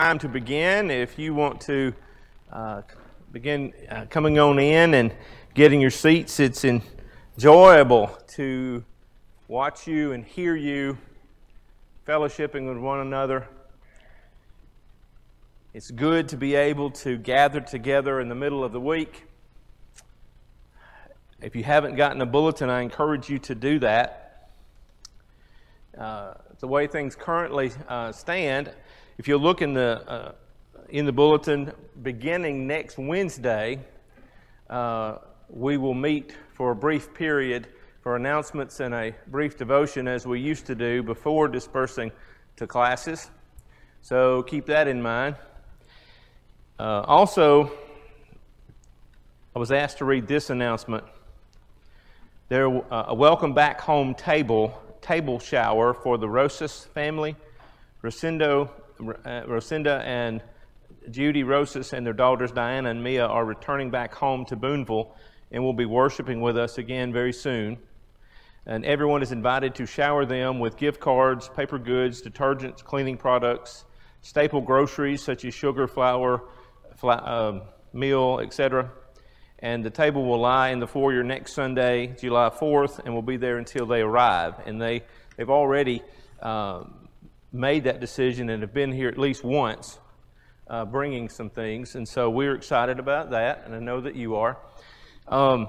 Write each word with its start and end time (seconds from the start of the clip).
time 0.00 0.16
to 0.16 0.28
begin. 0.28 0.92
If 0.92 1.18
you 1.18 1.34
want 1.34 1.60
to 1.62 1.92
uh, 2.52 2.82
begin 3.32 3.72
uh, 3.90 4.06
coming 4.08 4.38
on 4.38 4.60
in 4.60 4.94
and 4.94 5.12
getting 5.54 5.80
your 5.80 5.90
seats, 5.90 6.38
it's 6.38 6.64
enjoyable 6.64 8.16
to 8.28 8.84
watch 9.48 9.88
you 9.88 10.12
and 10.12 10.24
hear 10.24 10.54
you 10.54 10.96
fellowshipping 12.06 12.68
with 12.68 12.78
one 12.80 13.00
another. 13.00 13.48
It's 15.74 15.90
good 15.90 16.28
to 16.28 16.36
be 16.36 16.54
able 16.54 16.92
to 16.92 17.16
gather 17.18 17.60
together 17.60 18.20
in 18.20 18.28
the 18.28 18.36
middle 18.36 18.62
of 18.62 18.70
the 18.70 18.80
week. 18.80 19.24
If 21.42 21.56
you 21.56 21.64
haven't 21.64 21.96
gotten 21.96 22.22
a 22.22 22.26
bulletin, 22.26 22.70
I 22.70 22.82
encourage 22.82 23.28
you 23.28 23.40
to 23.40 23.54
do 23.56 23.80
that. 23.80 24.48
Uh, 25.98 26.34
the 26.60 26.68
way 26.68 26.86
things 26.86 27.16
currently 27.16 27.72
uh, 27.88 28.12
stand, 28.12 28.72
if 29.18 29.26
you 29.26 29.36
look 29.36 29.62
in 29.62 29.74
the, 29.74 30.00
uh, 30.08 30.32
in 30.90 31.04
the 31.04 31.12
bulletin, 31.12 31.72
beginning 32.02 32.68
next 32.68 32.98
Wednesday, 32.98 33.80
uh, 34.70 35.16
we 35.48 35.76
will 35.76 35.94
meet 35.94 36.36
for 36.54 36.70
a 36.70 36.76
brief 36.76 37.12
period 37.14 37.66
for 38.00 38.14
announcements 38.14 38.78
and 38.78 38.94
a 38.94 39.12
brief 39.26 39.58
devotion 39.58 40.06
as 40.06 40.24
we 40.24 40.38
used 40.38 40.66
to 40.66 40.76
do 40.76 41.02
before 41.02 41.48
dispersing 41.48 42.12
to 42.56 42.66
classes. 42.68 43.28
So 44.02 44.44
keep 44.44 44.66
that 44.66 44.86
in 44.86 45.02
mind. 45.02 45.34
Uh, 46.78 47.02
also, 47.04 47.72
I 49.56 49.58
was 49.58 49.72
asked 49.72 49.98
to 49.98 50.04
read 50.04 50.28
this 50.28 50.48
announcement. 50.50 51.02
There 52.48 52.68
uh, 52.68 53.06
a 53.08 53.14
welcome 53.16 53.52
back 53.52 53.80
home 53.80 54.14
table 54.14 54.80
table 55.00 55.40
shower 55.40 55.92
for 55.92 56.18
the 56.18 56.28
Rosas 56.28 56.84
family. 56.94 57.34
Rosendo 58.02 58.70
uh, 59.00 59.42
Rosinda 59.46 60.02
and 60.04 60.42
Judy 61.10 61.42
Rosas 61.42 61.92
and 61.92 62.04
their 62.04 62.12
daughters 62.12 62.52
Diana 62.52 62.90
and 62.90 63.02
Mia 63.02 63.26
are 63.26 63.44
returning 63.44 63.90
back 63.90 64.14
home 64.14 64.44
to 64.46 64.56
Boonville 64.56 65.14
and 65.50 65.62
will 65.62 65.72
be 65.72 65.86
worshiping 65.86 66.40
with 66.40 66.58
us 66.58 66.78
again 66.78 67.12
very 67.12 67.32
soon. 67.32 67.78
And 68.66 68.84
everyone 68.84 69.22
is 69.22 69.32
invited 69.32 69.74
to 69.76 69.86
shower 69.86 70.26
them 70.26 70.58
with 70.58 70.76
gift 70.76 71.00
cards, 71.00 71.48
paper 71.48 71.78
goods, 71.78 72.20
detergents, 72.20 72.84
cleaning 72.84 73.16
products, 73.16 73.84
staple 74.20 74.60
groceries 74.60 75.22
such 75.22 75.44
as 75.44 75.54
sugar, 75.54 75.86
flour, 75.86 76.42
uh, 77.02 77.60
meal, 77.92 78.40
etc. 78.40 78.90
And 79.60 79.82
the 79.84 79.90
table 79.90 80.24
will 80.24 80.40
lie 80.40 80.68
in 80.68 80.80
the 80.80 80.86
foyer 80.86 81.22
next 81.22 81.54
Sunday, 81.54 82.14
July 82.20 82.50
4th, 82.50 83.00
and 83.04 83.14
will 83.14 83.22
be 83.22 83.38
there 83.38 83.56
until 83.56 83.86
they 83.86 84.02
arrive. 84.02 84.54
And 84.66 84.80
they, 84.80 85.02
they've 85.36 85.48
already 85.48 86.02
um, 86.42 86.94
made 87.52 87.84
that 87.84 88.00
decision 88.00 88.50
and 88.50 88.62
have 88.62 88.74
been 88.74 88.92
here 88.92 89.08
at 89.08 89.18
least 89.18 89.44
once 89.44 89.98
uh, 90.68 90.84
bringing 90.84 91.28
some 91.28 91.50
things. 91.50 91.94
And 91.94 92.06
so 92.06 92.28
we're 92.30 92.54
excited 92.54 92.98
about 92.98 93.30
that, 93.30 93.62
and 93.64 93.74
I 93.74 93.78
know 93.78 94.00
that 94.00 94.14
you 94.14 94.36
are. 94.36 94.58
Um, 95.26 95.68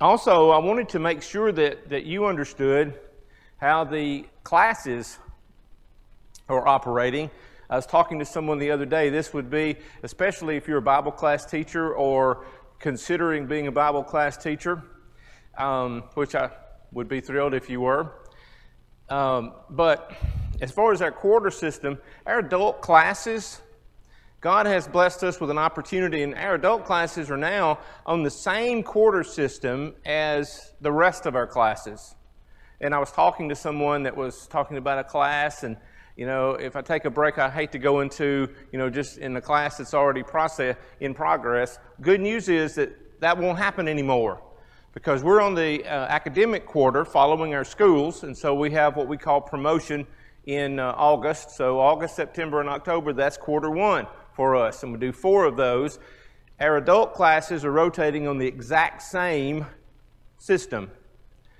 also, 0.00 0.50
I 0.50 0.58
wanted 0.58 0.90
to 0.90 0.98
make 0.98 1.22
sure 1.22 1.52
that, 1.52 1.90
that 1.90 2.04
you 2.04 2.26
understood 2.26 2.98
how 3.56 3.84
the 3.84 4.26
classes 4.42 5.18
are 6.48 6.66
operating. 6.66 7.30
I 7.70 7.76
was 7.76 7.86
talking 7.86 8.18
to 8.18 8.24
someone 8.24 8.58
the 8.58 8.70
other 8.70 8.84
day. 8.84 9.08
This 9.08 9.32
would 9.32 9.48
be, 9.48 9.76
especially 10.02 10.56
if 10.56 10.68
you're 10.68 10.78
a 10.78 10.82
Bible 10.82 11.12
class 11.12 11.46
teacher 11.46 11.94
or 11.94 12.44
considering 12.78 13.46
being 13.46 13.66
a 13.66 13.72
Bible 13.72 14.04
class 14.04 14.36
teacher, 14.36 14.82
um, 15.56 16.04
which 16.14 16.34
I 16.34 16.50
would 16.92 17.08
be 17.08 17.20
thrilled 17.20 17.54
if 17.54 17.70
you 17.70 17.80
were. 17.80 18.12
Um, 19.08 19.54
but 19.70 20.12
as 20.60 20.70
far 20.70 20.92
as 20.92 21.02
our 21.02 21.12
quarter 21.12 21.50
system, 21.50 21.98
our 22.26 22.38
adult 22.38 22.80
classes, 22.80 23.60
God 24.40 24.66
has 24.66 24.86
blessed 24.86 25.24
us 25.24 25.40
with 25.40 25.50
an 25.50 25.58
opportunity, 25.58 26.22
and 26.22 26.34
our 26.34 26.54
adult 26.54 26.84
classes 26.84 27.30
are 27.30 27.36
now 27.36 27.78
on 28.04 28.22
the 28.22 28.30
same 28.30 28.82
quarter 28.82 29.24
system 29.24 29.94
as 30.04 30.74
the 30.80 30.92
rest 30.92 31.26
of 31.26 31.34
our 31.34 31.46
classes. 31.46 32.14
And 32.80 32.94
I 32.94 32.98
was 32.98 33.10
talking 33.10 33.48
to 33.48 33.54
someone 33.54 34.02
that 34.02 34.16
was 34.16 34.46
talking 34.46 34.76
about 34.76 34.98
a 34.98 35.04
class, 35.04 35.62
and 35.62 35.76
you 36.16 36.26
know, 36.26 36.52
if 36.52 36.76
I 36.76 36.82
take 36.82 37.06
a 37.06 37.10
break, 37.10 37.38
I 37.38 37.50
hate 37.50 37.72
to 37.72 37.78
go 37.78 38.00
into, 38.00 38.48
you 38.70 38.78
know, 38.78 38.88
just 38.88 39.18
in 39.18 39.34
the 39.34 39.40
class 39.40 39.78
that's 39.78 39.94
already 39.94 40.22
process 40.22 40.76
in 41.00 41.14
progress. 41.14 41.78
Good 42.00 42.20
news 42.20 42.48
is 42.48 42.76
that 42.76 43.20
that 43.20 43.38
won't 43.38 43.58
happen 43.58 43.88
anymore 43.88 44.40
because 44.92 45.24
we're 45.24 45.40
on 45.40 45.54
the 45.54 45.82
uh, 45.84 45.88
academic 45.88 46.66
quarter 46.66 47.04
following 47.04 47.54
our 47.54 47.64
schools, 47.64 48.22
and 48.22 48.36
so 48.36 48.54
we 48.54 48.70
have 48.70 48.96
what 48.96 49.08
we 49.08 49.16
call 49.16 49.40
promotion 49.40 50.06
in 50.46 50.78
uh, 50.78 50.94
August. 50.96 51.50
So, 51.50 51.80
August, 51.80 52.16
September, 52.16 52.60
and 52.60 52.68
October, 52.68 53.12
that's 53.12 53.36
quarter 53.36 53.70
one 53.70 54.06
for 54.34 54.56
us. 54.56 54.82
And 54.82 54.92
we 54.92 54.98
do 54.98 55.12
four 55.12 55.44
of 55.44 55.56
those. 55.56 55.98
Our 56.60 56.76
adult 56.76 57.14
classes 57.14 57.64
are 57.64 57.72
rotating 57.72 58.28
on 58.28 58.38
the 58.38 58.46
exact 58.46 59.02
same 59.02 59.66
system 60.38 60.90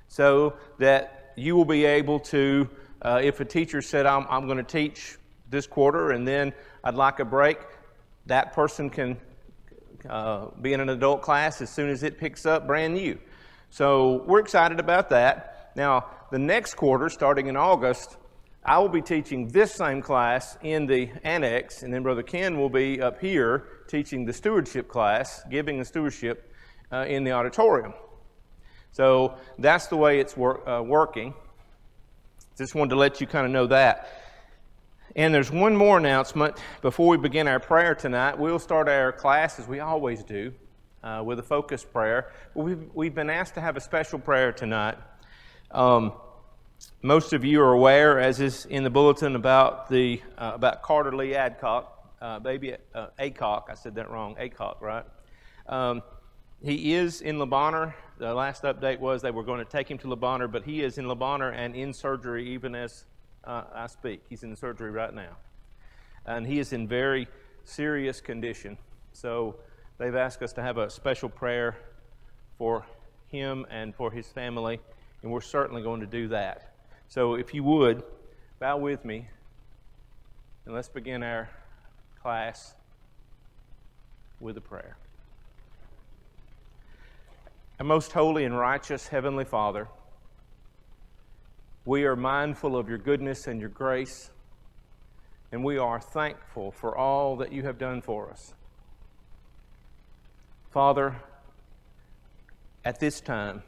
so 0.09 0.55
that 0.79 1.33
you 1.37 1.57
will 1.57 1.65
be 1.65 1.85
able 1.85 2.21
to, 2.21 2.69
uh, 3.03 3.21
if 3.23 3.41
a 3.41 3.45
teacher 3.45 3.83
said, 3.83 4.07
I'm, 4.07 4.27
I'm 4.29 4.47
going 4.47 4.59
to 4.59 4.63
teach 4.63 5.19
this 5.51 5.67
quarter 5.67 6.13
and 6.13 6.27
then 6.27 6.53
I'd 6.85 6.95
like 6.95 7.19
a 7.21 7.25
break, 7.25 7.59
that 8.27 8.53
person 8.53 8.91
can 8.91 9.17
uh, 10.09 10.47
be 10.61 10.73
in 10.73 10.81
an 10.81 10.91
adult 10.91 11.23
class 11.23 11.61
as 11.61 11.71
soon 11.71 11.91
as 11.91 12.03
it 12.03 12.19
picks 12.19 12.47
up 12.47 12.67
brand 12.67 12.95
new. 12.95 13.19
So 13.71 14.23
we're 14.27 14.41
excited 14.41 14.79
about 14.79 15.11
that. 15.11 15.73
Now, 15.75 16.07
the 16.31 16.39
next 16.39 16.75
quarter, 16.75 17.09
starting 17.09 17.49
in 17.49 17.57
August, 17.57 18.17
I 18.67 18.79
will 18.79 18.89
be 18.89 19.03
teaching 19.03 19.49
this 19.49 19.75
same 19.75 20.01
class 20.01 20.57
in 20.63 20.87
the 20.87 21.11
annex, 21.23 21.83
and 21.83 21.93
then 21.93 22.03
Brother 22.03 22.23
Ken 22.23 22.59
will 22.59 22.71
be 22.71 23.01
up 23.01 23.21
here 23.21 23.69
teaching 23.89 24.25
the 24.25 24.33
stewardship 24.33 24.89
class, 24.89 25.43
giving 25.51 25.79
the 25.79 25.85
stewardship 25.85 26.51
uh, 26.91 27.05
in 27.07 27.25
the 27.25 27.33
auditorium. 27.33 27.93
So 28.93 29.37
that's 29.59 29.89
the 29.89 29.97
way 29.97 30.19
it's 30.19 30.35
wor- 30.35 30.67
uh, 30.67 30.81
working. 30.81 31.35
Just 32.57 32.75
wanted 32.75 32.91
to 32.91 32.97
let 32.97 33.21
you 33.21 33.27
kind 33.27 33.45
of 33.45 33.53
know 33.53 33.67
that. 33.67 34.09
And 35.15 35.35
there's 35.35 35.51
one 35.51 35.77
more 35.77 35.99
announcement 35.99 36.57
before 36.81 37.09
we 37.09 37.17
begin 37.19 37.47
our 37.49 37.61
prayer 37.61 37.95
tonight. 37.95 38.39
We'll 38.39 38.59
start 38.59 38.89
our 38.89 39.13
class 39.13 39.59
as 39.59 39.69
we 39.69 39.81
always 39.81 40.25
do 40.25 40.55
uh, 41.03 41.23
with 41.23 41.39
a 41.39 41.43
focused 41.43 41.93
prayer. 41.93 42.33
We've, 42.55 42.89
we've 42.95 43.15
been 43.15 43.31
asked 43.31 43.55
to 43.55 43.61
have 43.61 43.77
a 43.77 43.81
special 43.81 44.19
prayer 44.19 44.53
tonight. 44.53 44.97
Um, 45.71 46.15
most 47.05 47.35
of 47.35 47.45
you 47.45 47.61
are 47.61 47.75
aware, 47.75 48.19
as 48.19 48.41
is 48.41 48.65
in 48.65 48.83
the 48.83 48.89
bulletin, 48.89 49.37
about 49.37 49.91
the 49.91 50.23
uh, 50.39 50.53
about 50.55 50.81
Carter 50.81 51.15
Lee 51.15 51.35
Adcock, 51.35 52.15
uh, 52.23 52.39
baby 52.39 52.77
uh, 52.95 53.09
Acock. 53.19 53.65
I 53.69 53.75
said 53.75 53.97
that 53.97 54.11
wrong. 54.11 54.35
Acock, 54.37 54.81
right? 54.81 55.05
Um, 55.67 56.03
he 56.63 56.95
is 56.95 57.21
in 57.21 57.39
Le. 57.39 57.95
The 58.17 58.33
last 58.33 58.63
update 58.63 59.01
was 59.01 59.21
they 59.21 59.31
were 59.31 59.43
going 59.43 59.63
to 59.63 59.71
take 59.71 59.91
him 59.91 59.99
to 59.99 60.09
Le 60.09 60.49
but 60.49 60.65
he 60.65 60.83
is 60.83 60.97
in 60.97 61.07
Le 61.07 61.51
and 61.51 61.77
in 61.77 61.93
surgery 61.93 62.49
even 62.49 62.75
as 62.75 63.05
uh, 63.45 63.65
I 63.75 63.87
speak. 63.87 64.23
He's 64.31 64.43
in 64.43 64.57
surgery 64.57 64.91
right 64.91 65.13
now, 65.13 65.37
and 66.25 66.47
he 66.47 66.59
is 66.59 66.73
in 66.73 66.89
very 66.89 67.29
serious 67.65 68.23
condition. 68.23 68.79
So 69.13 69.57
they've 69.99 70.17
asked 70.17 70.43
us 70.43 70.55
to 70.55 70.63
have 70.63 70.79
a 70.79 70.89
special 70.89 71.29
prayer 71.29 71.77
for 72.57 72.87
him 73.27 73.67
and 73.69 73.95
for 73.95 74.11
his 74.11 74.29
family, 74.29 74.81
and 75.23 75.31
we're 75.31 75.43
certainly 75.43 75.83
going 75.83 76.01
to 76.01 76.07
do 76.07 76.29
that. 76.29 76.74
So, 77.15 77.35
if 77.37 77.55
you 77.55 77.63
would, 77.63 78.03
bow 78.59 78.77
with 78.77 79.05
me 79.05 79.29
and 80.67 80.75
let's 80.75 80.89
begin 80.89 81.23
our 81.23 81.49
class 82.21 82.75
with 84.41 84.57
a 84.57 84.61
prayer. 84.61 84.97
Our 87.79 87.87
most 87.87 88.11
holy 88.11 88.45
and 88.45 88.59
righteous 88.59 89.07
Heavenly 89.07 89.45
Father, 89.45 89.87
we 91.85 92.05
are 92.05 92.17
mindful 92.17 92.77
of 92.77 92.89
your 92.89 92.99
goodness 92.99 93.47
and 93.47 93.61
your 93.61 93.71
grace, 93.71 94.33
and 95.53 95.63
we 95.63 95.79
are 95.79 96.01
thankful 96.01 96.73
for 96.73 96.99
all 96.99 97.37
that 97.37 97.53
you 97.53 97.63
have 97.63 97.79
done 97.79 98.03
for 98.03 98.29
us. 98.29 98.55
Father, 100.73 101.15
at 102.85 102.99
this 102.99 103.21
time, 103.21 103.63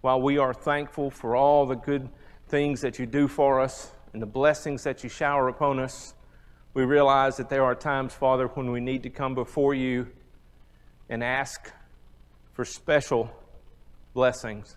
while 0.00 0.22
we 0.22 0.38
are 0.38 0.54
thankful 0.54 1.10
for 1.10 1.36
all 1.36 1.66
the 1.66 1.74
good 1.74 2.08
things 2.48 2.80
that 2.80 2.98
you 2.98 3.06
do 3.06 3.28
for 3.28 3.60
us 3.60 3.92
and 4.12 4.22
the 4.22 4.26
blessings 4.26 4.84
that 4.84 5.02
you 5.02 5.10
shower 5.10 5.48
upon 5.48 5.78
us, 5.78 6.14
we 6.74 6.84
realize 6.84 7.36
that 7.36 7.48
there 7.48 7.64
are 7.64 7.74
times, 7.74 8.14
Father, 8.14 8.46
when 8.48 8.70
we 8.70 8.80
need 8.80 9.02
to 9.02 9.10
come 9.10 9.34
before 9.34 9.74
you 9.74 10.06
and 11.08 11.24
ask 11.24 11.72
for 12.52 12.64
special 12.64 13.30
blessings. 14.14 14.76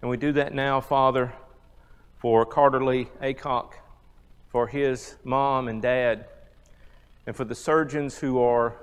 And 0.00 0.10
we 0.10 0.16
do 0.16 0.32
that 0.32 0.54
now, 0.54 0.80
Father, 0.80 1.32
for 2.18 2.46
Carter 2.46 2.84
Lee 2.84 3.08
Acock, 3.22 3.72
for 4.48 4.66
his 4.66 5.16
mom 5.24 5.68
and 5.68 5.82
dad, 5.82 6.26
and 7.26 7.34
for 7.34 7.44
the 7.44 7.54
surgeons 7.54 8.18
who 8.18 8.40
are 8.40 8.76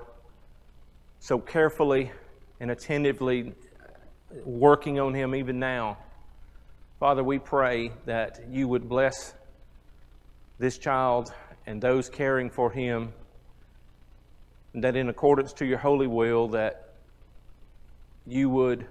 so 1.18 1.38
carefully 1.38 2.12
and 2.60 2.70
attentively 2.70 3.54
working 4.44 5.00
on 5.00 5.14
him 5.14 5.34
even 5.34 5.58
now. 5.58 5.98
Father, 7.00 7.24
we 7.24 7.40
pray 7.40 7.90
that 8.06 8.40
you 8.48 8.68
would 8.68 8.88
bless 8.88 9.34
this 10.60 10.78
child 10.78 11.34
and 11.66 11.82
those 11.82 12.08
caring 12.08 12.48
for 12.48 12.70
him, 12.70 13.12
and 14.72 14.84
that 14.84 14.94
in 14.94 15.08
accordance 15.08 15.52
to 15.54 15.66
your 15.66 15.78
holy 15.78 16.06
will, 16.06 16.48
that 16.48 16.94
you 18.26 18.48
would 18.48 18.86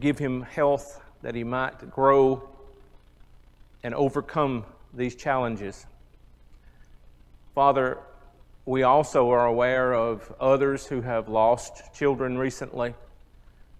give 0.00 0.18
him 0.18 0.42
health 0.42 1.00
that 1.22 1.36
he 1.36 1.44
might 1.44 1.90
grow 1.90 2.48
and 3.84 3.94
overcome 3.94 4.64
these 4.92 5.14
challenges. 5.14 5.86
Father, 7.54 7.98
we 8.64 8.82
also 8.82 9.30
are 9.30 9.46
aware 9.46 9.94
of 9.94 10.34
others 10.40 10.86
who 10.86 11.02
have 11.02 11.28
lost 11.28 11.94
children 11.94 12.36
recently, 12.36 12.94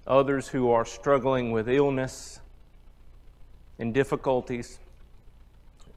others 0.06 0.46
who 0.46 0.70
are 0.70 0.84
struggling 0.84 1.50
with 1.50 1.68
illness 1.68 2.40
and 3.78 3.92
difficulties. 3.92 4.78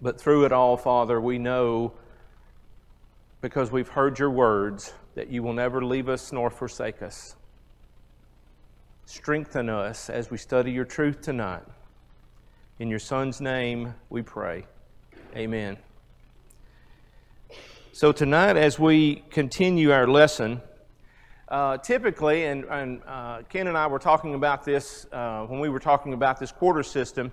But 0.02 0.20
through 0.20 0.46
it 0.46 0.52
all, 0.52 0.78
Father, 0.78 1.20
we 1.20 1.38
know 1.38 1.94
because 3.42 3.72
we've 3.72 3.88
heard 3.88 4.20
your 4.20 4.30
words 4.30 4.94
that 5.16 5.30
you 5.30 5.44
will 5.44 5.54
never 5.54 5.84
leave 5.84 6.10
us 6.10 6.31
nor 6.31 6.50
forsake 6.50 7.02
us. 7.02 7.36
Strengthen 9.06 9.70
us 9.70 10.10
as 10.10 10.30
we 10.30 10.38
study 10.38 10.72
your 10.72 10.86
truth 10.86 11.22
tonight. 11.22 11.64
In 12.80 12.90
your 12.90 13.00
Son's 13.00 13.42
name 13.42 13.94
we 14.10 14.22
pray. 14.22 14.66
Amen. 15.36 15.78
So, 17.92 18.12
tonight, 18.12 18.56
as 18.56 18.80
we 18.80 19.24
continue 19.30 19.92
our 19.92 20.08
lesson, 20.08 20.62
uh, 21.50 21.78
typically, 21.80 22.46
and, 22.46 22.64
and 22.66 23.02
uh, 23.06 23.42
Ken 23.50 23.68
and 23.68 23.78
I 23.78 23.88
were 23.88 24.00
talking 24.00 24.36
about 24.36 24.64
this 24.64 25.08
uh, 25.12 25.46
when 25.48 25.60
we 25.60 25.68
were 25.68 25.80
talking 25.80 26.14
about 26.14 26.40
this 26.40 26.52
quarter 26.52 26.84
system. 26.84 27.31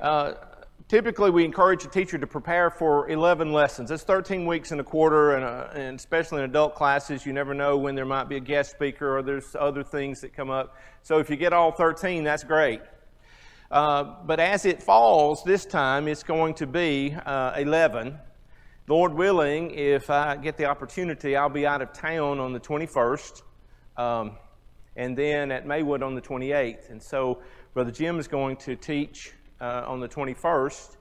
Uh, 0.00 0.34
typically, 0.88 1.30
we 1.30 1.44
encourage 1.44 1.84
a 1.84 1.88
teacher 1.88 2.18
to 2.18 2.26
prepare 2.26 2.70
for 2.70 3.08
11 3.08 3.52
lessons. 3.52 3.90
It's 3.90 4.04
13 4.04 4.46
weeks 4.46 4.72
in 4.72 4.80
a 4.80 4.84
quarter, 4.84 5.34
and, 5.34 5.44
uh, 5.44 5.68
and 5.74 5.98
especially 5.98 6.38
in 6.38 6.50
adult 6.50 6.74
classes, 6.74 7.26
you 7.26 7.32
never 7.32 7.54
know 7.54 7.76
when 7.76 7.94
there 7.94 8.04
might 8.04 8.28
be 8.28 8.36
a 8.36 8.40
guest 8.40 8.70
speaker 8.70 9.18
or 9.18 9.22
there's 9.22 9.56
other 9.58 9.82
things 9.82 10.20
that 10.20 10.32
come 10.32 10.50
up. 10.50 10.76
So, 11.02 11.18
if 11.18 11.28
you 11.28 11.36
get 11.36 11.52
all 11.52 11.72
13, 11.72 12.24
that's 12.24 12.44
great. 12.44 12.80
Uh, 13.70 14.04
but 14.24 14.40
as 14.40 14.64
it 14.64 14.82
falls 14.82 15.42
this 15.44 15.66
time, 15.66 16.08
it's 16.08 16.22
going 16.22 16.54
to 16.54 16.66
be 16.66 17.14
11. 17.26 18.18
Lord 18.88 19.12
willing, 19.12 19.72
if 19.72 20.08
I 20.08 20.36
get 20.36 20.56
the 20.56 20.64
opportunity, 20.64 21.36
I'll 21.36 21.50
be 21.50 21.66
out 21.66 21.82
of 21.82 21.92
town 21.92 22.38
on 22.38 22.54
the 22.54 22.60
21st 22.60 23.42
um, 23.98 24.38
and 24.96 25.14
then 25.14 25.52
at 25.52 25.66
Maywood 25.66 26.02
on 26.02 26.14
the 26.14 26.22
28th. 26.22 26.88
And 26.88 27.02
so 27.02 27.42
Brother 27.74 27.90
Jim 27.90 28.18
is 28.18 28.26
going 28.26 28.56
to 28.56 28.76
teach 28.76 29.34
uh, 29.60 29.84
on 29.86 30.00
the 30.00 30.08
21st, 30.08 30.96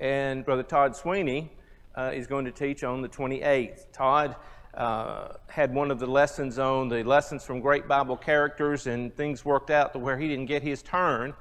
and 0.00 0.44
Brother 0.44 0.62
Todd 0.62 0.96
Sweeney 0.96 1.50
uh, 1.96 2.12
is 2.14 2.26
going 2.26 2.44
to 2.44 2.52
teach 2.52 2.84
on 2.84 3.02
the 3.02 3.08
28th. 3.08 3.92
Todd 3.92 4.36
uh, 4.74 5.34
had 5.48 5.74
one 5.74 5.90
of 5.90 5.98
the 5.98 6.06
lessons 6.06 6.58
on 6.58 6.88
the 6.88 7.02
lessons 7.02 7.44
from 7.44 7.60
great 7.60 7.88
Bible 7.88 8.16
characters, 8.16 8.86
and 8.86 9.14
things 9.16 9.44
worked 9.44 9.70
out 9.70 9.92
to 9.92 9.98
where 9.98 10.18
he 10.18 10.28
didn't 10.28 10.46
get 10.46 10.62
his 10.62 10.82
turn. 10.82 11.34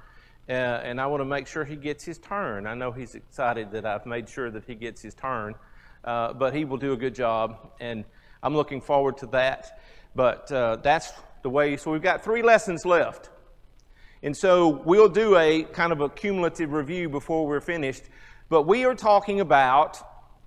Uh, 0.48 0.52
and 0.52 1.00
I 1.00 1.06
want 1.06 1.22
to 1.22 1.26
make 1.26 1.46
sure 1.46 1.64
he 1.64 1.76
gets 1.76 2.04
his 2.04 2.18
turn. 2.18 2.66
I 2.66 2.74
know 2.74 2.92
he's 2.92 3.14
excited 3.14 3.72
that 3.72 3.86
I've 3.86 4.06
made 4.06 4.28
sure 4.28 4.50
that 4.50 4.66
he 4.66 4.74
gets 4.74 5.02
his 5.02 5.14
turn 5.14 5.56
uh, 6.04 6.34
but 6.34 6.54
he 6.54 6.66
will 6.66 6.78
do 6.78 6.94
a 6.94 6.98
good 6.98 7.16
job, 7.16 7.72
and 7.80 8.06
I'm 8.42 8.56
looking 8.56 8.82
forward 8.82 9.18
to 9.20 9.28
that. 9.28 9.80
But 10.16 10.52
uh, 10.52 10.78
that's 10.78 11.12
the 11.44 11.50
way. 11.50 11.78
So 11.78 11.92
we've 11.92 12.02
got 12.02 12.24
three 12.24 12.42
lessons 12.42 12.86
left. 12.86 13.30
And 14.22 14.36
so 14.36 14.68
we'll 14.68 15.10
do 15.10 15.38
a 15.38 15.64
kind 15.64 15.92
of 15.92 16.02
a 16.02 16.10
cumulative 16.10 16.74
review 16.74 17.10
before 17.10 17.48
we're 17.48 17.62
finished. 17.62 18.04
But 18.50 18.64
we 18.64 18.86
are 18.86 18.96
talking 18.96 19.40
about 19.40 19.98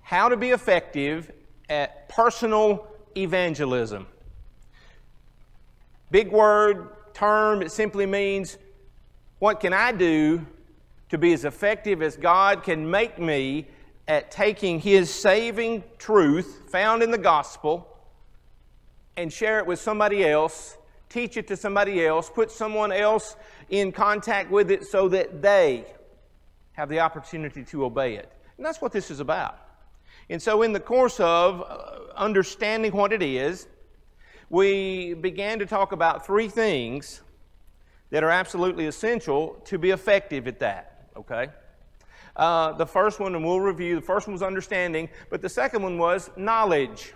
how 0.01 0.29
to 0.29 0.37
be 0.37 0.51
effective 0.51 1.31
at 1.69 2.09
personal 2.09 2.87
evangelism. 3.17 4.05
Big 6.11 6.31
word, 6.31 6.89
term, 7.13 7.61
it 7.61 7.71
simply 7.71 8.05
means 8.05 8.57
what 9.39 9.59
can 9.59 9.73
I 9.73 9.91
do 9.91 10.45
to 11.09 11.17
be 11.17 11.33
as 11.33 11.45
effective 11.45 12.01
as 12.01 12.15
God 12.15 12.63
can 12.63 12.89
make 12.89 13.19
me 13.19 13.67
at 14.07 14.31
taking 14.31 14.79
His 14.79 15.13
saving 15.13 15.83
truth 15.97 16.69
found 16.69 17.01
in 17.01 17.11
the 17.11 17.17
gospel 17.17 17.87
and 19.15 19.31
share 19.31 19.59
it 19.59 19.65
with 19.65 19.79
somebody 19.79 20.27
else, 20.27 20.77
teach 21.09 21.37
it 21.37 21.47
to 21.47 21.55
somebody 21.57 22.05
else, 22.05 22.29
put 22.29 22.51
someone 22.51 22.91
else 22.91 23.35
in 23.73 23.91
contact 23.91 24.51
with 24.51 24.69
it 24.69 24.85
so 24.85 25.09
that 25.09 25.41
they 25.41 25.83
have 26.73 26.89
the 26.89 26.99
opportunity 26.99 27.63
to 27.63 27.85
obey 27.85 28.13
it. 28.13 28.31
And 28.55 28.63
that's 28.63 28.79
what 28.79 28.91
this 28.91 29.09
is 29.09 29.19
about. 29.19 29.57
And 30.29 30.39
so, 30.39 30.61
in 30.61 30.73
the 30.73 30.79
course 30.79 31.19
of 31.19 31.61
uh, 31.61 32.13
understanding 32.15 32.91
what 32.91 33.11
it 33.11 33.23
is, 33.23 33.67
we 34.51 35.15
began 35.15 35.57
to 35.57 35.65
talk 35.65 35.91
about 35.91 36.23
three 36.23 36.47
things 36.47 37.21
that 38.11 38.23
are 38.23 38.29
absolutely 38.29 38.85
essential 38.85 39.59
to 39.65 39.79
be 39.79 39.89
effective 39.89 40.47
at 40.47 40.59
that, 40.59 41.07
okay? 41.17 41.47
Uh, 42.35 42.73
the 42.73 42.85
first 42.85 43.19
one, 43.19 43.33
and 43.33 43.43
we'll 43.43 43.59
review, 43.59 43.95
the 43.95 44.01
first 44.01 44.27
one 44.27 44.33
was 44.33 44.43
understanding, 44.43 45.09
but 45.31 45.41
the 45.41 45.49
second 45.49 45.81
one 45.81 45.97
was 45.97 46.29
knowledge. 46.37 47.13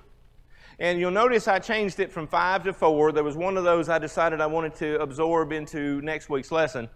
And 0.80 1.00
you'll 1.00 1.12
notice 1.12 1.48
I 1.48 1.60
changed 1.60 2.00
it 2.00 2.12
from 2.12 2.28
five 2.28 2.64
to 2.66 2.74
four. 2.74 3.12
There 3.12 3.24
was 3.24 3.36
one 3.36 3.58
of 3.58 3.64
those 3.64 3.90
I 3.90 3.98
decided 3.98 4.42
I 4.42 4.46
wanted 4.46 4.76
to 4.76 5.02
absorb 5.02 5.52
into 5.52 6.02
next 6.02 6.30
week's 6.30 6.52
lesson. 6.52 6.90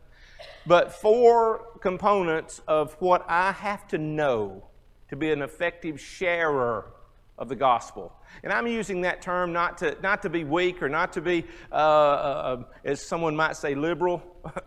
But 0.67 0.93
four 0.93 1.65
components 1.81 2.61
of 2.67 2.93
what 2.99 3.25
I 3.27 3.51
have 3.51 3.87
to 3.89 3.97
know 3.97 4.67
to 5.09 5.15
be 5.15 5.31
an 5.31 5.41
effective 5.41 5.99
sharer 5.99 6.93
of 7.37 7.49
the 7.49 7.55
gospel. 7.55 8.13
And 8.43 8.53
I'm 8.53 8.67
using 8.67 9.01
that 9.01 9.21
term 9.21 9.51
not 9.51 9.79
to, 9.79 9.97
not 10.01 10.21
to 10.21 10.29
be 10.29 10.43
weak 10.43 10.83
or 10.83 10.89
not 10.89 11.13
to 11.13 11.21
be, 11.21 11.43
uh, 11.71 11.75
uh, 11.75 12.63
as 12.85 13.01
someone 13.01 13.35
might 13.35 13.55
say, 13.55 13.73
liberal, 13.73 14.21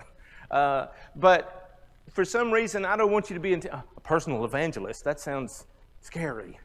uh, 0.51 0.87
but 1.15 1.79
for 2.11 2.25
some 2.25 2.53
reason, 2.53 2.85
I 2.85 2.97
don't 2.97 3.13
want 3.13 3.31
you 3.31 3.35
to 3.35 3.41
be 3.41 3.55
a 3.55 3.85
personal 4.03 4.45
evangelist. 4.45 5.05
That 5.05 5.21
sounds 5.21 5.67
scary. 6.01 6.59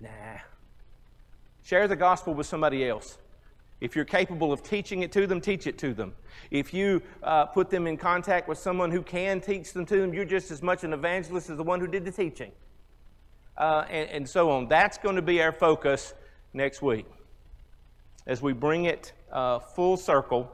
Nah. 0.00 0.08
Share 1.68 1.86
the 1.86 1.96
gospel 1.96 2.32
with 2.32 2.46
somebody 2.46 2.88
else. 2.88 3.18
If 3.82 3.94
you're 3.94 4.06
capable 4.06 4.52
of 4.52 4.62
teaching 4.62 5.02
it 5.02 5.12
to 5.12 5.26
them, 5.26 5.40
teach 5.40 5.66
it 5.66 5.76
to 5.78 5.92
them. 5.92 6.14
If 6.50 6.72
you 6.72 7.02
uh, 7.22 7.44
put 7.44 7.68
them 7.68 7.86
in 7.86 7.98
contact 7.98 8.48
with 8.48 8.56
someone 8.56 8.90
who 8.90 9.02
can 9.02 9.42
teach 9.42 9.74
them 9.74 9.84
to 9.84 10.00
them, 10.00 10.14
you're 10.14 10.24
just 10.24 10.50
as 10.50 10.62
much 10.62 10.82
an 10.82 10.94
evangelist 10.94 11.50
as 11.50 11.58
the 11.58 11.62
one 11.62 11.78
who 11.78 11.86
did 11.86 12.06
the 12.06 12.10
teaching. 12.10 12.52
Uh, 13.56 13.84
and, 13.90 14.08
and, 14.08 14.28
so 14.28 14.50
on. 14.50 14.68
That's 14.68 14.96
going 14.96 15.16
to 15.16 15.22
be 15.22 15.42
our 15.42 15.52
focus 15.52 16.14
next 16.54 16.80
week 16.80 17.04
as 18.26 18.40
we 18.40 18.54
bring 18.54 18.86
it 18.86 19.12
uh, 19.30 19.58
full 19.58 19.98
circle 19.98 20.50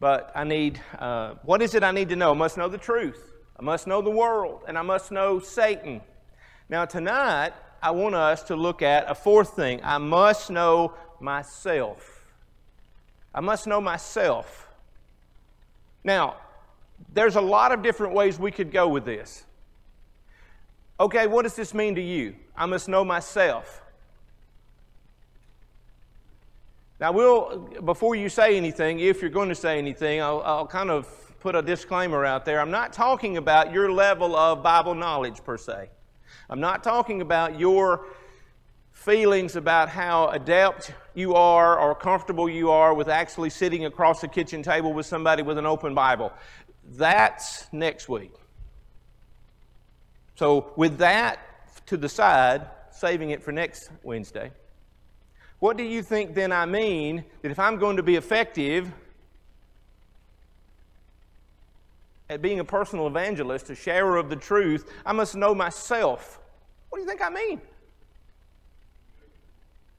but 0.00 0.32
I 0.34 0.44
need, 0.44 0.80
uh, 0.98 1.34
what 1.44 1.62
is 1.62 1.74
it 1.74 1.82
I 1.82 1.90
need 1.90 2.08
to 2.10 2.16
know? 2.16 2.32
I 2.32 2.34
must 2.34 2.58
know 2.58 2.68
the 2.68 2.78
truth. 2.78 3.32
I 3.58 3.62
must 3.62 3.86
know 3.86 4.02
the 4.02 4.10
world, 4.10 4.62
and 4.66 4.76
I 4.76 4.82
must 4.82 5.10
know 5.10 5.40
Satan. 5.40 6.00
Now, 6.68 6.84
tonight, 6.84 7.52
I 7.84 7.90
want 7.90 8.14
us 8.14 8.42
to 8.44 8.56
look 8.56 8.80
at 8.80 9.10
a 9.10 9.14
fourth 9.14 9.50
thing. 9.50 9.78
I 9.84 9.98
must 9.98 10.50
know 10.50 10.94
myself. 11.20 12.24
I 13.34 13.40
must 13.40 13.66
know 13.66 13.78
myself. 13.78 14.68
Now, 16.02 16.36
there's 17.12 17.36
a 17.36 17.42
lot 17.42 17.72
of 17.72 17.82
different 17.82 18.14
ways 18.14 18.38
we 18.38 18.50
could 18.50 18.72
go 18.72 18.88
with 18.88 19.04
this. 19.04 19.44
Okay, 20.98 21.26
what 21.26 21.42
does 21.42 21.56
this 21.56 21.74
mean 21.74 21.94
to 21.96 22.00
you? 22.00 22.34
I 22.56 22.64
must 22.64 22.88
know 22.88 23.04
myself. 23.04 23.82
Now, 26.98 27.12
we'll, 27.12 27.58
before 27.84 28.14
you 28.14 28.30
say 28.30 28.56
anything, 28.56 28.98
if 29.00 29.20
you're 29.20 29.28
going 29.28 29.50
to 29.50 29.54
say 29.54 29.76
anything, 29.76 30.22
I'll, 30.22 30.40
I'll 30.40 30.66
kind 30.66 30.88
of 30.88 31.06
put 31.40 31.54
a 31.54 31.60
disclaimer 31.60 32.24
out 32.24 32.46
there. 32.46 32.60
I'm 32.60 32.70
not 32.70 32.94
talking 32.94 33.36
about 33.36 33.74
your 33.74 33.92
level 33.92 34.34
of 34.34 34.62
Bible 34.62 34.94
knowledge 34.94 35.44
per 35.44 35.58
se. 35.58 35.90
I'm 36.50 36.60
not 36.60 36.84
talking 36.84 37.20
about 37.20 37.58
your 37.58 38.06
feelings 38.92 39.56
about 39.56 39.88
how 39.88 40.28
adept 40.28 40.92
you 41.14 41.34
are 41.34 41.78
or 41.78 41.94
comfortable 41.94 42.48
you 42.48 42.70
are 42.70 42.94
with 42.94 43.08
actually 43.08 43.50
sitting 43.50 43.84
across 43.84 44.20
the 44.20 44.28
kitchen 44.28 44.62
table 44.62 44.92
with 44.92 45.06
somebody 45.06 45.42
with 45.42 45.58
an 45.58 45.66
open 45.66 45.94
Bible. 45.94 46.32
That's 46.92 47.66
next 47.72 48.08
week. 48.08 48.32
So, 50.36 50.72
with 50.76 50.98
that 50.98 51.38
to 51.86 51.96
the 51.96 52.08
side, 52.08 52.66
saving 52.90 53.30
it 53.30 53.42
for 53.42 53.52
next 53.52 53.90
Wednesday. 54.02 54.50
What 55.58 55.76
do 55.76 55.84
you 55.84 56.02
think 56.02 56.34
then 56.34 56.52
I 56.52 56.66
mean 56.66 57.24
that 57.42 57.50
if 57.50 57.58
I'm 57.58 57.78
going 57.78 57.96
to 57.96 58.02
be 58.02 58.16
effective 58.16 58.90
at 62.34 62.42
being 62.42 62.58
a 62.58 62.64
personal 62.64 63.06
evangelist, 63.06 63.70
a 63.70 63.76
sharer 63.76 64.16
of 64.16 64.28
the 64.28 64.36
truth, 64.36 64.90
I 65.06 65.12
must 65.12 65.36
know 65.36 65.54
myself? 65.54 66.40
What 66.88 66.98
do 66.98 67.02
you 67.02 67.08
think 67.08 67.22
I 67.22 67.30
mean? 67.30 67.60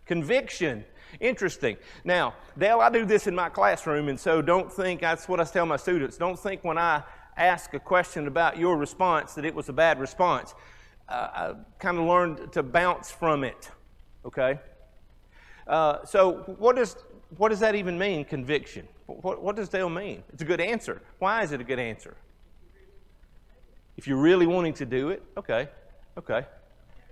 Conviction. 0.06 0.84
Interesting. 1.22 1.78
Now, 2.04 2.36
Dale, 2.58 2.82
I 2.82 2.90
do 2.90 3.06
this 3.06 3.26
in 3.26 3.34
my 3.34 3.48
classroom, 3.48 4.10
and 4.10 4.20
so 4.20 4.42
don't 4.42 4.72
think 4.72 5.00
that's 5.00 5.30
what 5.30 5.40
I 5.40 5.46
tell 5.46 5.66
my 5.66 5.78
students. 5.78 6.18
Don't 6.18 6.38
think 6.38 6.66
when 6.66 6.78
I 6.78 7.04
ask 7.38 7.74
a 7.74 7.80
question 7.80 8.28
about 8.28 8.58
your 8.58 8.76
response 8.76 9.34
that 9.36 9.46
it 9.46 9.56
was 9.56 9.70
a 9.70 9.74
bad 9.74 10.00
response. 10.00 10.54
I 11.08 11.54
kind 11.80 11.98
of 11.98 12.06
learned 12.06 12.52
to 12.52 12.64
bounce 12.64 13.12
from 13.12 13.46
it. 13.46 13.72
Okay? 14.26 14.60
Uh, 15.68 16.04
so, 16.04 16.56
what 16.58 16.76
does, 16.76 16.98
what 17.38 17.50
does 17.50 17.60
that 17.62 17.76
even 17.76 17.98
mean, 17.98 18.26
conviction? 18.26 18.88
What, 19.06 19.42
what 19.42 19.56
does 19.56 19.70
Dale 19.70 19.90
mean? 19.90 20.24
It's 20.34 20.42
a 20.42 20.46
good 20.46 20.60
answer. 20.60 21.02
Why 21.20 21.44
is 21.44 21.52
it 21.52 21.62
a 21.62 21.64
good 21.64 21.80
answer? 21.80 22.18
If 23.98 24.08
you're 24.08 24.18
really 24.18 24.46
wanting 24.46 24.74
to 24.76 24.86
do 24.86 25.10
it, 25.10 25.24
okay, 25.38 25.70
okay. 26.18 26.46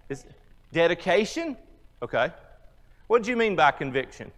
Is 0.10 0.26
dedication? 0.72 1.58
Okay. 2.02 2.32
What 3.08 3.24
do 3.24 3.30
you 3.30 3.38
mean 3.38 3.56
by 3.56 3.72
conviction? 3.72 4.32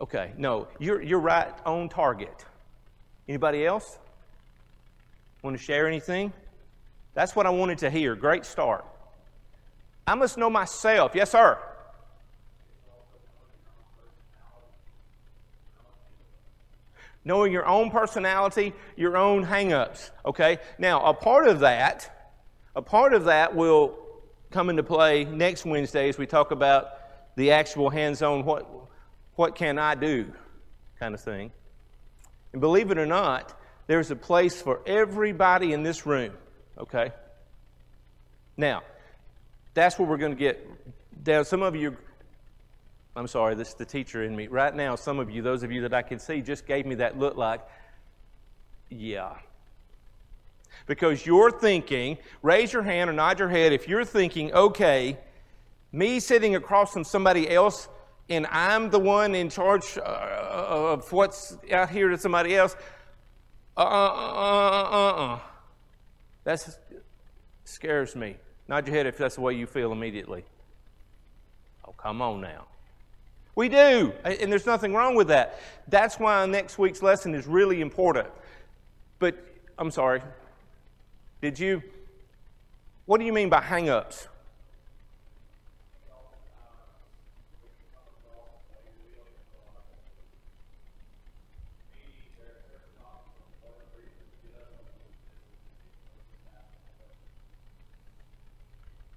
Okay, 0.00 0.32
no, 0.36 0.66
you're, 0.80 1.00
you're 1.00 1.20
right 1.20 1.54
on 1.64 1.88
target. 1.88 2.44
Anybody 3.28 3.64
else? 3.64 3.98
Want 5.42 5.56
to 5.56 5.62
share 5.62 5.86
anything? 5.86 6.32
That's 7.14 7.36
what 7.36 7.46
I 7.46 7.50
wanted 7.50 7.78
to 7.78 7.90
hear. 7.90 8.16
Great 8.16 8.44
start. 8.44 8.84
I 10.06 10.14
must 10.16 10.36
know 10.36 10.50
myself. 10.50 11.12
Yes, 11.14 11.30
sir. 11.30 11.56
Knowing 17.24 17.52
your 17.52 17.66
own 17.66 17.90
personality, 17.90 18.72
your 18.96 19.16
own 19.16 19.44
hangups. 19.44 20.10
Okay? 20.26 20.58
Now, 20.78 21.04
a 21.04 21.14
part 21.14 21.46
of 21.46 21.60
that, 21.60 22.30
a 22.74 22.82
part 22.82 23.14
of 23.14 23.24
that 23.24 23.54
will 23.54 23.96
come 24.50 24.70
into 24.70 24.82
play 24.82 25.24
next 25.24 25.64
Wednesday 25.64 26.08
as 26.08 26.18
we 26.18 26.26
talk 26.26 26.50
about 26.50 26.88
the 27.36 27.52
actual 27.52 27.88
hands-on 27.88 28.44
what 28.44 28.68
what 29.34 29.54
can 29.54 29.78
I 29.78 29.94
do 29.94 30.32
kind 31.00 31.14
of 31.14 31.20
thing. 31.20 31.52
And 32.52 32.60
believe 32.60 32.90
it 32.90 32.98
or 32.98 33.06
not, 33.06 33.58
there's 33.86 34.10
a 34.10 34.16
place 34.16 34.60
for 34.60 34.80
everybody 34.86 35.72
in 35.72 35.82
this 35.82 36.06
room, 36.06 36.32
okay? 36.78 37.12
Now, 38.56 38.82
that's 39.74 39.98
where 39.98 40.06
we're 40.06 40.18
going 40.18 40.32
to 40.32 40.38
get 40.38 41.24
down. 41.24 41.44
Some 41.44 41.62
of 41.62 41.74
you, 41.74 41.96
I'm 43.14 43.26
sorry, 43.26 43.54
this 43.54 43.68
is 43.68 43.74
the 43.74 43.84
teacher 43.84 44.24
in 44.24 44.34
me. 44.34 44.46
Right 44.46 44.74
now, 44.74 44.96
some 44.96 45.18
of 45.18 45.30
you, 45.30 45.42
those 45.42 45.62
of 45.62 45.70
you 45.70 45.82
that 45.82 45.92
I 45.92 46.02
can 46.02 46.18
see, 46.18 46.40
just 46.40 46.66
gave 46.66 46.86
me 46.86 46.94
that 46.96 47.18
look 47.18 47.36
like, 47.36 47.60
yeah. 48.88 49.34
Because 50.86 51.26
you're 51.26 51.50
thinking, 51.50 52.16
raise 52.42 52.72
your 52.72 52.82
hand 52.82 53.10
or 53.10 53.12
nod 53.12 53.38
your 53.38 53.48
head 53.48 53.72
if 53.72 53.86
you're 53.86 54.04
thinking, 54.04 54.52
okay, 54.52 55.18
me 55.92 56.20
sitting 56.20 56.56
across 56.56 56.92
from 56.92 57.04
somebody 57.04 57.50
else 57.50 57.88
and 58.28 58.46
I'm 58.50 58.88
the 58.88 58.98
one 58.98 59.34
in 59.34 59.50
charge 59.50 59.98
uh, 59.98 60.00
of 60.02 61.12
what's 61.12 61.56
out 61.70 61.90
here 61.90 62.08
to 62.08 62.16
somebody 62.16 62.56
else. 62.56 62.76
Uh 63.76 63.80
uh 63.80 63.84
uh 63.84 64.88
uh 64.90 65.34
uh. 65.34 65.40
That 66.44 66.78
scares 67.64 68.16
me. 68.16 68.36
Nod 68.68 68.86
your 68.86 68.96
head 68.96 69.06
if 69.06 69.18
that's 69.18 69.34
the 69.34 69.40
way 69.42 69.54
you 69.54 69.66
feel 69.66 69.92
immediately. 69.92 70.44
Oh, 71.86 71.92
come 71.92 72.22
on 72.22 72.40
now. 72.40 72.66
We 73.54 73.68
do, 73.68 74.12
and 74.24 74.50
there's 74.50 74.64
nothing 74.64 74.94
wrong 74.94 75.14
with 75.14 75.28
that. 75.28 75.60
That's 75.86 76.18
why 76.18 76.46
next 76.46 76.78
week's 76.78 77.02
lesson 77.02 77.34
is 77.34 77.46
really 77.46 77.82
important. 77.82 78.28
But 79.18 79.36
I'm 79.78 79.90
sorry. 79.90 80.22
Did 81.42 81.58
you? 81.58 81.82
What 83.04 83.18
do 83.18 83.26
you 83.26 83.32
mean 83.32 83.50
by 83.50 83.60
hang 83.60 83.90
ups? 83.90 84.28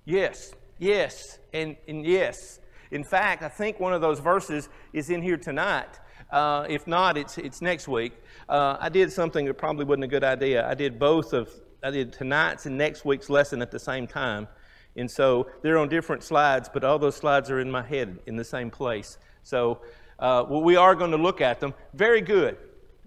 Yes, 0.07 0.53
yes, 0.77 1.39
and, 1.51 1.75
and 1.87 2.05
yes. 2.05 2.59
In 2.95 3.03
fact, 3.03 3.43
I 3.43 3.49
think 3.49 3.77
one 3.77 3.91
of 3.91 3.99
those 3.99 4.21
verses 4.21 4.69
is 4.93 5.09
in 5.09 5.21
here 5.21 5.35
tonight. 5.35 5.99
Uh, 6.31 6.65
if 6.69 6.87
not, 6.87 7.17
it's, 7.17 7.37
it's 7.37 7.61
next 7.61 7.89
week. 7.89 8.13
Uh, 8.47 8.77
I 8.79 8.87
did 8.87 9.11
something 9.11 9.45
that 9.47 9.55
probably 9.55 9.83
wasn't 9.83 10.05
a 10.05 10.07
good 10.07 10.23
idea. 10.23 10.65
I 10.65 10.75
did 10.75 10.97
both 10.97 11.33
of, 11.33 11.49
I 11.83 11.91
did 11.91 12.13
tonight's 12.13 12.67
and 12.67 12.77
next 12.77 13.03
week's 13.03 13.29
lesson 13.29 13.61
at 13.61 13.69
the 13.69 13.79
same 13.79 14.07
time. 14.07 14.47
And 14.95 15.11
so 15.11 15.49
they're 15.61 15.77
on 15.77 15.89
different 15.89 16.23
slides, 16.23 16.69
but 16.73 16.85
all 16.85 16.97
those 16.97 17.17
slides 17.17 17.51
are 17.51 17.59
in 17.59 17.69
my 17.69 17.81
head 17.81 18.17
in 18.27 18.37
the 18.37 18.45
same 18.45 18.71
place. 18.71 19.17
So 19.43 19.81
uh, 20.17 20.45
well, 20.47 20.63
we 20.63 20.77
are 20.77 20.95
going 20.95 21.11
to 21.11 21.17
look 21.17 21.41
at 21.41 21.59
them. 21.59 21.73
Very 21.93 22.21
good. 22.21 22.55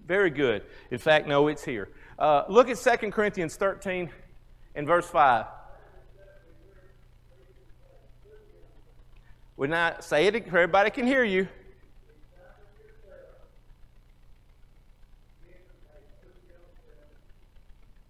Very 0.07 0.29
good. 0.29 0.65
In 0.91 0.99
fact, 0.99 1.27
no, 1.27 1.49
it's 1.49 1.65
here. 1.65 1.89
Uh, 2.19 2.43
look 2.51 2.69
at 2.69 2.77
2 2.77 3.11
Corinthians 3.11 3.57
13 3.57 4.11
and 4.75 4.87
verse 4.87 5.09
5. 5.09 5.47
When 9.59 9.75
I 9.75 9.99
say 9.99 10.29
it, 10.29 10.37
everybody 10.37 10.89
can 10.89 11.05
hear 11.05 11.25
you. 11.25 11.49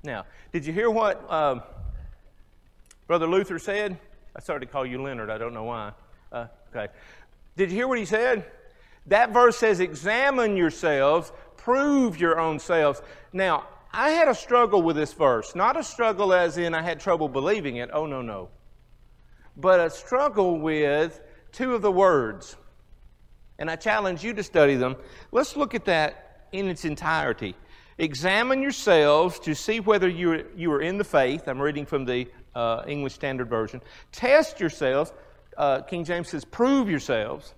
Now, 0.03 0.27
did 0.53 0.67
you 0.67 0.75
hear 0.75 0.91
what 0.91 1.25
um, 1.33 1.63
Brother 3.07 3.27
Luther 3.27 3.59
said? 3.59 3.97
I 4.37 4.41
started 4.41 4.67
to 4.67 4.71
call 4.71 4.85
you 4.85 5.01
Leonard. 5.01 5.31
I 5.31 5.39
don't 5.39 5.55
know 5.55 5.65
why. 5.65 5.93
Uh, 6.31 6.49
okay. 6.69 6.93
Did 7.57 7.71
you 7.71 7.77
hear 7.77 7.89
what 7.89 7.97
he 7.97 8.05
said? 8.05 8.45
That 9.07 9.33
verse 9.33 9.57
says, 9.57 9.81
Examine 9.81 10.55
yourselves, 10.55 11.33
prove 11.57 12.21
your 12.21 12.39
own 12.39 12.59
selves. 12.59 13.01
Now, 13.33 13.67
I 13.91 14.11
had 14.11 14.29
a 14.29 14.35
struggle 14.35 14.83
with 14.83 14.97
this 14.97 15.15
verse. 15.15 15.55
Not 15.55 15.79
a 15.79 15.83
struggle 15.83 16.35
as 16.35 16.59
in 16.59 16.75
I 16.75 16.83
had 16.83 17.01
trouble 17.01 17.27
believing 17.27 17.77
it. 17.77 17.89
Oh, 17.91 18.05
no, 18.05 18.21
no. 18.21 18.51
But 19.57 19.81
a 19.81 19.89
struggle 19.89 20.59
with 20.59 21.23
two 21.53 21.75
of 21.75 21.83
the 21.83 21.93
words, 21.93 22.57
and 23.59 23.71
I 23.71 23.77
challenge 23.77 24.23
you 24.23 24.33
to 24.35 24.43
study 24.43 24.77
them. 24.77 24.97
Let's 25.33 25.57
look 25.57 25.75
at 25.75 25.85
that 25.87 26.47
in 26.53 26.69
its 26.69 26.85
entirety. 26.85 27.55
Examine 27.99 28.63
yourselves 28.63 29.41
to 29.41 29.55
see 29.55 29.81
whether 29.81 30.09
you, 30.09 30.47
you 30.57 30.73
are 30.73 30.81
in 30.81 30.99
the 30.99 31.05
faith. 31.05 31.49
I'm 31.49 31.61
reading 31.61 31.85
from 31.85 32.05
the 32.05 32.29
uh, 32.55 32.85
English 32.87 33.15
Standard 33.15 33.49
Version. 33.49 33.81
Test 34.13 34.61
yourselves. 34.61 35.13
Uh, 35.57 35.83
King 35.83 36.05
James 36.05 36.29
says, 36.29 36.45
prove 36.45 36.89
yourselves. 36.89 37.55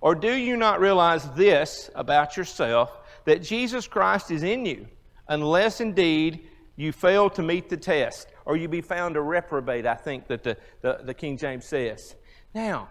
Or 0.00 0.14
do 0.14 0.32
you 0.32 0.56
not 0.56 0.80
realize 0.80 1.28
this 1.32 1.90
about 1.94 2.36
yourself, 2.36 2.90
that 3.26 3.42
Jesus 3.42 3.86
Christ 3.86 4.30
is 4.30 4.42
in 4.42 4.66
you, 4.66 4.86
unless 5.28 5.80
indeed 5.80 6.48
you 6.76 6.92
fail 6.92 7.30
to 7.30 7.42
meet 7.42 7.68
the 7.68 7.76
test, 7.76 8.28
or 8.44 8.56
you 8.56 8.68
be 8.68 8.80
found 8.80 9.16
a 9.16 9.20
reprobate, 9.20 9.86
I 9.86 9.94
think 9.94 10.26
that 10.28 10.42
the, 10.42 10.56
the, 10.80 11.00
the 11.04 11.14
King 11.14 11.36
James 11.36 11.64
says. 11.64 12.16
Now, 12.54 12.88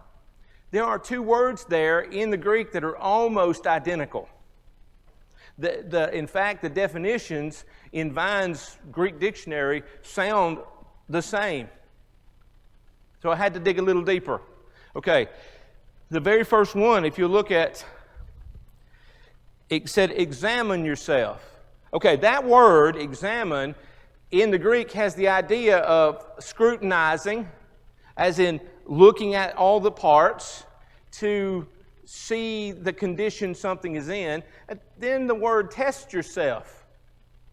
there 0.74 0.84
are 0.84 0.98
two 0.98 1.22
words 1.22 1.66
there 1.66 2.00
in 2.00 2.32
the 2.32 2.38
Greek 2.38 2.72
that 2.72 2.84
are 2.84 2.98
almost 2.98 3.68
identical. 3.68 4.28
The, 5.60 5.86
the, 5.88 6.18
in 6.18 6.26
fact, 6.26 6.64
the 6.64 6.70
definitions 6.70 7.64
in 7.92 8.12
Vine's 8.12 8.80
Greek 8.92 9.20
dictionary 9.20 9.84
sound 10.02 10.58
the 11.08 11.22
same. 11.22 11.70
So 13.22 13.30
I 13.30 13.36
had 13.36 13.54
to 13.54 13.60
dig 13.60 13.78
a 13.78 13.84
little 13.84 14.02
deeper. 14.02 14.42
Okay, 14.96 15.28
the 16.10 16.20
very 16.20 16.44
first 16.44 16.74
one, 16.74 17.06
if 17.06 17.20
you 17.20 17.28
look 17.28 17.52
at, 17.52 17.86
it 19.70 19.88
said, 19.88 20.10
examine 20.10 20.84
yourself. 20.84 21.44
Okay, 21.94 22.16
that 22.16 22.44
word, 22.46 22.96
examine, 22.96 23.76
in 24.32 24.50
the 24.50 24.58
Greek 24.58 24.92
has 24.94 25.14
the 25.14 25.28
idea 25.28 25.78
of 25.78 26.26
scrutinizing, 26.40 27.48
as 28.18 28.40
in 28.40 28.60
looking 28.86 29.36
at 29.36 29.56
all 29.56 29.80
the 29.80 29.92
parts 29.92 30.66
to 31.12 31.68
see 32.06 32.72
the 32.72 32.94
condition 32.94 33.56
something 33.56 33.96
is 33.96 34.10
in. 34.10 34.44
And 34.68 34.80
then 34.98 35.28
the 35.28 35.36
word 35.36 35.72
test 35.72 36.14
yourself, 36.14 36.86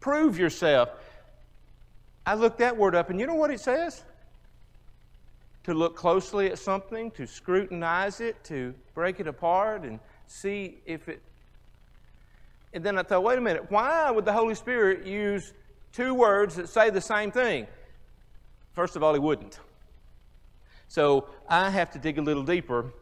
prove 0.00 0.38
yourself. 0.38 0.90
I 2.26 2.34
looked 2.34 2.58
that 2.58 2.76
word 2.76 2.94
up, 2.94 3.10
and 3.10 3.18
you 3.18 3.26
know 3.26 3.34
what 3.34 3.50
it 3.50 3.60
says? 3.60 4.04
To 5.64 5.74
look 5.74 5.96
closely 5.96 6.50
at 6.50 6.58
something, 6.58 7.10
to 7.12 7.26
scrutinize 7.26 8.20
it, 8.20 8.42
to 8.44 8.74
break 8.94 9.20
it 9.20 9.26
apart 9.26 9.82
and 9.82 9.98
see 10.26 10.78
if 10.86 11.08
it. 11.08 11.22
And 12.72 12.84
then 12.84 12.98
I 12.98 13.02
thought, 13.02 13.24
wait 13.24 13.38
a 13.38 13.40
minute, 13.40 13.70
why 13.70 14.10
would 14.10 14.24
the 14.24 14.32
Holy 14.32 14.54
Spirit 14.54 15.04
use 15.04 15.52
two 15.92 16.14
words 16.14 16.54
that 16.56 16.68
say 16.68 16.90
the 16.90 17.00
same 17.00 17.32
thing? 17.32 17.66
First 18.72 18.96
of 18.96 19.02
all, 19.02 19.12
He 19.12 19.18
wouldn't. 19.18 19.58
So 20.90 21.28
I 21.48 21.70
have 21.70 21.92
to 21.92 22.00
dig 22.00 22.18
a 22.18 22.20
little 22.20 22.42
deeper. 22.42 22.92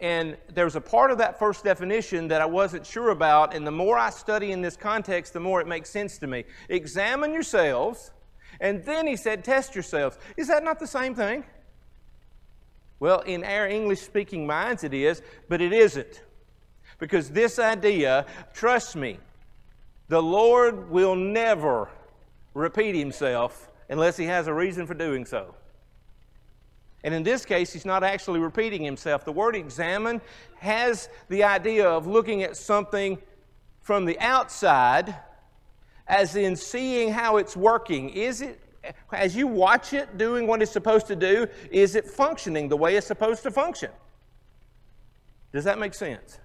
And 0.00 0.38
there's 0.54 0.76
a 0.76 0.80
part 0.80 1.10
of 1.10 1.18
that 1.18 1.38
first 1.38 1.62
definition 1.62 2.28
that 2.28 2.40
I 2.40 2.46
wasn't 2.46 2.86
sure 2.86 3.10
about. 3.10 3.54
And 3.54 3.66
the 3.66 3.70
more 3.70 3.98
I 3.98 4.08
study 4.08 4.50
in 4.50 4.62
this 4.62 4.78
context, 4.78 5.34
the 5.34 5.40
more 5.40 5.60
it 5.60 5.68
makes 5.68 5.90
sense 5.90 6.16
to 6.18 6.26
me. 6.26 6.44
Examine 6.70 7.34
yourselves. 7.34 8.12
And 8.60 8.82
then 8.86 9.06
he 9.06 9.14
said, 9.14 9.44
test 9.44 9.74
yourselves. 9.74 10.16
Is 10.38 10.48
that 10.48 10.64
not 10.64 10.78
the 10.78 10.86
same 10.86 11.14
thing? 11.14 11.44
Well, 12.98 13.20
in 13.20 13.44
our 13.44 13.68
English 13.68 14.00
speaking 14.00 14.46
minds, 14.46 14.82
it 14.82 14.94
is, 14.94 15.20
but 15.50 15.60
it 15.60 15.74
isn't. 15.74 16.22
Because 16.98 17.28
this 17.28 17.58
idea, 17.58 18.24
trust 18.54 18.96
me, 18.96 19.18
The 20.08 20.22
Lord 20.22 20.90
will 20.90 21.14
never 21.14 21.88
repeat 22.54 22.94
himself 22.94 23.70
unless 23.88 24.16
he 24.16 24.24
has 24.26 24.46
a 24.46 24.54
reason 24.54 24.86
for 24.86 24.94
doing 24.94 25.24
so. 25.24 25.54
And 27.04 27.12
in 27.12 27.22
this 27.22 27.44
case, 27.44 27.70
he's 27.72 27.84
not 27.84 28.02
actually 28.02 28.40
repeating 28.40 28.82
himself. 28.82 29.26
The 29.26 29.32
word 29.32 29.54
examine 29.54 30.22
has 30.56 31.10
the 31.28 31.44
idea 31.44 31.86
of 31.86 32.06
looking 32.06 32.42
at 32.42 32.56
something 32.56 33.18
from 33.82 34.06
the 34.06 34.18
outside, 34.18 35.14
as 36.08 36.34
in 36.34 36.56
seeing 36.56 37.12
how 37.12 37.36
it's 37.36 37.54
working. 37.54 38.08
Is 38.08 38.40
it, 38.40 38.58
as 39.12 39.36
you 39.36 39.46
watch 39.46 39.92
it 39.92 40.16
doing 40.16 40.46
what 40.46 40.62
it's 40.62 40.72
supposed 40.72 41.06
to 41.08 41.16
do, 41.16 41.46
is 41.70 41.94
it 41.94 42.06
functioning 42.06 42.70
the 42.70 42.76
way 42.76 42.96
it's 42.96 43.06
supposed 43.06 43.42
to 43.42 43.50
function? 43.50 43.90
Does 45.52 45.64
that 45.64 45.78
make 45.78 45.92
sense? 45.92 46.40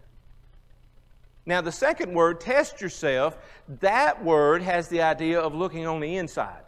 Now, 1.46 1.62
the 1.62 1.72
second 1.72 2.14
word, 2.14 2.42
test 2.42 2.82
yourself, 2.82 3.38
that 3.80 4.24
word 4.24 4.62
has 4.62 4.90
the 4.90 5.02
idea 5.02 5.40
of 5.40 5.56
looking 5.56 5.88
on 5.88 6.02
the 6.02 6.18
inside. 6.18 6.64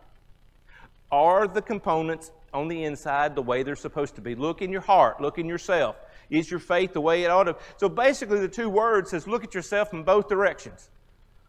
Are 1.11 1.45
the 1.45 1.61
components 1.61 2.31
on 2.53 2.67
the 2.67 2.83
inside 2.83 3.35
the 3.35 3.41
way 3.41 3.63
they're 3.63 3.75
supposed 3.75 4.15
to 4.15 4.21
be? 4.21 4.35
Look 4.35 4.61
in 4.61 4.71
your 4.71 4.81
heart, 4.81 5.21
look 5.21 5.37
in 5.37 5.47
yourself. 5.47 5.95
Is 6.29 6.49
your 6.49 6.59
faith 6.59 6.93
the 6.93 7.01
way 7.01 7.23
it 7.23 7.29
ought 7.29 7.43
to? 7.43 7.55
So 7.77 7.89
basically, 7.89 8.39
the 8.39 8.47
two 8.47 8.69
words 8.69 9.11
says 9.11 9.27
look 9.27 9.43
at 9.43 9.53
yourself 9.53 9.93
in 9.93 10.03
both 10.03 10.29
directions. 10.29 10.89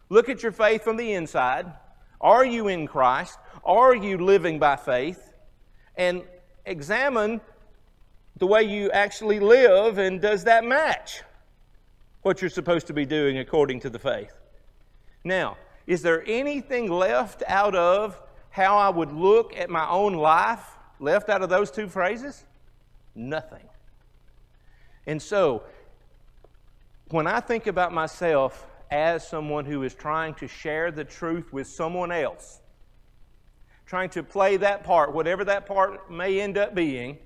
Look 0.09 0.29
at 0.29 0.43
your 0.43 0.51
faith 0.51 0.83
from 0.83 0.97
the 0.97 1.13
inside. 1.13 1.71
Are 2.19 2.45
you 2.45 2.67
in 2.67 2.87
Christ? 2.87 3.37
Are 3.63 3.95
you 3.95 4.17
living 4.17 4.59
by 4.59 4.75
faith? 4.75 5.33
And 5.95 6.23
examine 6.65 7.41
the 8.37 8.47
way 8.47 8.63
you 8.63 8.91
actually 8.91 9.39
live, 9.39 9.97
and 9.97 10.21
does 10.21 10.45
that 10.45 10.63
match 10.63 11.21
what 12.21 12.41
you're 12.41 12.49
supposed 12.49 12.87
to 12.87 12.93
be 12.93 13.05
doing 13.05 13.37
according 13.37 13.81
to 13.81 13.89
the 13.89 13.99
faith? 13.99 14.33
Now, 15.23 15.57
is 15.85 16.01
there 16.01 16.23
anything 16.25 16.89
left 16.89 17.43
out 17.47 17.75
of 17.75 18.19
how 18.49 18.77
I 18.77 18.89
would 18.89 19.11
look 19.11 19.55
at 19.55 19.69
my 19.69 19.87
own 19.89 20.13
life 20.13 20.63
left 21.03 21.29
out 21.29 21.41
of 21.41 21.49
those 21.49 21.69
two 21.69 21.87
phrases? 21.87 22.43
Nothing. 23.13 23.67
And 25.05 25.21
so, 25.21 25.63
when 27.09 27.27
I 27.27 27.41
think 27.41 27.67
about 27.67 27.93
myself 27.93 28.65
as 28.89 29.27
someone 29.27 29.65
who 29.65 29.83
is 29.83 29.93
trying 29.93 30.33
to 30.35 30.47
share 30.47 30.91
the 30.91 31.03
truth 31.03 31.51
with 31.51 31.67
someone 31.67 32.11
else, 32.11 32.61
trying 33.85 34.09
to 34.11 34.23
play 34.23 34.57
that 34.57 34.83
part, 34.83 35.13
whatever 35.13 35.43
that 35.43 35.65
part 35.65 36.09
may 36.09 36.39
end 36.39 36.57
up 36.57 36.73
being, 36.73 37.17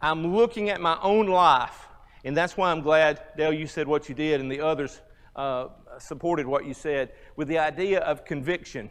I'm 0.00 0.34
looking 0.34 0.68
at 0.68 0.80
my 0.80 0.98
own 1.02 1.26
life. 1.26 1.88
And 2.24 2.36
that's 2.36 2.56
why 2.56 2.70
I'm 2.70 2.82
glad, 2.82 3.20
Dale, 3.36 3.52
you 3.52 3.66
said 3.66 3.88
what 3.88 4.08
you 4.08 4.14
did, 4.14 4.40
and 4.40 4.50
the 4.50 4.60
others 4.60 5.00
uh, 5.34 5.68
supported 5.98 6.46
what 6.46 6.66
you 6.66 6.74
said, 6.74 7.12
with 7.36 7.48
the 7.48 7.58
idea 7.58 8.00
of 8.00 8.24
conviction. 8.24 8.90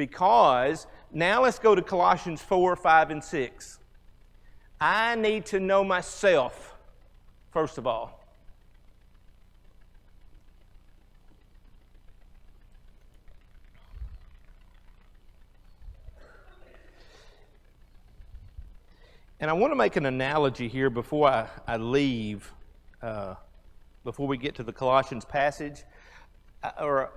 Because 0.00 0.86
now 1.12 1.42
let's 1.42 1.58
go 1.58 1.74
to 1.74 1.82
Colossians 1.82 2.40
4, 2.40 2.74
5, 2.74 3.10
and 3.10 3.22
6. 3.22 3.78
I 4.80 5.14
need 5.14 5.44
to 5.46 5.60
know 5.60 5.84
myself, 5.84 6.74
first 7.50 7.76
of 7.76 7.86
all. 7.86 8.18
And 19.38 19.50
I 19.50 19.52
want 19.52 19.70
to 19.70 19.76
make 19.76 19.96
an 19.96 20.06
analogy 20.06 20.66
here 20.66 20.88
before 20.88 21.28
I, 21.28 21.46
I 21.66 21.76
leave, 21.76 22.50
uh, 23.02 23.34
before 24.04 24.26
we 24.26 24.38
get 24.38 24.54
to 24.54 24.62
the 24.62 24.72
Colossians 24.72 25.26
passage. 25.26 25.84
Uh, 26.62 26.70
or 26.80 27.10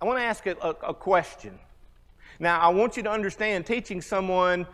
I 0.00 0.04
want 0.04 0.18
to 0.18 0.24
ask 0.24 0.46
a, 0.46 0.56
a, 0.62 0.70
a 0.90 0.94
question. 0.94 1.58
Now, 2.38 2.60
I 2.60 2.68
want 2.68 2.96
you 2.96 3.02
to 3.02 3.10
understand 3.10 3.66
teaching 3.66 4.00
someone 4.00 4.66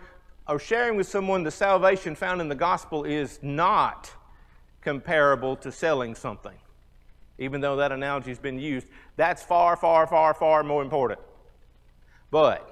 or 0.47 0.59
sharing 0.59 0.97
with 0.97 1.09
someone 1.09 1.43
the 1.43 1.51
salvation 1.51 2.15
found 2.15 2.41
in 2.41 2.49
the 2.49 2.55
gospel 2.55 3.05
is 3.05 3.39
not 3.43 4.11
comparable 4.83 5.57
to 5.57 5.73
selling 5.73 6.15
something, 6.15 6.57
even 7.39 7.63
though 7.63 7.77
that 7.77 7.91
analogy 7.91 8.31
has 8.31 8.39
been 8.39 8.59
used. 8.59 8.87
That's 9.17 9.43
far, 9.43 9.77
far, 9.77 10.07
far, 10.07 10.35
far 10.35 10.63
more 10.63 10.83
important. 10.83 11.21
But 12.31 12.71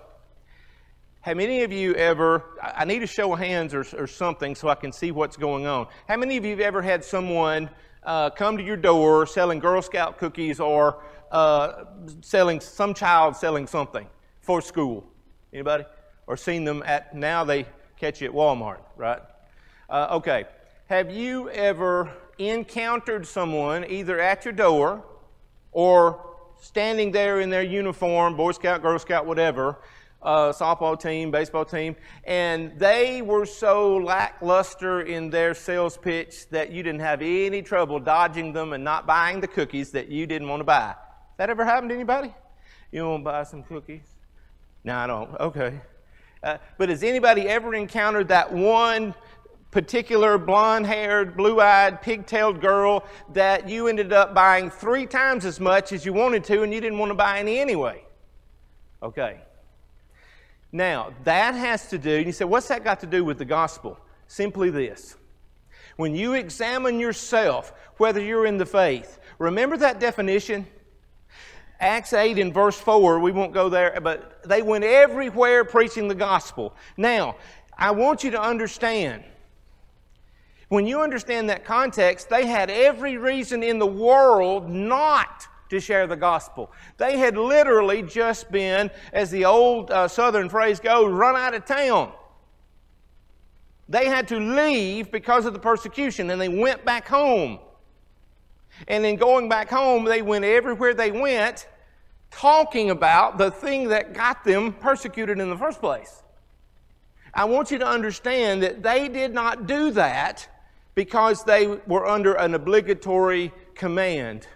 have 1.22 1.38
many 1.38 1.62
of 1.62 1.72
you 1.72 1.94
ever, 1.94 2.42
I 2.62 2.84
need 2.84 3.02
a 3.02 3.06
show 3.06 3.32
of 3.32 3.38
hands 3.38 3.72
or, 3.72 3.86
or 3.96 4.06
something 4.06 4.54
so 4.54 4.68
I 4.68 4.74
can 4.74 4.92
see 4.92 5.10
what's 5.10 5.38
going 5.38 5.66
on. 5.66 5.86
How 6.06 6.18
many 6.18 6.36
of 6.36 6.44
you 6.44 6.50
have 6.50 6.60
ever 6.60 6.82
had 6.82 7.02
someone 7.02 7.70
uh, 8.02 8.28
come 8.30 8.58
to 8.58 8.62
your 8.62 8.76
door 8.76 9.26
selling 9.26 9.58
Girl 9.60 9.80
Scout 9.80 10.18
cookies 10.18 10.60
or 10.60 11.02
uh, 11.32 11.84
selling 12.20 12.60
some 12.60 12.94
child 12.94 13.36
selling 13.36 13.66
something 13.66 14.06
for 14.40 14.60
school? 14.60 15.04
Anybody? 15.52 15.84
or 16.26 16.36
seen 16.36 16.64
them 16.64 16.82
at, 16.86 17.14
now 17.14 17.44
they 17.44 17.66
catch 17.98 18.20
you 18.20 18.28
at 18.28 18.34
Walmart, 18.34 18.80
right? 18.96 19.20
Uh, 19.88 20.08
okay. 20.12 20.44
Have 20.86 21.10
you 21.10 21.50
ever 21.50 22.10
encountered 22.38 23.26
someone 23.26 23.84
either 23.88 24.20
at 24.20 24.44
your 24.44 24.52
door 24.52 25.04
or 25.72 26.36
standing 26.60 27.12
there 27.12 27.40
in 27.40 27.50
their 27.50 27.62
uniform, 27.62 28.36
Boy 28.36 28.52
Scout, 28.52 28.82
Girl 28.82 28.98
Scout, 28.98 29.26
whatever, 29.26 29.78
uh, 30.22 30.52
softball 30.52 31.00
team, 31.00 31.30
baseball 31.30 31.64
team, 31.64 31.96
and 32.24 32.78
they 32.78 33.22
were 33.22 33.44
so 33.44 33.96
lackluster 33.96 35.02
in 35.02 35.30
their 35.30 35.52
sales 35.52 35.96
pitch 35.96 36.48
that 36.50 36.70
you 36.70 36.82
didn't 36.82 37.00
have 37.00 37.20
any 37.20 37.60
trouble 37.60 37.98
dodging 37.98 38.52
them 38.52 38.72
and 38.72 38.84
not 38.84 39.06
buying 39.06 39.40
the 39.40 39.48
cookies 39.48 39.90
that 39.90 40.08
you 40.08 40.26
didn't 40.26 40.48
want 40.48 40.60
to 40.60 40.64
buy. 40.64 40.94
That 41.42 41.50
ever 41.50 41.64
happened 41.64 41.88
to 41.88 41.96
anybody? 41.96 42.32
You 42.92 43.04
want 43.04 43.22
to 43.22 43.24
buy 43.24 43.42
some 43.42 43.64
cookies? 43.64 44.06
No, 44.84 44.94
I 44.94 45.08
don't. 45.08 45.34
Okay. 45.40 45.80
Uh, 46.40 46.58
but 46.78 46.88
has 46.88 47.02
anybody 47.02 47.48
ever 47.48 47.74
encountered 47.74 48.28
that 48.28 48.52
one 48.52 49.12
particular 49.72 50.38
blonde 50.38 50.86
haired, 50.86 51.36
blue 51.36 51.60
eyed, 51.60 52.00
pigtailed 52.00 52.60
girl 52.60 53.04
that 53.32 53.68
you 53.68 53.88
ended 53.88 54.12
up 54.12 54.34
buying 54.34 54.70
three 54.70 55.04
times 55.04 55.44
as 55.44 55.58
much 55.58 55.90
as 55.90 56.06
you 56.06 56.12
wanted 56.12 56.44
to 56.44 56.62
and 56.62 56.72
you 56.72 56.80
didn't 56.80 56.98
want 56.98 57.10
to 57.10 57.16
buy 57.16 57.40
any 57.40 57.58
anyway? 57.58 58.04
Okay. 59.02 59.40
Now, 60.70 61.12
that 61.24 61.56
has 61.56 61.88
to 61.88 61.98
do, 61.98 62.18
and 62.18 62.26
you 62.26 62.32
say, 62.32 62.44
what's 62.44 62.68
that 62.68 62.84
got 62.84 63.00
to 63.00 63.06
do 63.06 63.24
with 63.24 63.38
the 63.38 63.44
gospel? 63.44 63.98
Simply 64.28 64.70
this. 64.70 65.16
When 65.96 66.14
you 66.14 66.34
examine 66.34 67.00
yourself, 67.00 67.72
whether 67.96 68.20
you're 68.20 68.46
in 68.46 68.58
the 68.58 68.64
faith, 68.66 69.18
remember 69.40 69.76
that 69.78 69.98
definition? 69.98 70.68
Acts 71.82 72.12
8 72.12 72.38
in 72.38 72.52
verse 72.52 72.78
4, 72.78 73.18
we 73.18 73.32
won't 73.32 73.52
go 73.52 73.68
there, 73.68 73.98
but 74.00 74.40
they 74.44 74.62
went 74.62 74.84
everywhere 74.84 75.64
preaching 75.64 76.06
the 76.06 76.14
gospel. 76.14 76.72
Now, 76.96 77.34
I 77.76 77.90
want 77.90 78.22
you 78.22 78.30
to 78.30 78.40
understand, 78.40 79.24
when 80.68 80.86
you 80.86 81.00
understand 81.02 81.50
that 81.50 81.64
context, 81.64 82.30
they 82.30 82.46
had 82.46 82.70
every 82.70 83.16
reason 83.16 83.64
in 83.64 83.80
the 83.80 83.86
world 83.86 84.70
not 84.70 85.48
to 85.70 85.80
share 85.80 86.06
the 86.06 86.14
gospel. 86.14 86.70
They 86.98 87.18
had 87.18 87.36
literally 87.36 88.04
just 88.04 88.52
been, 88.52 88.88
as 89.12 89.32
the 89.32 89.44
old 89.44 89.90
uh, 89.90 90.06
southern 90.06 90.48
phrase 90.48 90.78
goes, 90.78 91.12
run 91.12 91.34
out 91.34 91.52
of 91.52 91.64
town. 91.64 92.12
They 93.88 94.06
had 94.06 94.28
to 94.28 94.38
leave 94.38 95.10
because 95.10 95.46
of 95.46 95.52
the 95.52 95.58
persecution 95.58 96.30
and 96.30 96.40
they 96.40 96.48
went 96.48 96.84
back 96.84 97.08
home. 97.08 97.58
And 98.86 99.04
in 99.04 99.16
going 99.16 99.48
back 99.48 99.68
home, 99.68 100.04
they 100.04 100.22
went 100.22 100.44
everywhere 100.44 100.94
they 100.94 101.10
went 101.10 101.66
talking 102.32 102.90
about 102.90 103.38
the 103.38 103.50
thing 103.50 103.88
that 103.88 104.14
got 104.14 104.42
them 104.42 104.72
persecuted 104.72 105.38
in 105.38 105.48
the 105.50 105.56
first 105.56 105.80
place. 105.80 106.22
I 107.34 107.44
want 107.44 107.70
you 107.70 107.78
to 107.78 107.86
understand 107.86 108.62
that 108.62 108.82
they 108.82 109.08
did 109.08 109.32
not 109.32 109.66
do 109.66 109.90
that 109.92 110.48
because 110.94 111.44
they 111.44 111.66
were 111.66 112.06
under 112.06 112.34
an 112.34 112.54
obligatory 112.54 113.52
command. 113.74 114.46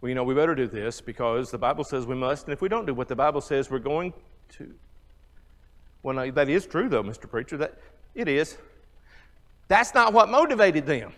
Well, 0.00 0.08
you 0.08 0.14
know, 0.14 0.24
we 0.24 0.34
better 0.34 0.54
do 0.54 0.66
this 0.66 1.00
because 1.00 1.50
the 1.50 1.58
Bible 1.58 1.84
says 1.84 2.06
we 2.06 2.14
must, 2.14 2.46
and 2.46 2.52
if 2.52 2.60
we 2.60 2.68
don't 2.68 2.86
do 2.86 2.94
what 2.94 3.08
the 3.08 3.16
Bible 3.16 3.40
says, 3.40 3.70
we're 3.70 3.78
going 3.78 4.12
to. 4.56 4.72
Well, 6.02 6.30
that 6.32 6.48
is 6.48 6.66
true, 6.66 6.88
though, 6.88 7.02
Mr. 7.02 7.30
Preacher. 7.30 7.56
That 7.56 7.78
it 8.14 8.28
is. 8.28 8.58
That's 9.68 9.94
not 9.94 10.12
what 10.12 10.28
motivated 10.28 10.86
them. 10.86 11.12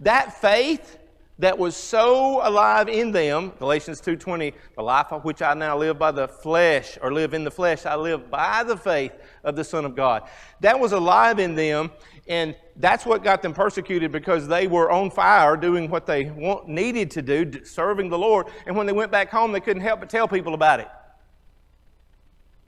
That 0.00 0.38
faith 0.40 0.98
that 1.42 1.58
was 1.58 1.74
so 1.76 2.40
alive 2.46 2.88
in 2.88 3.10
them 3.10 3.52
galatians 3.58 4.00
2.20 4.00 4.54
the 4.76 4.82
life 4.82 5.08
of 5.10 5.24
which 5.24 5.42
i 5.42 5.52
now 5.54 5.76
live 5.76 5.98
by 5.98 6.12
the 6.12 6.28
flesh 6.28 6.96
or 7.02 7.12
live 7.12 7.34
in 7.34 7.42
the 7.42 7.50
flesh 7.50 7.84
i 7.84 7.96
live 7.96 8.30
by 8.30 8.62
the 8.62 8.76
faith 8.76 9.12
of 9.44 9.56
the 9.56 9.64
son 9.64 9.84
of 9.84 9.96
god. 9.96 10.22
That 10.60 10.78
was 10.78 10.92
alive 10.92 11.38
in 11.38 11.54
them 11.54 11.90
and 12.28 12.54
that's 12.76 13.04
what 13.04 13.24
got 13.24 13.42
them 13.42 13.52
persecuted 13.52 14.12
because 14.12 14.46
they 14.46 14.68
were 14.68 14.90
on 14.90 15.10
fire 15.10 15.56
doing 15.56 15.90
what 15.90 16.06
they 16.06 16.26
want, 16.30 16.68
needed 16.68 17.10
to 17.12 17.22
do 17.22 17.64
serving 17.64 18.08
the 18.08 18.18
lord 18.18 18.46
and 18.66 18.76
when 18.76 18.86
they 18.86 18.92
went 18.92 19.10
back 19.10 19.28
home 19.28 19.50
they 19.50 19.60
couldn't 19.60 19.82
help 19.82 20.00
but 20.00 20.08
tell 20.08 20.28
people 20.28 20.54
about 20.54 20.78
it. 20.78 20.88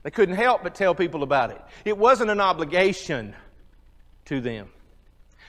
They 0.03 0.11
couldn't 0.11 0.35
help 0.35 0.61
but 0.61 0.75
tell 0.75 0.93
people 0.93 1.23
about 1.23 1.49
it. 1.49 1.61
It 1.85 1.97
wasn't 1.97 2.29
an 2.29 2.41
obligation 2.41 3.35
to 4.25 4.41
them 4.41 4.69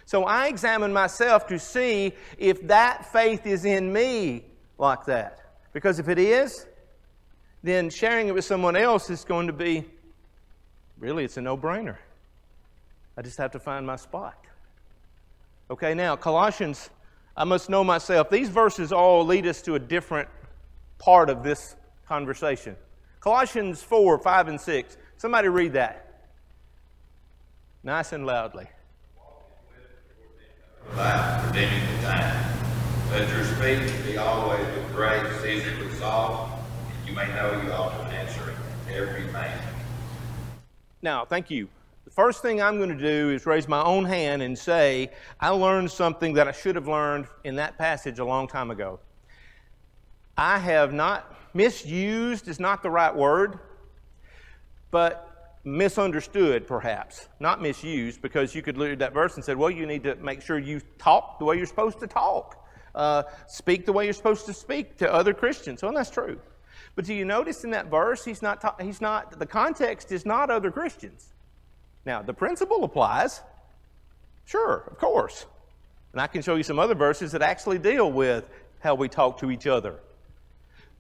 So 0.07 0.25
I 0.25 0.47
examine 0.47 0.93
myself 0.93 1.49
to 1.49 1.59
see 1.59 2.13
if 2.39 2.67
that 2.69 3.13
faith 3.13 3.45
is 3.45 3.65
in 3.65 3.93
me 3.93 4.45
like 4.79 5.05
that. 5.07 5.41
Because 5.73 5.99
if 5.99 6.09
it 6.09 6.19
is, 6.19 6.67
then 7.63 7.91
sharing 7.91 8.29
it 8.29 8.35
with 8.35 8.45
someone 8.45 8.77
else 8.77 9.11
is 9.11 9.25
going 9.25 9.49
to 9.49 9.53
be 9.53 9.85
really, 10.99 11.25
it's 11.25 11.37
a 11.37 11.43
no 11.43 11.57
brainer. 11.57 11.97
I 13.17 13.23
just 13.23 13.37
have 13.39 13.51
to 13.53 13.59
find 13.59 13.85
my 13.85 13.97
spot. 13.97 14.39
Okay, 15.71 15.93
now, 15.95 16.15
Colossians, 16.15 16.89
I 17.37 17.43
must 17.43 17.69
know 17.69 17.83
myself. 17.83 18.31
These 18.31 18.49
verses 18.49 18.93
all 18.93 19.27
lead 19.27 19.47
us 19.47 19.61
to 19.63 19.75
a 19.75 19.79
different 19.81 20.29
part 20.99 21.29
of 21.29 21.43
this 21.43 21.75
conversation. 22.07 22.77
Colossians 23.19 23.83
4, 23.83 24.21
5, 24.21 24.49
and 24.49 24.61
6. 24.61 24.97
Somebody 25.17 25.49
read 25.49 25.73
that. 25.73 26.29
Nice 27.83 28.13
and 28.13 28.25
loudly. 28.25 28.69
Redeeming 31.47 31.81
the 31.97 32.03
time. 32.03 32.53
Let 33.11 33.29
your 33.29 33.45
speech 33.45 33.93
be 34.05 34.19
always 34.19 34.67
with 34.67 34.95
grace, 34.95 35.41
seasoned 35.41 35.79
with 35.79 35.99
salt, 35.99 36.51
and 36.89 37.09
you 37.09 37.15
may 37.15 37.27
know 37.29 37.61
you 37.63 37.73
ought 37.73 37.97
to 37.99 38.15
answer 38.15 38.55
every 38.91 39.25
man. 39.33 39.59
Now, 41.03 41.25
thank 41.25 41.51
you. 41.51 41.69
The 42.05 42.11
first 42.11 42.43
thing 42.43 42.63
I'm 42.63 42.79
going 42.79 42.91
to 42.91 42.95
do 42.95 43.31
is 43.31 43.47
raise 43.47 43.69
my 43.69 43.83
own 43.83 44.05
hand 44.05 44.43
and 44.43 44.59
say, 44.59 45.11
I 45.41 45.51
learned 45.51 45.91
something 45.91 46.35
that 46.35 46.49
I 46.49 46.53
should 46.53 46.77
have 46.77 46.89
learned 46.89 47.27
in 47.45 47.57
that 47.57 47.79
passage 47.79 48.19
a 48.19 48.25
long 48.25 48.49
time 48.49 48.71
ago. 48.71 49.01
I 50.37 50.59
have 50.59 50.93
not, 50.93 51.35
misused 51.55 52.49
is 52.49 52.61
not 52.61 52.83
the 52.83 52.91
right 52.91 53.15
word, 53.15 53.59
but 54.91 55.26
misunderstood 55.67 56.67
perhaps. 56.67 57.29
Not 57.41 57.61
misused, 57.61 58.23
because 58.23 58.55
you 58.55 58.63
could 58.63 58.79
read 58.79 59.01
that 59.01 59.13
verse 59.13 59.35
and 59.35 59.45
said, 59.45 59.57
well, 59.57 59.71
you 59.71 59.85
need 59.85 60.05
to 60.05 60.15
make 60.17 60.41
sure 60.41 60.59
you 60.59 60.81
talk 60.97 61.41
the 61.41 61.45
way 61.45 61.57
you're 61.57 61.67
supposed 61.67 61.99
to 62.01 62.07
talk, 62.07 62.65
uh, 62.95 63.25
speak 63.49 63.85
the 63.85 63.93
way 63.93 64.05
you're 64.05 64.15
supposed 64.15 64.47
to 64.47 64.55
speak 64.55 64.97
to 64.99 65.13
other 65.13 65.35
Christians. 65.35 65.83
Well, 65.83 65.93
that's 65.93 66.09
true. 66.09 66.41
But 66.95 67.05
do 67.05 67.13
you 67.13 67.25
notice 67.25 67.65
in 67.65 67.71
that 67.73 67.91
verse, 67.91 68.25
he's 68.25 68.41
not, 68.41 68.61
ta- 68.61 68.77
he's 68.81 69.01
not, 69.01 69.39
the 69.39 69.45
context 69.45 70.13
is 70.13 70.25
not 70.25 70.51
other 70.51 70.71
Christians. 70.71 71.35
Now, 72.07 72.23
the 72.23 72.33
principle 72.33 72.85
applies. 72.85 73.41
Sure, 74.47 74.85
of 74.87 74.97
course. 74.99 75.47
And 76.13 76.21
I 76.21 76.29
can 76.29 76.43
show 76.43 76.55
you 76.55 76.63
some 76.63 76.79
other 76.79 76.95
verses 76.95 77.33
that 77.33 77.43
actually 77.43 77.79
deal 77.79 78.11
with 78.11 78.49
how 78.79 78.95
we 78.95 79.09
talk 79.09 79.41
to 79.41 79.51
each 79.51 79.67
other. 79.67 79.97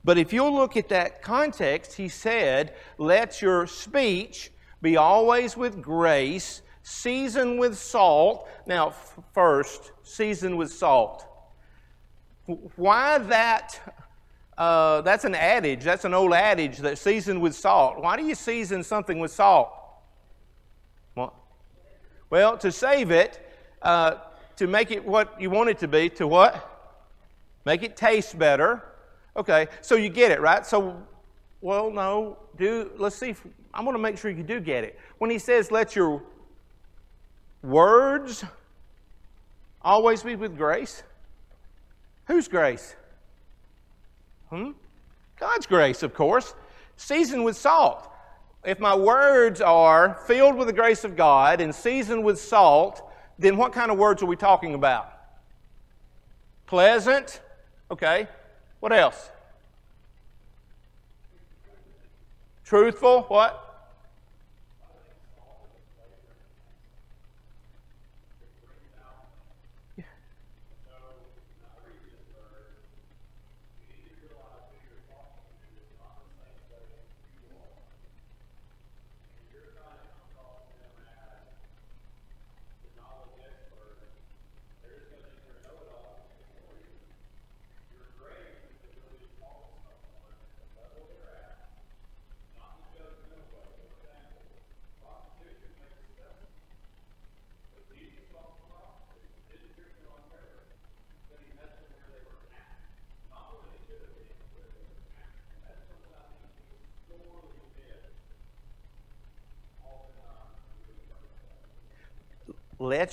But 0.05 0.18
if 0.18 0.33
you'll 0.33 0.55
look 0.55 0.76
at 0.76 0.88
that 0.90 1.22
context, 1.22 1.94
he 1.94 2.09
said, 2.09 2.74
Let 2.98 3.40
your 3.40 3.66
speech 3.66 4.50
be 4.82 4.96
always 4.96 5.56
with 5.56 5.82
grace, 5.82 6.62
seasoned 6.82 7.58
with 7.58 7.76
salt. 7.76 8.48
Now, 8.66 8.94
first, 9.32 9.92
seasoned 10.02 10.56
with 10.56 10.72
salt. 10.72 11.26
Why 12.76 13.18
that? 13.18 13.94
Uh, 14.56 15.00
that's 15.02 15.24
an 15.24 15.34
adage. 15.34 15.84
That's 15.84 16.04
an 16.04 16.14
old 16.14 16.32
adage 16.32 16.78
that 16.78 16.98
seasoned 16.98 17.42
with 17.42 17.54
salt. 17.54 18.00
Why 18.02 18.16
do 18.16 18.24
you 18.24 18.34
season 18.34 18.82
something 18.82 19.18
with 19.18 19.30
salt? 19.30 19.70
Well, 22.28 22.58
to 22.58 22.72
save 22.72 23.12
it, 23.12 23.40
uh, 23.82 24.16
to 24.56 24.66
make 24.66 24.90
it 24.90 25.04
what 25.04 25.40
you 25.40 25.48
want 25.48 25.70
it 25.70 25.78
to 25.78 25.88
be, 25.88 26.08
to 26.10 26.26
what? 26.26 26.72
Make 27.64 27.82
it 27.82 27.96
taste 27.96 28.36
better. 28.36 28.82
Okay, 29.36 29.68
so 29.80 29.94
you 29.94 30.08
get 30.08 30.32
it, 30.32 30.40
right? 30.40 30.66
So, 30.66 31.02
well, 31.66 31.90
no, 31.90 32.38
do, 32.57 32.92
let's 32.96 33.16
see, 33.16 33.31
if, 33.31 33.44
I 33.74 33.83
want 33.83 33.96
to 33.96 34.00
make 34.00 34.18
sure 34.18 34.31
you 34.31 34.44
do 34.44 34.61
get 34.61 34.85
it. 34.85 34.96
When 35.18 35.31
he 35.31 35.38
says, 35.40 35.72
let 35.72 35.96
your 35.96 36.22
words 37.61 38.44
always 39.83 40.22
be 40.22 40.37
with 40.37 40.57
grace, 40.57 41.02
whose 42.26 42.46
grace? 42.46 42.94
Hmm? 44.48 44.70
God's 45.40 45.66
grace, 45.66 46.05
of 46.05 46.14
course. 46.14 46.55
Seasoned 46.96 47.44
with 47.44 47.57
salt 47.57 48.09
if 48.64 48.79
my 48.79 48.94
words 48.94 49.61
are 49.61 50.14
filled 50.26 50.57
with 50.57 50.68
the 50.68 50.72
grace 50.72 51.02
of 51.02 51.16
God 51.16 51.61
and 51.61 51.74
seasoned 51.74 52.24
with 52.24 52.38
salt, 52.38 53.02
then 53.40 53.57
what 53.57 53.72
kind 53.72 53.90
of 53.90 53.98
words 53.98 54.22
are 54.22 54.26
we 54.26 54.37
talking 54.37 54.74
about? 54.74 55.12
Pleasant. 56.66 57.40
Okay. 57.90 58.29
What 58.79 58.92
else? 58.92 59.31
Truthful. 62.66 63.22
What? 63.29 63.65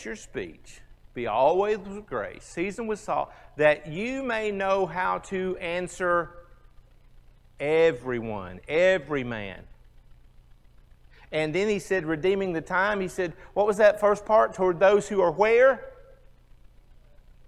Your 0.06 0.16
speech 0.16 0.82
be 1.14 1.28
always 1.28 1.78
with 1.78 2.06
grace, 2.08 2.44
seasoned 2.44 2.90
with 2.90 3.00
salt, 3.00 3.32
that 3.58 3.88
you 3.88 4.24
may 4.24 4.52
know 4.52 4.86
how 4.86 5.20
to 5.20 5.56
answer 5.58 6.32
everyone, 7.60 8.60
every 8.68 9.24
man. 9.24 9.64
And 11.32 11.54
then 11.54 11.68
he 11.68 11.80
said, 11.80 12.06
redeeming 12.06 12.54
the 12.54 12.62
time, 12.62 13.00
he 13.00 13.08
said, 13.08 13.34
what 13.54 13.66
was 13.66 13.78
that 13.78 14.00
first 14.00 14.26
part? 14.26 14.54
Toward 14.54 14.80
those 14.80 15.08
who 15.08 15.22
are 15.22 15.32
where? 15.32 15.90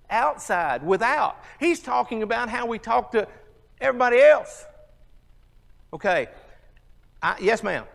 Outside, 0.09 0.83
without. 0.83 1.37
He's 1.59 1.79
talking 1.79 2.23
about 2.23 2.49
how 2.49 2.65
we 2.65 2.79
talk 2.79 3.11
to 3.11 3.27
everybody 3.79 4.19
else. 4.19 4.65
Okay. 5.93 6.27
I, 7.21 7.37
yes, 7.39 7.63
ma'am. 7.63 7.85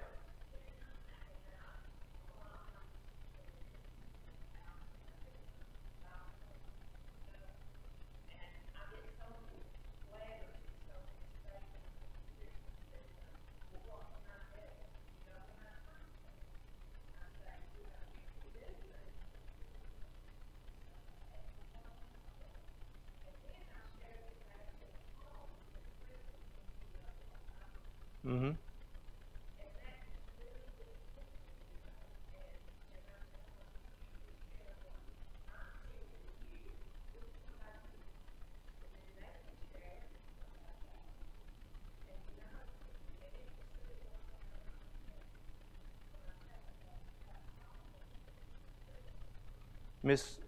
Miss, 50.11 50.38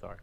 sorry. 0.00 0.18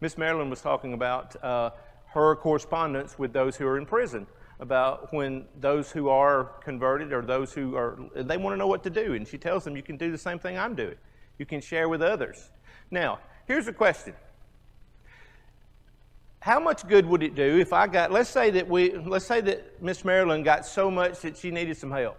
Miss 0.00 0.18
Marilyn 0.18 0.50
was 0.50 0.60
talking 0.60 0.94
about 0.94 1.40
uh, 1.44 1.70
her 2.06 2.34
correspondence 2.34 3.20
with 3.20 3.32
those 3.32 3.54
who 3.54 3.68
are 3.68 3.78
in 3.78 3.86
prison 3.86 4.26
about 4.58 5.14
when 5.14 5.44
those 5.60 5.92
who 5.92 6.08
are 6.08 6.46
converted 6.64 7.12
or 7.12 7.22
those 7.22 7.52
who 7.52 7.76
are, 7.76 7.96
they 8.16 8.36
want 8.36 8.52
to 8.54 8.56
know 8.56 8.66
what 8.66 8.82
to 8.82 8.90
do. 8.90 9.14
And 9.14 9.28
she 9.28 9.38
tells 9.38 9.62
them, 9.62 9.76
you 9.76 9.82
can 9.84 9.96
do 9.96 10.10
the 10.10 10.18
same 10.18 10.40
thing 10.40 10.58
I'm 10.58 10.74
doing. 10.74 10.96
You 11.38 11.46
can 11.46 11.60
share 11.60 11.88
with 11.88 12.02
others. 12.02 12.50
Now, 12.90 13.20
here's 13.46 13.68
a 13.68 13.72
question. 13.72 14.14
How 16.40 16.58
much 16.58 16.88
good 16.88 17.06
would 17.06 17.22
it 17.22 17.36
do 17.36 17.60
if 17.60 17.72
I 17.72 17.86
got, 17.86 18.10
let's 18.10 18.28
say 18.28 18.50
that 18.50 18.68
we, 18.68 18.96
let's 18.96 19.24
say 19.24 19.40
that 19.40 19.80
Miss 19.80 20.04
Marilyn 20.04 20.42
got 20.42 20.66
so 20.66 20.90
much 20.90 21.20
that 21.20 21.36
she 21.36 21.52
needed 21.52 21.76
some 21.76 21.92
help. 21.92 22.18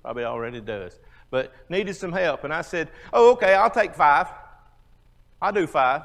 Probably 0.00 0.24
already 0.24 0.62
does. 0.62 0.98
But 1.30 1.52
needed 1.68 1.94
some 1.94 2.12
help. 2.12 2.44
And 2.44 2.52
I 2.52 2.62
said, 2.62 2.88
oh, 3.12 3.32
okay, 3.32 3.54
I'll 3.54 3.70
take 3.70 3.94
five. 3.94 4.28
I 5.40 5.50
do 5.50 5.66
five. 5.66 6.02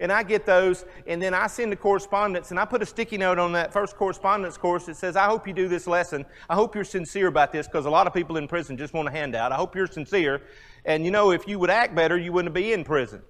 And 0.00 0.12
I 0.12 0.22
get 0.22 0.46
those, 0.46 0.84
and 1.08 1.20
then 1.20 1.34
I 1.34 1.48
send 1.48 1.72
the 1.72 1.76
correspondence, 1.76 2.52
and 2.52 2.60
I 2.60 2.64
put 2.64 2.82
a 2.82 2.86
sticky 2.86 3.18
note 3.18 3.40
on 3.40 3.50
that 3.54 3.72
first 3.72 3.96
correspondence 3.96 4.56
course 4.56 4.86
that 4.86 4.96
says, 4.96 5.16
I 5.16 5.24
hope 5.24 5.48
you 5.48 5.52
do 5.52 5.66
this 5.66 5.88
lesson. 5.88 6.24
I 6.48 6.54
hope 6.54 6.76
you're 6.76 6.84
sincere 6.84 7.26
about 7.26 7.50
this, 7.50 7.66
because 7.66 7.84
a 7.84 7.90
lot 7.90 8.06
of 8.06 8.14
people 8.14 8.36
in 8.36 8.46
prison 8.46 8.76
just 8.76 8.94
want 8.94 9.08
a 9.08 9.10
handout. 9.10 9.50
I 9.50 9.56
hope 9.56 9.74
you're 9.74 9.88
sincere. 9.88 10.40
And 10.84 11.04
you 11.04 11.10
know, 11.10 11.32
if 11.32 11.48
you 11.48 11.58
would 11.58 11.70
act 11.70 11.96
better, 11.96 12.16
you 12.16 12.30
wouldn't 12.30 12.54
be 12.54 12.72
in 12.72 12.84
prison. 12.84 13.22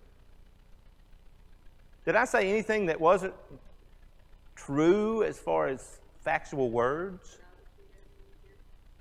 Did 2.04 2.16
I 2.16 2.26
say 2.26 2.50
anything 2.50 2.86
that 2.86 3.00
wasn't 3.00 3.32
true 4.54 5.22
as 5.22 5.38
far 5.38 5.68
as 5.68 6.00
factual 6.22 6.70
words? 6.70 7.38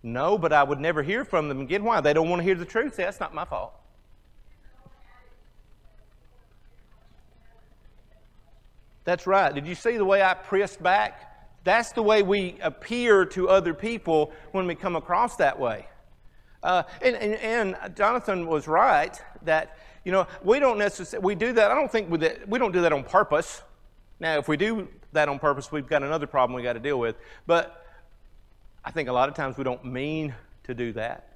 No, 0.08 0.38
but 0.38 0.54
I 0.54 0.64
would 0.64 0.80
never 0.80 1.04
hear 1.04 1.26
from 1.26 1.50
them 1.50 1.60
again. 1.60 1.84
Why? 1.84 2.00
They 2.00 2.14
don't 2.14 2.30
want 2.30 2.40
to 2.40 2.44
hear 2.44 2.56
the 2.56 2.64
truth. 2.64 2.96
See, 2.96 3.04
that's 3.04 3.20
not 3.20 3.34
my 3.34 3.44
fault. 3.44 3.74
That's 9.04 9.28
right. 9.28 9.54
Did 9.54 9.68
you 9.68 9.76
see 9.76 9.98
the 9.98 10.06
way 10.06 10.22
I 10.22 10.34
pressed 10.34 10.82
back? 10.82 11.52
That's 11.66 11.92
the 11.92 12.02
way 12.02 12.24
we 12.24 12.56
appear 12.62 13.26
to 13.26 13.50
other 13.50 13.74
people 13.74 14.32
when 14.54 14.66
we 14.66 14.76
come 14.76 14.96
across 14.96 15.36
that 15.38 15.60
way. 15.60 15.88
Uh, 16.64 16.84
and, 17.02 17.16
and, 17.18 17.76
and, 17.76 17.96
Jonathan 17.96 18.48
was 18.48 18.66
right 18.66 19.22
that, 19.44 19.78
you 20.06 20.14
know, 20.14 20.26
we 20.42 20.60
don't 20.60 20.78
necessarily, 20.78 21.26
we 21.26 21.36
do 21.36 21.52
that, 21.54 21.70
I 21.70 21.76
don't 21.76 21.92
think 21.92 22.18
that, 22.22 22.48
we 22.48 22.58
don't 22.60 22.72
do 22.72 22.82
that 22.82 22.94
on 22.94 23.04
purpose. 23.04 23.62
Now, 24.22 24.38
if 24.38 24.48
we 24.48 24.56
do 24.56 24.88
that 25.12 25.28
on 25.28 25.38
purpose, 25.38 25.72
we've 25.72 25.88
got 25.88 26.02
another 26.02 26.28
problem 26.28 26.56
we 26.56 26.64
got 26.64 26.74
to 26.74 26.80
deal 26.80 27.00
with. 27.00 27.18
But 27.46 27.87
I 28.88 28.92
think 28.92 29.10
a 29.10 29.12
lot 29.12 29.28
of 29.28 29.36
times 29.36 29.58
we 29.58 29.66
don't 29.66 29.84
mean 29.84 30.34
to 30.64 30.74
do 30.74 30.94
that. 30.94 31.28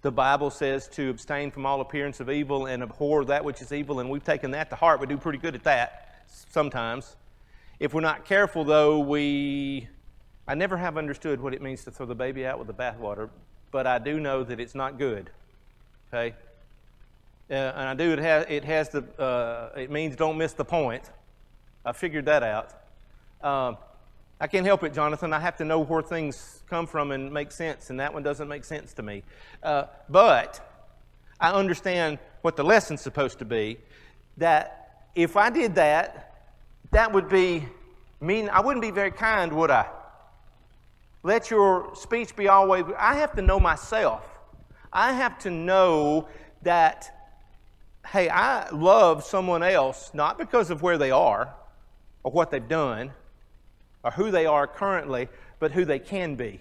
The 0.00 0.10
Bible 0.10 0.48
says 0.48 0.88
to 0.94 1.10
abstain 1.10 1.50
from 1.50 1.66
all 1.66 1.82
appearance 1.82 2.18
of 2.18 2.30
evil 2.30 2.64
and 2.64 2.82
abhor 2.82 3.26
that 3.26 3.44
which 3.44 3.60
is 3.60 3.72
evil, 3.72 4.00
and 4.00 4.08
we've 4.08 4.24
taken 4.24 4.52
that 4.52 4.70
to 4.70 4.76
heart. 4.76 4.98
We 4.98 5.06
do 5.06 5.18
pretty 5.18 5.36
good 5.36 5.54
at 5.54 5.64
that 5.64 6.24
sometimes. 6.48 7.14
If 7.78 7.92
we're 7.92 8.00
not 8.00 8.24
careful, 8.24 8.64
though, 8.64 9.00
we. 9.00 9.86
I 10.48 10.54
never 10.54 10.78
have 10.78 10.96
understood 10.96 11.42
what 11.42 11.52
it 11.52 11.60
means 11.60 11.84
to 11.84 11.90
throw 11.90 12.06
the 12.06 12.14
baby 12.14 12.46
out 12.46 12.58
with 12.58 12.68
the 12.68 12.74
bathwater, 12.74 13.28
but 13.70 13.86
I 13.86 13.98
do 13.98 14.18
know 14.18 14.42
that 14.42 14.58
it's 14.58 14.74
not 14.74 14.96
good. 14.96 15.28
Okay? 16.08 16.34
Uh, 17.50 17.52
and 17.52 17.88
I 17.90 17.92
do, 17.92 18.12
it 18.14 18.18
has, 18.18 18.46
it 18.48 18.64
has 18.64 18.88
the, 18.88 19.02
uh, 19.22 19.78
it 19.78 19.90
means 19.90 20.16
don't 20.16 20.38
miss 20.38 20.54
the 20.54 20.64
point. 20.64 21.04
I 21.84 21.92
figured 21.92 22.24
that 22.24 22.42
out. 22.42 22.72
Um, 23.42 23.76
I 24.38 24.46
can't 24.48 24.66
help 24.66 24.84
it, 24.84 24.92
Jonathan. 24.92 25.32
I 25.32 25.40
have 25.40 25.56
to 25.56 25.64
know 25.64 25.80
where 25.80 26.02
things 26.02 26.62
come 26.68 26.86
from 26.86 27.10
and 27.10 27.32
make 27.32 27.50
sense, 27.50 27.88
and 27.88 28.00
that 28.00 28.12
one 28.12 28.22
doesn't 28.22 28.48
make 28.48 28.64
sense 28.64 28.92
to 28.94 29.02
me. 29.02 29.22
Uh, 29.62 29.84
but 30.10 30.60
I 31.40 31.52
understand 31.52 32.18
what 32.42 32.56
the 32.56 32.62
lesson's 32.62 33.00
supposed 33.00 33.38
to 33.38 33.46
be 33.46 33.78
that 34.36 35.08
if 35.14 35.38
I 35.38 35.48
did 35.48 35.76
that, 35.76 36.34
that 36.90 37.12
would 37.12 37.28
be 37.30 37.66
mean 38.20 38.50
I 38.50 38.60
wouldn't 38.60 38.82
be 38.82 38.90
very 38.90 39.10
kind, 39.10 39.52
would 39.54 39.70
I? 39.70 39.86
Let 41.22 41.50
your 41.50 41.94
speech 41.94 42.36
be 42.36 42.48
always 42.48 42.84
I 42.98 43.14
have 43.16 43.34
to 43.36 43.42
know 43.42 43.58
myself. 43.58 44.28
I 44.92 45.12
have 45.12 45.38
to 45.40 45.50
know 45.50 46.28
that 46.62 47.10
hey, 48.06 48.28
I 48.28 48.68
love 48.70 49.24
someone 49.24 49.62
else 49.62 50.10
not 50.14 50.38
because 50.38 50.70
of 50.70 50.82
where 50.82 50.98
they 50.98 51.10
are 51.10 51.52
or 52.22 52.32
what 52.32 52.50
they've 52.50 52.68
done 52.68 53.12
or 54.06 54.12
who 54.12 54.30
they 54.30 54.46
are 54.46 54.68
currently, 54.68 55.28
but 55.58 55.72
who 55.72 55.84
they 55.84 55.98
can 55.98 56.36
be, 56.36 56.60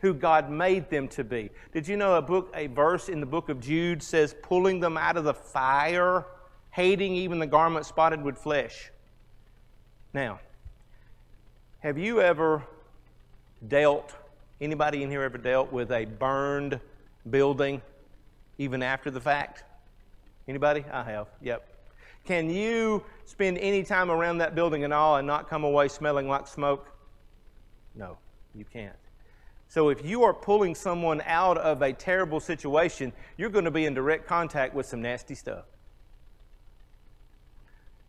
who 0.00 0.12
God 0.12 0.50
made 0.50 0.90
them 0.90 1.08
to 1.08 1.24
be. 1.24 1.48
Did 1.72 1.88
you 1.88 1.96
know 1.96 2.16
a 2.16 2.22
book 2.22 2.52
a 2.54 2.66
verse 2.66 3.08
in 3.08 3.18
the 3.20 3.26
book 3.26 3.48
of 3.48 3.60
Jude 3.60 4.02
says 4.02 4.36
pulling 4.42 4.78
them 4.78 4.98
out 4.98 5.16
of 5.16 5.24
the 5.24 5.34
fire 5.34 6.26
hating 6.72 7.14
even 7.14 7.38
the 7.38 7.46
garment 7.46 7.86
spotted 7.86 8.22
with 8.22 8.36
flesh. 8.36 8.90
Now, 10.12 10.40
have 11.80 11.98
you 11.98 12.20
ever 12.20 12.64
dealt, 13.68 14.14
anybody 14.60 15.02
in 15.02 15.10
here 15.10 15.22
ever 15.22 15.38
dealt 15.38 15.70
with 15.70 15.92
a 15.92 16.06
burned 16.06 16.80
building 17.28 17.80
even 18.58 18.82
after 18.82 19.10
the 19.10 19.20
fact? 19.20 19.64
Anybody? 20.48 20.84
I 20.90 21.04
have. 21.04 21.28
Yep. 21.42 21.71
Can 22.24 22.50
you 22.50 23.04
spend 23.24 23.58
any 23.58 23.82
time 23.82 24.10
around 24.10 24.38
that 24.38 24.54
building 24.54 24.84
at 24.84 24.92
all 24.92 25.16
and 25.16 25.26
not 25.26 25.48
come 25.48 25.64
away 25.64 25.88
smelling 25.88 26.28
like 26.28 26.46
smoke? 26.46 26.88
No, 27.94 28.16
you 28.54 28.64
can't. 28.64 28.96
So 29.68 29.88
if 29.88 30.04
you 30.04 30.22
are 30.22 30.34
pulling 30.34 30.74
someone 30.74 31.22
out 31.24 31.56
of 31.58 31.82
a 31.82 31.92
terrible 31.92 32.40
situation, 32.40 33.12
you're 33.36 33.50
going 33.50 33.64
to 33.64 33.70
be 33.70 33.86
in 33.86 33.94
direct 33.94 34.26
contact 34.26 34.74
with 34.74 34.86
some 34.86 35.02
nasty 35.02 35.34
stuff 35.34 35.64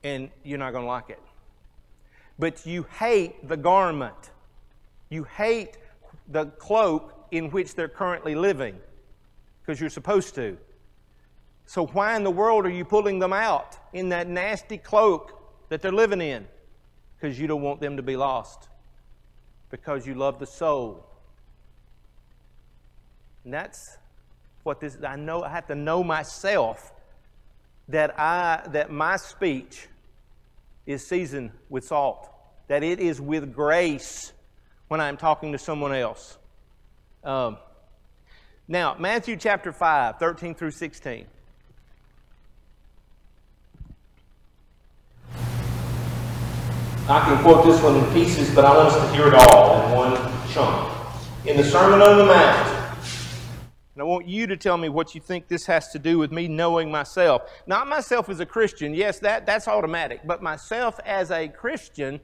and 0.03 0.29
you're 0.43 0.57
not 0.57 0.71
going 0.71 0.83
to 0.83 0.87
like 0.87 1.09
it. 1.09 1.19
But 2.37 2.65
you 2.65 2.85
hate 2.99 3.47
the 3.47 3.57
garment. 3.57 4.31
You 5.09 5.23
hate 5.23 5.77
the 6.27 6.45
cloak 6.45 7.27
in 7.31 7.49
which 7.51 7.75
they're 7.75 7.87
currently 7.87 8.35
living 8.35 8.77
because 9.61 9.79
you're 9.79 9.89
supposed 9.89 10.35
to. 10.35 10.57
So, 11.65 11.85
why 11.87 12.15
in 12.15 12.23
the 12.23 12.31
world 12.31 12.65
are 12.65 12.69
you 12.69 12.85
pulling 12.85 13.19
them 13.19 13.33
out 13.33 13.77
in 13.93 14.09
that 14.09 14.27
nasty 14.27 14.77
cloak 14.77 15.39
that 15.69 15.81
they're 15.81 15.91
living 15.91 16.21
in? 16.21 16.47
Because 17.15 17.39
you 17.39 17.47
don't 17.47 17.61
want 17.61 17.79
them 17.79 17.97
to 17.97 18.03
be 18.03 18.15
lost. 18.15 18.67
Because 19.69 20.05
you 20.05 20.13
love 20.13 20.39
the 20.39 20.45
soul. 20.45 21.05
And 23.43 23.53
that's 23.53 23.97
what 24.63 24.79
this 24.79 24.97
I 25.05 25.15
know 25.15 25.43
I 25.43 25.49
have 25.49 25.67
to 25.67 25.75
know 25.75 26.03
myself 26.03 26.93
that 27.89 28.17
I 28.19 28.67
that 28.71 28.91
my 28.91 29.17
speech 29.17 29.87
is 30.85 31.07
seasoned 31.07 31.51
with 31.69 31.85
salt, 31.85 32.29
that 32.67 32.83
it 32.83 32.99
is 32.99 33.19
with 33.19 33.53
grace 33.53 34.33
when 34.87 35.01
I'm 35.01 35.17
talking 35.17 35.53
to 35.53 35.57
someone 35.57 35.93
else. 35.93 36.37
Um, 37.23 37.57
now, 38.67 38.95
Matthew 38.97 39.35
chapter 39.35 39.71
5, 39.71 40.19
13 40.19 40.55
through 40.55 40.71
16. 40.71 41.25
I 47.07 47.19
can 47.25 47.43
quote 47.43 47.65
this 47.65 47.81
one 47.81 47.97
in 47.97 48.13
pieces, 48.13 48.53
but 48.55 48.65
I 48.65 48.75
want 48.75 48.89
us 48.89 48.95
to 48.95 49.15
hear 49.15 49.27
it 49.27 49.33
all 49.33 49.85
in 49.85 49.91
one 49.91 50.15
chunk. 50.51 50.91
In 51.45 51.57
the 51.57 51.63
Sermon 51.63 52.01
on 52.01 52.17
the 52.17 52.25
Mount, 52.25 52.97
and 53.93 54.01
I 54.01 54.05
want 54.05 54.27
you 54.27 54.47
to 54.47 54.57
tell 54.57 54.77
me 54.77 54.89
what 54.89 55.13
you 55.13 55.21
think 55.21 55.47
this 55.47 55.65
has 55.65 55.89
to 55.89 55.99
do 55.99 56.17
with 56.17 56.31
me 56.31 56.47
knowing 56.47 56.89
myself. 56.89 57.51
Not 57.67 57.87
myself 57.87 58.29
as 58.29 58.39
a 58.39 58.45
Christian, 58.45 58.93
yes, 58.93 59.19
that, 59.19 59.45
that's 59.45 59.67
automatic, 59.67 60.21
but 60.25 60.41
myself 60.41 60.99
as 61.05 61.29
a 61.29 61.47
Christian 61.47 62.19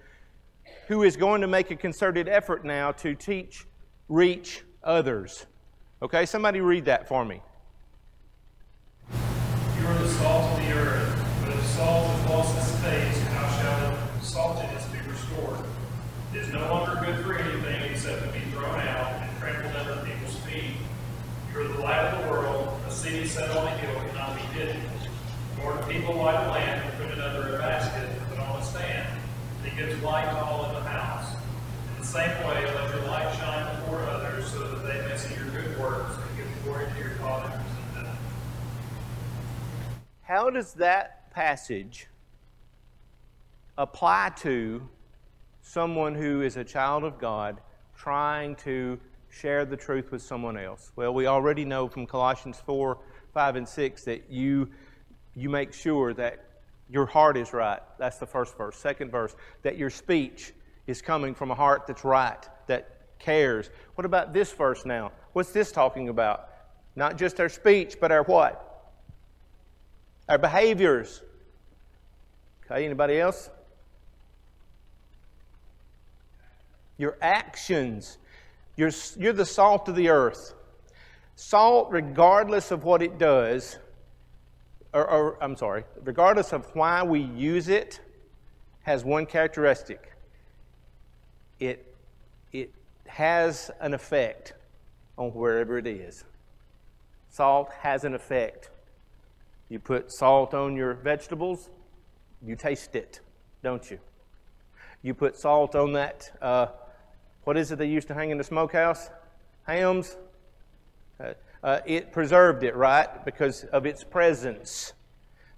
who 0.88 1.04
is 1.04 1.16
going 1.16 1.42
to 1.42 1.48
make 1.48 1.70
a 1.70 1.76
concerted 1.76 2.28
effort 2.28 2.66
now 2.66 2.92
to 2.94 3.14
teach, 3.14 3.68
reach 4.08 4.64
others. 4.84 5.46
Okay, 6.02 6.26
somebody 6.26 6.62
read 6.62 6.86
that 6.86 7.08
for 7.08 7.26
me. 7.26 7.42
You 9.12 9.88
are 9.88 9.94
the 9.96 10.08
salt 10.08 10.52
of 10.54 10.66
the 10.66 10.72
earth, 10.72 11.26
but 11.42 11.54
if 11.54 11.66
salt 11.66 12.08
has 12.08 12.30
lost 12.30 12.58
its 12.58 12.82
taste, 12.82 13.22
how 13.28 13.62
shall 13.62 13.92
the 13.92 14.26
saltiness 14.26 14.92
be 14.92 15.12
restored? 15.12 15.66
It 16.34 16.40
is 16.40 16.54
no 16.54 16.62
longer 16.74 17.00
good 17.06 17.24
for 17.24 17.38
anything 17.38 17.92
except 17.92 18.24
to 18.24 18.32
be 18.32 18.40
thrown 18.52 18.80
out 18.80 19.12
and 19.22 19.38
trampled 19.40 19.76
under 19.76 20.06
people's 20.06 20.38
feet. 20.38 20.76
You 21.54 21.62
are 21.62 21.68
the 21.68 21.82
light 21.82 22.00
of 22.00 22.24
the 22.24 22.32
world. 22.32 22.80
A 22.88 22.92
city 22.92 23.28
set 23.28 23.50
on 23.52 23.68
a 23.68 23.78
hill 23.78 23.96
cannot 24.10 24.36
be 24.36 24.42
hidden. 24.58 24.82
A 26.10 26.12
lamp 26.12 26.86
and 26.86 26.98
put 26.98 27.12
it 27.12 27.20
under 27.20 27.56
a 27.56 27.60
basket 27.60 28.10
and 28.10 28.30
put 28.30 28.40
on 28.40 28.60
a 28.60 28.66
stand. 28.66 29.08
It 29.64 29.76
gives 29.78 30.02
light 30.02 30.26
to 30.26 30.44
all 30.44 30.66
in 30.66 30.74
the 30.74 30.90
house. 30.90 31.36
In 31.96 32.02
the 32.02 32.08
same 32.08 32.32
way, 32.48 32.66
let 32.66 32.90
your 32.96 33.04
light 33.04 33.34
shine 33.38 33.76
before 33.76 34.02
others 34.10 34.52
so 34.52 34.60
that 34.68 34.88
they 34.88 35.08
may 35.08 35.16
see 35.16 35.36
your 35.36 35.46
good 35.50 35.80
works 35.80 36.16
and 36.18 36.38
give 36.38 36.64
glory 36.64 36.88
to 36.92 37.00
your 37.00 37.12
Father 37.18 37.50
who's 37.50 37.78
in 37.78 38.06
heaven. 38.06 38.18
How 40.24 40.50
does 40.50 40.74
that 40.74 41.32
passage 41.32 42.08
apply 43.78 44.32
to 44.38 44.90
someone 45.62 46.16
who 46.16 46.42
is 46.42 46.58
a 46.58 46.64
child 46.64 47.04
of 47.04 47.20
God 47.20 47.62
trying 47.96 48.56
to 48.58 49.00
share 49.30 49.64
the 49.64 49.78
truth 49.78 50.12
with 50.12 50.24
someone 50.24 50.58
else? 50.58 50.92
Well, 50.96 51.14
we 51.14 51.28
already 51.28 51.66
know 51.66 51.88
from 51.88 52.08
Colossians 52.08 52.58
4, 52.66 52.98
5, 53.32 53.56
and 53.56 53.70
6 53.70 54.04
that 54.06 54.30
you, 54.30 54.70
you 55.36 55.50
make 55.50 55.74
sure 55.74 56.14
that 56.14 56.44
your 56.90 57.06
heart 57.06 57.38
is 57.38 57.54
right. 57.54 57.82
That's 57.98 58.18
the 58.18 58.26
first 58.26 58.58
verse. 58.58 58.76
Second 58.76 59.12
verse, 59.12 59.36
that 59.62 59.78
your 59.78 59.90
speech 59.90 60.54
is 60.88 61.02
coming 61.02 61.36
from 61.36 61.52
a 61.52 61.56
heart 61.56 61.86
that's 61.88 62.04
right, 62.04 62.44
that 62.68 63.18
cares. 63.20 63.70
What 63.96 64.06
about 64.06 64.34
this 64.34 64.52
verse 64.52 64.86
now? 64.86 65.12
What's 65.34 65.52
this 65.52 65.72
talking 65.72 66.10
about? 66.10 66.50
Not 66.96 67.18
just 67.18 67.40
our 67.40 67.50
speech, 67.50 67.98
but 68.02 68.12
our 68.12 68.24
what? 68.24 68.66
Our 70.28 70.38
behaviors. 70.38 71.22
Okay, 72.66 72.86
anybody 72.86 73.20
else? 73.20 73.50
Your 76.98 77.18
actions. 77.22 78.18
You're, 78.76 78.92
you're 79.18 79.34
the 79.34 79.46
salt 79.46 79.88
of 79.90 79.96
the 79.96 80.10
earth. 80.10 80.54
Salt, 81.36 81.90
regardless 81.92 82.72
of 82.72 82.84
what 82.84 83.02
it 83.02 83.18
does, 83.18 83.78
or, 84.94 85.10
or 85.10 85.44
I'm 85.44 85.56
sorry, 85.56 85.84
regardless 86.04 86.54
of 86.54 86.66
why 86.76 87.04
we 87.04 87.22
use 87.22 87.68
it, 87.70 88.00
has 88.84 89.04
one 89.04 89.26
characteristic. 89.26 90.14
It, 91.60 91.94
it 92.52 92.74
has 93.08 93.70
an 93.80 93.94
effect 93.94 94.54
on 95.18 95.30
wherever 95.30 95.78
it 95.78 95.86
is. 95.86 96.24
Salt 97.30 97.70
has 97.82 98.04
an 98.04 98.16
effect. 98.16 98.70
You 99.68 99.80
put 99.80 100.12
salt 100.12 100.54
on 100.54 100.76
your 100.76 100.96
vegetables, 100.96 101.70
you 102.42 102.56
taste 102.56 102.96
it, 102.96 103.20
don't 103.62 103.92
you? 103.92 104.00
You 105.04 105.14
put 105.14 105.38
salt 105.38 105.76
on 105.76 105.94
that, 105.94 106.32
uh, 106.42 106.68
what 107.44 107.58
is 107.58 107.72
it 107.72 107.78
they 107.78 107.88
used 107.88 108.08
to 108.08 108.14
hang 108.14 108.32
in 108.32 108.38
the 108.38 108.44
smokehouse? 108.44 109.10
Hams? 109.64 110.18
Uh, 111.20 111.34
uh, 111.64 111.80
it 111.86 112.12
preserved 112.12 112.64
it, 112.64 112.76
right? 112.76 113.24
Because 113.26 113.64
of 113.66 113.86
its 113.86 114.04
presence. 114.04 114.94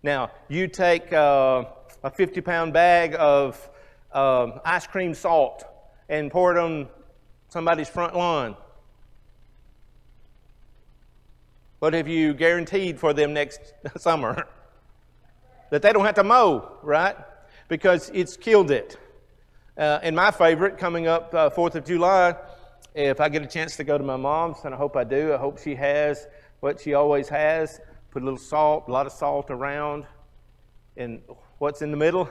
Now, 0.03 0.31
you 0.47 0.67
take 0.67 1.13
uh, 1.13 1.65
a 2.03 2.09
50 2.09 2.41
pound 2.41 2.73
bag 2.73 3.15
of 3.17 3.69
um, 4.11 4.59
ice 4.65 4.87
cream 4.87 5.13
salt 5.13 5.63
and 6.09 6.31
pour 6.31 6.55
it 6.55 6.59
on 6.59 6.87
somebody's 7.49 7.89
front 7.89 8.15
lawn. 8.15 8.55
What 11.79 11.93
have 11.93 12.07
you 12.07 12.33
guaranteed 12.33 12.99
for 12.99 13.13
them 13.13 13.33
next 13.33 13.73
summer? 13.97 14.47
that 15.71 15.81
they 15.81 15.91
don't 15.91 16.05
have 16.05 16.15
to 16.15 16.23
mow, 16.23 16.69
right? 16.83 17.15
Because 17.67 18.11
it's 18.13 18.37
killed 18.37 18.69
it. 18.69 18.97
Uh, 19.77 19.99
and 20.03 20.15
my 20.15 20.29
favorite, 20.29 20.77
coming 20.77 21.07
up 21.07 21.33
uh, 21.33 21.49
4th 21.49 21.75
of 21.75 21.85
July, 21.85 22.35
if 22.93 23.21
I 23.21 23.29
get 23.29 23.41
a 23.41 23.47
chance 23.47 23.75
to 23.77 23.83
go 23.83 23.97
to 23.97 24.03
my 24.03 24.17
mom's, 24.17 24.57
and 24.65 24.73
I 24.73 24.77
hope 24.77 24.95
I 24.95 25.03
do, 25.03 25.33
I 25.33 25.37
hope 25.37 25.59
she 25.59 25.75
has 25.75 26.27
what 26.59 26.79
she 26.79 26.93
always 26.93 27.29
has 27.29 27.79
put 28.11 28.21
a 28.21 28.25
little 28.25 28.37
salt, 28.37 28.85
a 28.87 28.91
lot 28.91 29.05
of 29.05 29.13
salt 29.13 29.49
around. 29.49 30.05
And 30.97 31.21
what's 31.57 31.81
in 31.81 31.89
the 31.89 31.97
middle? 31.97 32.29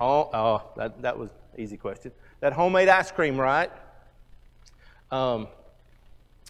Oh, 0.00 0.30
oh 0.32 0.62
that, 0.76 1.02
that 1.02 1.18
was 1.18 1.30
easy 1.56 1.76
question. 1.76 2.10
That 2.40 2.54
homemade 2.54 2.88
ice 2.88 3.12
cream, 3.12 3.38
right? 3.38 3.70
Um, 5.10 5.48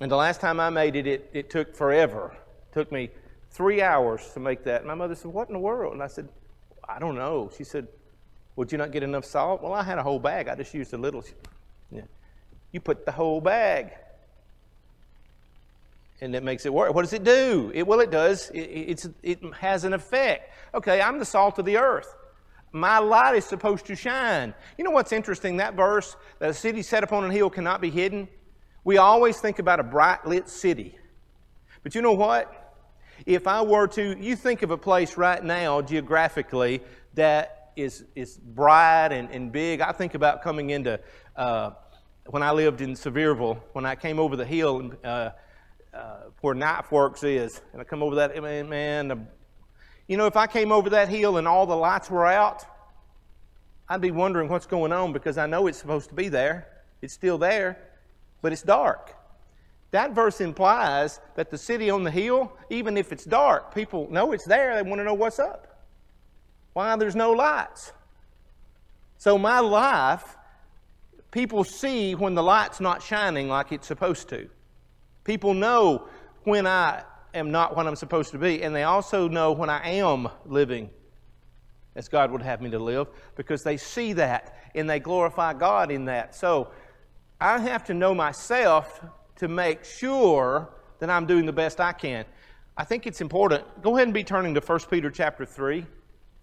and 0.00 0.10
the 0.10 0.16
last 0.16 0.40
time 0.40 0.60
I 0.60 0.70
made 0.70 0.94
it, 0.94 1.06
it, 1.06 1.30
it 1.32 1.50
took 1.50 1.74
forever. 1.74 2.32
It 2.70 2.74
took 2.74 2.92
me 2.92 3.10
three 3.50 3.82
hours 3.82 4.30
to 4.34 4.40
make 4.40 4.62
that. 4.64 4.82
And 4.82 4.86
my 4.86 4.94
mother 4.94 5.16
said, 5.16 5.32
What 5.32 5.48
in 5.48 5.54
the 5.54 5.60
world? 5.60 5.94
And 5.94 6.02
I 6.02 6.06
said, 6.06 6.28
I 6.88 6.98
don't 7.00 7.16
know. 7.16 7.50
She 7.56 7.64
said, 7.64 7.88
Would 8.54 8.70
you 8.70 8.78
not 8.78 8.92
get 8.92 9.02
enough 9.02 9.24
salt? 9.24 9.62
Well, 9.62 9.72
I 9.72 9.82
had 9.82 9.98
a 9.98 10.02
whole 10.02 10.20
bag. 10.20 10.46
I 10.46 10.54
just 10.54 10.72
used 10.72 10.92
a 10.92 10.98
little. 10.98 11.24
Yeah. 11.90 12.02
You 12.72 12.80
put 12.80 13.04
the 13.04 13.12
whole 13.12 13.40
bag. 13.40 13.92
And 16.20 16.34
it 16.34 16.42
makes 16.42 16.66
it 16.66 16.72
work. 16.72 16.92
What 16.94 17.02
does 17.02 17.12
it 17.12 17.24
do? 17.24 17.70
It, 17.74 17.86
well, 17.86 18.00
it 18.00 18.10
does. 18.10 18.50
It, 18.52 19.06
it 19.22 19.54
has 19.54 19.84
an 19.84 19.92
effect. 19.92 20.52
Okay, 20.74 21.00
I'm 21.00 21.18
the 21.18 21.24
salt 21.24 21.58
of 21.58 21.64
the 21.64 21.76
earth. 21.76 22.14
My 22.72 22.98
light 22.98 23.36
is 23.36 23.44
supposed 23.44 23.86
to 23.86 23.96
shine. 23.96 24.52
You 24.76 24.84
know 24.84 24.90
what's 24.90 25.12
interesting? 25.12 25.56
That 25.58 25.74
verse, 25.74 26.16
that 26.38 26.50
a 26.50 26.54
city 26.54 26.82
set 26.82 27.02
upon 27.02 27.24
a 27.24 27.32
hill 27.32 27.48
cannot 27.50 27.80
be 27.80 27.88
hidden. 27.88 28.28
We 28.84 28.98
always 28.98 29.40
think 29.40 29.58
about 29.58 29.80
a 29.80 29.82
bright 29.82 30.26
lit 30.26 30.48
city. 30.48 30.98
But 31.82 31.94
you 31.94 32.02
know 32.02 32.12
what? 32.12 32.74
If 33.24 33.46
I 33.46 33.62
were 33.62 33.86
to, 33.88 34.18
you 34.18 34.36
think 34.36 34.62
of 34.62 34.70
a 34.70 34.76
place 34.76 35.16
right 35.16 35.42
now 35.42 35.80
geographically 35.82 36.82
that 37.14 37.72
is, 37.76 38.04
is 38.14 38.36
bright 38.36 39.12
and, 39.12 39.30
and 39.30 39.50
big. 39.50 39.80
I 39.80 39.92
think 39.92 40.14
about 40.14 40.42
coming 40.42 40.70
into 40.70 41.00
uh, 41.36 41.70
when 42.28 42.42
I 42.42 42.52
lived 42.52 42.80
in 42.80 42.94
Sevierville, 42.94 43.60
when 43.72 43.86
I 43.86 43.94
came 43.94 44.18
over 44.18 44.36
the 44.36 44.44
hill 44.44 44.92
uh, 45.02 45.30
uh, 45.94 46.16
where 46.42 46.54
Knife 46.54 46.92
Works 46.92 47.22
is, 47.24 47.60
and 47.72 47.80
I 47.80 47.84
come 47.84 48.02
over 48.02 48.16
that, 48.16 48.40
man, 48.42 48.68
man 48.68 49.28
you 50.06 50.16
know, 50.16 50.26
if 50.26 50.36
I 50.36 50.46
came 50.46 50.72
over 50.72 50.90
that 50.90 51.08
hill 51.08 51.36
and 51.36 51.46
all 51.46 51.66
the 51.66 51.76
lights 51.76 52.10
were 52.10 52.26
out, 52.26 52.64
I'd 53.88 54.00
be 54.00 54.10
wondering 54.10 54.48
what's 54.48 54.66
going 54.66 54.92
on 54.92 55.12
because 55.12 55.38
I 55.38 55.46
know 55.46 55.66
it's 55.66 55.78
supposed 55.78 56.08
to 56.08 56.14
be 56.14 56.28
there. 56.28 56.68
It's 57.02 57.14
still 57.14 57.38
there, 57.38 57.78
but 58.42 58.52
it's 58.52 58.62
dark. 58.62 59.14
That 59.90 60.14
verse 60.14 60.40
implies 60.40 61.20
that 61.36 61.50
the 61.50 61.58
city 61.58 61.88
on 61.88 62.04
the 62.04 62.10
hill, 62.10 62.52
even 62.68 62.96
if 62.96 63.12
it's 63.12 63.24
dark, 63.24 63.74
people 63.74 64.10
know 64.10 64.32
it's 64.32 64.44
there. 64.44 64.74
They 64.74 64.82
want 64.82 65.00
to 65.00 65.04
know 65.04 65.14
what's 65.14 65.38
up. 65.38 65.86
Why 66.74 66.94
there's 66.96 67.16
no 67.16 67.32
lights. 67.32 67.92
So 69.16 69.38
my 69.38 69.60
life 69.60 70.37
People 71.30 71.64
see 71.64 72.14
when 72.14 72.34
the 72.34 72.42
light's 72.42 72.80
not 72.80 73.02
shining 73.02 73.48
like 73.48 73.72
it's 73.72 73.86
supposed 73.86 74.28
to. 74.30 74.48
People 75.24 75.54
know 75.54 76.08
when 76.44 76.66
I 76.66 77.02
am 77.34 77.50
not 77.50 77.76
what 77.76 77.86
I'm 77.86 77.96
supposed 77.96 78.30
to 78.32 78.38
be, 78.38 78.62
and 78.62 78.74
they 78.74 78.84
also 78.84 79.28
know 79.28 79.52
when 79.52 79.68
I 79.68 79.86
am 79.90 80.28
living 80.46 80.90
as 81.94 82.08
God 82.08 82.30
would 82.30 82.42
have 82.42 82.62
me 82.62 82.70
to 82.70 82.78
live 82.78 83.08
because 83.36 83.62
they 83.62 83.76
see 83.76 84.14
that 84.14 84.56
and 84.74 84.88
they 84.88 85.00
glorify 85.00 85.52
God 85.52 85.90
in 85.90 86.06
that. 86.06 86.34
So 86.34 86.70
I 87.40 87.58
have 87.58 87.84
to 87.84 87.94
know 87.94 88.14
myself 88.14 89.04
to 89.36 89.48
make 89.48 89.84
sure 89.84 90.70
that 91.00 91.10
I'm 91.10 91.26
doing 91.26 91.44
the 91.44 91.52
best 91.52 91.80
I 91.80 91.92
can. 91.92 92.24
I 92.76 92.84
think 92.84 93.06
it's 93.06 93.20
important. 93.20 93.64
Go 93.82 93.96
ahead 93.96 94.06
and 94.06 94.14
be 94.14 94.24
turning 94.24 94.54
to 94.54 94.60
1 94.60 94.78
Peter 94.90 95.10
chapter 95.10 95.44
3. 95.44 95.84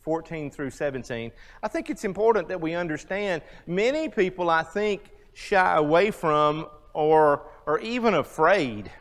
14 0.06 0.52
through 0.52 0.70
17. 0.70 1.32
I 1.64 1.68
think 1.68 1.90
it's 1.90 2.06
important 2.06 2.48
that 2.50 2.62
we 2.62 2.76
understand 2.76 3.42
many 3.66 4.08
people, 4.08 4.52
I 4.52 4.62
think, 4.62 5.10
shy 5.34 5.76
away 5.76 6.12
from 6.12 6.68
or 6.94 7.48
are 7.66 7.80
even 7.80 8.14
afraid 8.14 8.92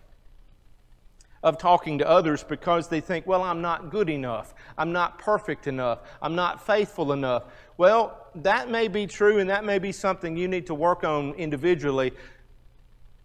of 1.42 1.58
talking 1.58 1.98
to 1.98 2.08
others 2.08 2.42
because 2.42 2.88
they 2.88 3.00
think, 3.00 3.26
well, 3.26 3.42
I'm 3.42 3.60
not 3.60 3.90
good 3.90 4.08
enough. 4.08 4.54
I'm 4.78 4.92
not 4.92 5.18
perfect 5.18 5.66
enough. 5.66 6.00
I'm 6.22 6.34
not 6.34 6.66
faithful 6.66 7.12
enough. 7.12 7.44
Well, 7.76 8.28
that 8.36 8.70
may 8.70 8.88
be 8.88 9.06
true 9.06 9.40
and 9.40 9.50
that 9.50 9.62
may 9.62 9.78
be 9.78 9.92
something 9.92 10.38
you 10.38 10.48
need 10.48 10.66
to 10.68 10.74
work 10.74 11.04
on 11.04 11.34
individually. 11.34 12.12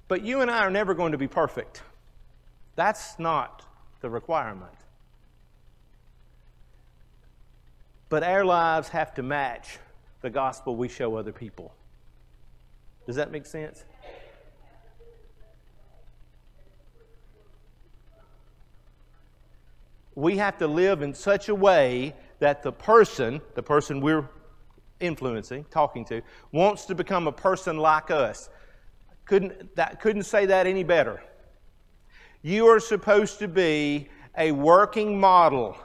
But 0.10 0.22
you 0.22 0.42
and 0.42 0.52
I 0.52 0.60
are 0.66 0.70
never 0.70 0.94
going 0.94 1.14
to 1.14 1.18
be 1.18 1.30
perfect. 1.30 1.82
That's 2.76 3.18
not 3.20 3.66
the 4.02 4.10
requirement. 4.10 4.79
But 8.10 8.24
our 8.24 8.44
lives 8.44 8.90
have 8.90 9.14
to 9.16 9.24
match 9.24 9.78
the 10.22 10.30
gospel 10.30 10.76
we 10.76 10.90
show 10.90 11.16
other 11.16 11.32
people. 11.32 11.74
Does 13.06 13.16
that 13.16 13.32
make 13.32 13.46
sense? 13.46 13.86
We 20.16 20.38
have 20.38 20.58
to 20.58 20.68
live 20.68 21.02
in 21.02 21.14
such 21.14 21.48
a 21.48 21.56
way 21.56 22.14
that 22.40 22.62
the 22.62 22.72
person, 22.72 23.40
the 23.54 23.64
person 23.64 24.02
we're 24.02 24.28
influencing, 25.00 25.66
talking 25.72 26.04
to, 26.06 26.22
wants 26.52 26.86
to 26.86 26.96
become 26.96 27.28
a 27.28 27.32
person 27.32 27.78
like 27.78 28.12
us. 28.12 28.50
Couldn't, 29.26 29.76
that, 29.76 30.02
couldn't 30.02 30.24
say 30.24 30.46
that 30.48 30.68
any 30.68 30.84
better. 30.84 31.22
You 32.42 32.68
are 32.68 32.80
supposed 32.80 33.40
to 33.40 33.48
be 33.48 34.10
a 34.38 34.52
working 34.52 35.20
model 35.20 35.78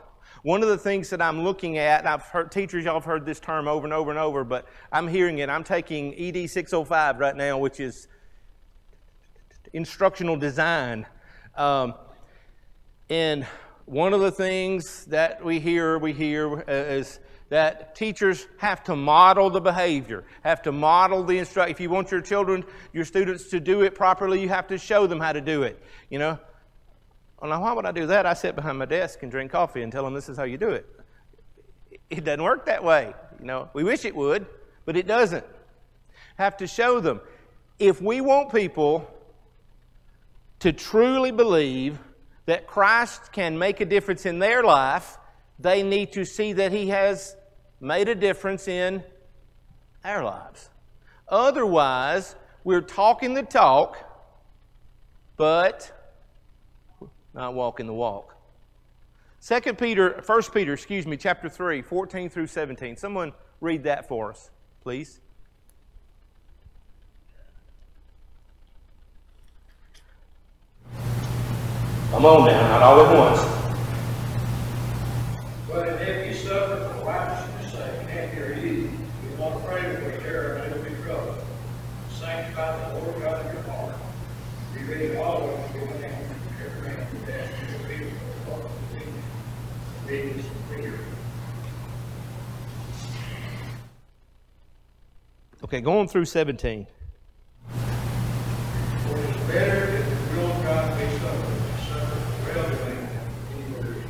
one 0.45 0.63
of 0.63 0.69
the 0.69 0.77
things 0.77 1.09
that 1.09 1.23
I'm 1.23 1.43
looking 1.43 1.79
at, 1.79 2.07
I've 2.07 2.21
heard 2.21 2.53
teachers, 2.53 2.85
y'all 2.85 2.95
have 2.95 3.07
heard 3.07 3.25
this 3.25 3.41
term 3.41 3.67
over 3.67 3.87
and 3.87 3.95
over 3.95 4.11
and 4.11 4.21
over, 4.21 4.45
but 4.45 4.67
I'm 4.93 5.09
hearing 5.09 5.39
it. 5.39 5.49
I'm 5.49 5.65
taking 5.65 6.15
ED 6.15 6.51
605 6.51 7.19
right 7.19 7.35
now, 7.35 7.57
which 7.57 7.81
is 7.81 8.09
instructional 9.73 10.37
design. 10.37 11.07
Um, 11.57 11.95
and 13.09 13.47
one 13.87 14.13
of 14.13 14.21
the 14.21 14.31
things 14.31 15.07
that 15.07 15.43
we 15.43 15.61
hear, 15.61 15.97
we 15.97 16.13
hear 16.13 16.59
uh, 16.59 16.63
is 16.69 17.21
that 17.49 17.95
teachers 17.95 18.47
have 18.59 18.85
to 18.85 18.95
model 18.95 19.49
the 19.49 19.63
behavior, 19.63 20.25
have 20.43 20.61
to 20.65 20.73
model 20.73 21.25
the 21.25 21.39
instruction. 21.39 21.71
If 21.71 21.81
you 21.81 21.89
want 21.89 22.11
your 22.11 22.21
children, 22.21 22.65
your 22.93 23.07
students 23.07 23.49
to 23.49 23.61
do 23.61 23.81
it 23.81 23.95
properly, 23.95 24.43
you 24.43 24.51
have 24.51 24.67
to 24.67 24.77
show 24.77 25.07
them 25.07 25.21
how 25.21 25.33
to 25.33 25.41
do 25.41 25.63
it. 25.63 25.83
You 26.11 26.19
know, 26.19 26.39
well, 27.45 27.51
now, 27.51 27.61
why 27.61 27.75
would 27.75 27.85
I 27.85 27.93
do 27.93 28.07
that? 28.07 28.25
I 28.25 28.33
sit 28.33 28.57
behind 28.57 28.79
my 28.79 28.87
desk 28.87 29.23
and 29.23 29.31
drink 29.31 29.53
coffee 29.53 29.83
and 29.83 29.93
tell 29.93 30.03
them 30.03 30.15
this 30.15 30.31
is 30.31 30.39
how 30.39 30.45
you 30.45 30.57
do 30.57 30.71
it. 30.71 30.87
It 32.09 32.25
doesn't 32.25 32.43
work 32.43 32.65
that 32.65 32.83
way. 32.83 33.13
You 33.39 33.45
know, 33.45 33.69
we 33.75 33.85
wish 33.85 34.07
it 34.07 34.17
would, 34.17 34.47
but 34.87 34.97
it 34.97 35.07
doesn't. 35.07 35.45
Have 36.39 36.57
to 36.57 36.67
show 36.67 37.01
them. 37.01 37.21
If 37.79 38.01
we 38.01 38.23
want 38.23 38.51
people 38.51 39.07
to 40.61 40.73
truly 40.73 41.33
believe 41.33 41.99
that 42.47 42.67
Christ 42.67 43.31
can 43.31 43.59
make 43.59 43.83
a 43.83 43.85
difference 43.85 44.25
in 44.25 44.39
their 44.39 44.63
life, 44.63 45.19
they 45.59 45.83
need 45.83 46.15
to 46.15 46.25
see 46.25 46.55
that 46.55 46.73
He 46.73 46.89
has 46.89 47.37
made 47.79 48.09
a 48.09 48.15
difference 48.15 48.69
in 48.69 49.05
our 50.03 50.25
lives. 50.25 50.71
Otherwise, 51.29 52.37
we're 52.65 52.81
talking 52.81 53.35
the 53.35 53.43
talk, 53.43 53.99
but 55.37 55.94
not 57.35 57.55
walking 57.55 57.87
the 57.87 57.93
walk. 57.93 58.37
Second 59.41 59.77
Peter, 59.77 60.23
First 60.23 60.55
Peter, 60.55 60.73
excuse 60.73 61.07
me, 61.07 61.17
chapter 61.17 61.49
3, 61.49 61.83
14 61.83 62.31
through 62.31 62.47
17. 62.47 62.97
Someone 62.97 63.33
read 63.61 63.83
that 63.83 64.09
for 64.09 64.31
us, 64.31 64.51
please. 64.83 65.21
Come 72.11 72.25
on 72.25 72.47
now, 72.47 72.69
not 72.69 72.83
all 72.83 73.01
at 73.01 73.19
once. 73.19 73.41
Okay, 75.71 76.25
going 85.25 85.57
through 85.73 85.89
17. 85.91 86.85
For 90.05 90.15
it 90.15 90.37
is 90.37 90.37
better 90.37 90.39
that 90.39 90.41
the 90.41 90.41
will 90.41 90.41
of 90.41 90.41
God 90.41 90.41
be 90.41 90.41
suffered, 90.41 90.41
than 90.41 90.43
suffer 90.43 90.83
well 102.55 102.71
doing 102.77 103.09
any 103.51 103.77
other. 103.77 104.05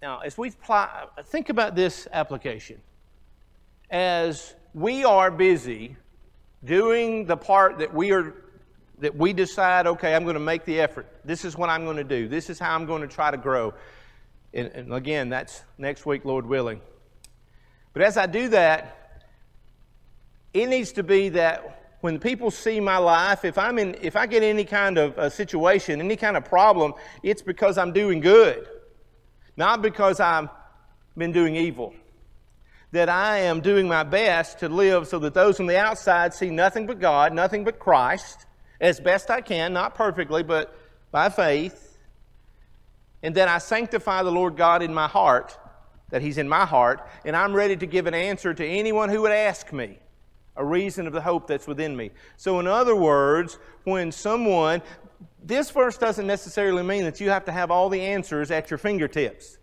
Now, 0.00 0.20
as 0.20 0.38
we 0.38 0.50
apply, 0.50 1.06
think 1.24 1.48
about 1.48 1.74
this 1.74 2.06
application. 2.12 2.80
As 3.90 4.54
we 4.72 5.02
are 5.02 5.32
busy 5.32 5.96
doing 6.64 7.26
the 7.26 7.36
part 7.36 7.80
that 7.80 7.92
we 7.92 8.12
are 8.12 8.32
that 9.00 9.16
we 9.16 9.32
decide, 9.32 9.88
okay, 9.88 10.14
I'm 10.14 10.22
going 10.22 10.34
to 10.34 10.38
make 10.38 10.64
the 10.64 10.78
effort. 10.78 11.08
This 11.24 11.44
is 11.44 11.56
what 11.56 11.70
I'm 11.70 11.84
going 11.84 11.96
to 11.96 12.04
do. 12.04 12.28
This 12.28 12.50
is 12.50 12.60
how 12.60 12.72
I'm 12.72 12.86
going 12.86 13.02
to 13.02 13.08
try 13.08 13.32
to 13.32 13.36
grow. 13.36 13.74
And, 14.54 14.68
and 14.68 14.94
again, 14.94 15.28
that's 15.28 15.64
next 15.76 16.06
week, 16.06 16.24
Lord 16.24 16.46
willing. 16.46 16.80
But 17.92 18.02
as 18.02 18.16
I 18.16 18.26
do 18.26 18.48
that, 18.50 18.99
it 20.52 20.66
needs 20.66 20.92
to 20.92 21.02
be 21.02 21.28
that 21.30 21.80
when 22.00 22.18
people 22.18 22.50
see 22.50 22.80
my 22.80 22.96
life, 22.96 23.44
if 23.44 23.58
I'm 23.58 23.78
in, 23.78 23.96
if 24.00 24.16
I 24.16 24.26
get 24.26 24.42
any 24.42 24.64
kind 24.64 24.98
of 24.98 25.16
a 25.18 25.30
situation, 25.30 26.00
any 26.00 26.16
kind 26.16 26.36
of 26.36 26.44
problem, 26.44 26.94
it's 27.22 27.42
because 27.42 27.76
I'm 27.76 27.92
doing 27.92 28.20
good, 28.20 28.66
not 29.56 29.82
because 29.82 30.18
I've 30.18 30.48
been 31.16 31.32
doing 31.32 31.56
evil. 31.56 31.94
That 32.92 33.08
I 33.08 33.38
am 33.40 33.60
doing 33.60 33.86
my 33.86 34.02
best 34.02 34.58
to 34.60 34.68
live 34.68 35.06
so 35.06 35.18
that 35.20 35.34
those 35.34 35.60
on 35.60 35.66
the 35.66 35.78
outside 35.78 36.34
see 36.34 36.50
nothing 36.50 36.86
but 36.86 36.98
God, 36.98 37.32
nothing 37.32 37.62
but 37.62 37.78
Christ, 37.78 38.46
as 38.80 38.98
best 38.98 39.30
I 39.30 39.42
can, 39.42 39.72
not 39.72 39.94
perfectly, 39.94 40.42
but 40.42 40.74
by 41.12 41.28
faith. 41.28 41.98
And 43.22 43.34
that 43.34 43.46
I 43.46 43.58
sanctify 43.58 44.22
the 44.22 44.32
Lord 44.32 44.56
God 44.56 44.82
in 44.82 44.92
my 44.92 45.06
heart, 45.06 45.56
that 46.08 46.22
He's 46.22 46.38
in 46.38 46.48
my 46.48 46.64
heart, 46.64 47.06
and 47.24 47.36
I'm 47.36 47.52
ready 47.52 47.76
to 47.76 47.86
give 47.86 48.06
an 48.06 48.14
answer 48.14 48.54
to 48.54 48.66
anyone 48.66 49.10
who 49.10 49.20
would 49.20 49.32
ask 49.32 49.72
me 49.72 49.98
a 50.56 50.64
reason 50.64 51.06
of 51.06 51.12
the 51.12 51.20
hope 51.20 51.46
that's 51.46 51.66
within 51.66 51.96
me. 51.96 52.10
So, 52.36 52.60
in 52.60 52.66
other 52.66 52.96
words, 52.96 53.58
when 53.84 54.12
someone, 54.12 54.82
this 55.42 55.70
verse 55.70 55.96
doesn't 55.96 56.26
necessarily 56.26 56.82
mean 56.82 57.04
that 57.04 57.20
you 57.20 57.30
have 57.30 57.44
to 57.46 57.52
have 57.52 57.70
all 57.70 57.88
the 57.88 58.00
answers 58.00 58.50
at 58.50 58.70
your 58.70 58.78
fingertips. 58.78 59.58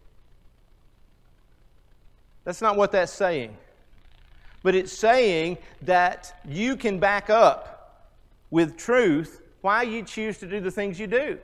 That's 2.44 2.62
not 2.62 2.78
what 2.78 2.92
that's 2.92 3.12
saying. 3.12 3.58
But 4.64 4.74
it's 4.74 4.92
saying 4.92 5.58
that 5.84 6.34
you 6.48 6.76
can 6.76 7.00
back 7.00 7.30
up 7.30 8.08
with 8.50 8.78
truth 8.78 9.42
why 9.62 9.84
you 9.84 10.04
choose 10.04 10.38
to 10.40 10.48
do 10.48 10.60
the 10.60 10.72
things 10.72 11.00
you 11.00 11.08
do. 11.08 11.40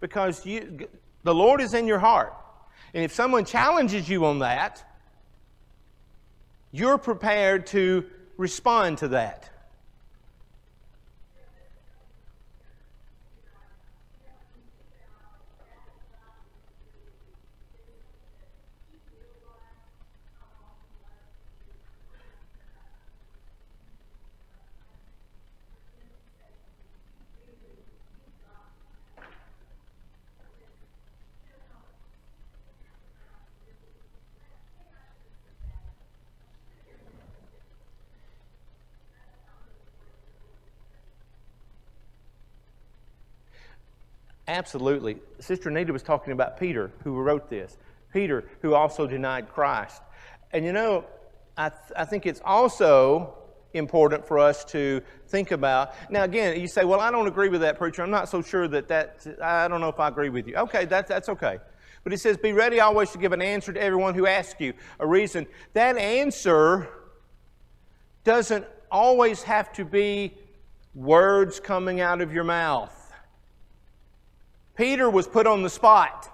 Because 0.00 0.46
you, 0.46 0.88
the 1.22 1.34
Lord 1.34 1.60
is 1.60 1.74
in 1.74 1.86
your 1.86 1.98
heart. 1.98 2.34
And 2.94 3.04
if 3.04 3.12
someone 3.12 3.44
challenges 3.44 4.08
you 4.08 4.24
on 4.24 4.38
that, 4.38 4.82
you're 6.72 6.98
prepared 6.98 7.66
to 7.68 8.04
respond 8.36 8.98
to 8.98 9.08
that. 9.08 9.50
Absolutely. 44.48 45.18
Sister 45.40 45.68
Anita 45.68 45.92
was 45.92 46.02
talking 46.02 46.32
about 46.32 46.58
Peter, 46.58 46.92
who 47.02 47.14
wrote 47.20 47.50
this. 47.50 47.78
Peter, 48.12 48.44
who 48.62 48.74
also 48.74 49.06
denied 49.06 49.48
Christ. 49.48 50.02
And 50.52 50.64
you 50.64 50.72
know, 50.72 51.04
I, 51.56 51.68
th- 51.70 51.92
I 51.96 52.04
think 52.04 52.26
it's 52.26 52.40
also 52.44 53.34
important 53.74 54.26
for 54.26 54.38
us 54.38 54.64
to 54.66 55.02
think 55.28 55.50
about. 55.50 55.94
Now, 56.10 56.22
again, 56.24 56.60
you 56.60 56.68
say, 56.68 56.84
well, 56.84 57.00
I 57.00 57.10
don't 57.10 57.26
agree 57.26 57.48
with 57.48 57.60
that, 57.62 57.76
preacher. 57.76 58.02
I'm 58.02 58.10
not 58.10 58.28
so 58.28 58.40
sure 58.40 58.68
that 58.68 58.88
that, 58.88 59.26
I 59.42 59.68
don't 59.68 59.80
know 59.80 59.88
if 59.88 60.00
I 60.00 60.08
agree 60.08 60.28
with 60.30 60.46
you. 60.46 60.56
Okay, 60.56 60.84
that, 60.86 61.06
that's 61.06 61.28
okay. 61.28 61.58
But 62.04 62.12
he 62.12 62.16
says, 62.16 62.36
be 62.36 62.52
ready 62.52 62.80
always 62.80 63.10
to 63.10 63.18
give 63.18 63.32
an 63.32 63.42
answer 63.42 63.72
to 63.72 63.82
everyone 63.82 64.14
who 64.14 64.26
asks 64.26 64.60
you 64.60 64.74
a 65.00 65.06
reason. 65.06 65.46
That 65.72 65.96
answer 65.98 66.88
doesn't 68.22 68.64
always 68.90 69.42
have 69.42 69.72
to 69.74 69.84
be 69.84 70.34
words 70.94 71.58
coming 71.58 72.00
out 72.00 72.20
of 72.20 72.32
your 72.32 72.44
mouth. 72.44 73.05
Peter 74.76 75.08
was 75.08 75.26
put 75.26 75.46
on 75.46 75.62
the 75.62 75.70
spot 75.70 76.32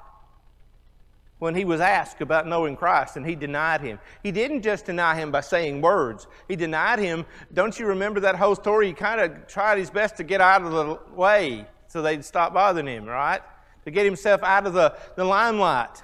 when 1.38 1.54
he 1.54 1.64
was 1.64 1.80
asked 1.80 2.20
about 2.20 2.46
knowing 2.46 2.76
Christ, 2.76 3.16
and 3.16 3.26
he 3.26 3.34
denied 3.34 3.80
him. 3.80 3.98
He 4.22 4.30
didn't 4.30 4.62
just 4.62 4.86
deny 4.86 5.16
him 5.16 5.32
by 5.32 5.40
saying 5.40 5.80
words, 5.80 6.28
he 6.46 6.54
denied 6.54 7.00
him. 7.00 7.26
Don't 7.52 7.76
you 7.78 7.86
remember 7.86 8.20
that 8.20 8.36
whole 8.36 8.54
story? 8.54 8.86
He 8.88 8.92
kind 8.92 9.20
of 9.20 9.48
tried 9.48 9.78
his 9.78 9.90
best 9.90 10.16
to 10.18 10.22
get 10.22 10.40
out 10.40 10.62
of 10.62 10.72
the 10.72 10.98
way 11.14 11.66
so 11.88 12.00
they'd 12.00 12.24
stop 12.24 12.54
bothering 12.54 12.86
him, 12.86 13.06
right? 13.06 13.40
To 13.84 13.90
get 13.90 14.04
himself 14.04 14.42
out 14.44 14.66
of 14.66 14.72
the, 14.72 14.96
the 15.16 15.24
limelight. 15.24 16.02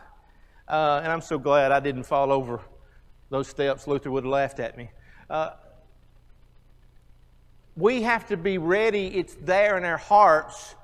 Uh, 0.67 1.01
and 1.03 1.13
I'm 1.13 1.21
so 1.21 1.39
glad 1.39 1.71
I 1.71 1.81
didn't 1.81 2.03
fall 2.03 2.33
over 2.33 2.61
those 3.31 3.47
steps. 3.47 3.87
Luther 3.87 4.11
would 4.11 4.25
have 4.25 4.33
laughed 4.33 4.59
at 4.59 4.77
me. 4.77 4.91
Uh, 5.31 5.51
we 7.77 8.03
have 8.03 8.27
to 8.27 8.37
be 8.37 8.59
ready, 8.59 9.07
it's 9.07 9.37
there 9.41 9.79
in 9.79 9.85
our 9.85 9.97
hearts 9.97 10.75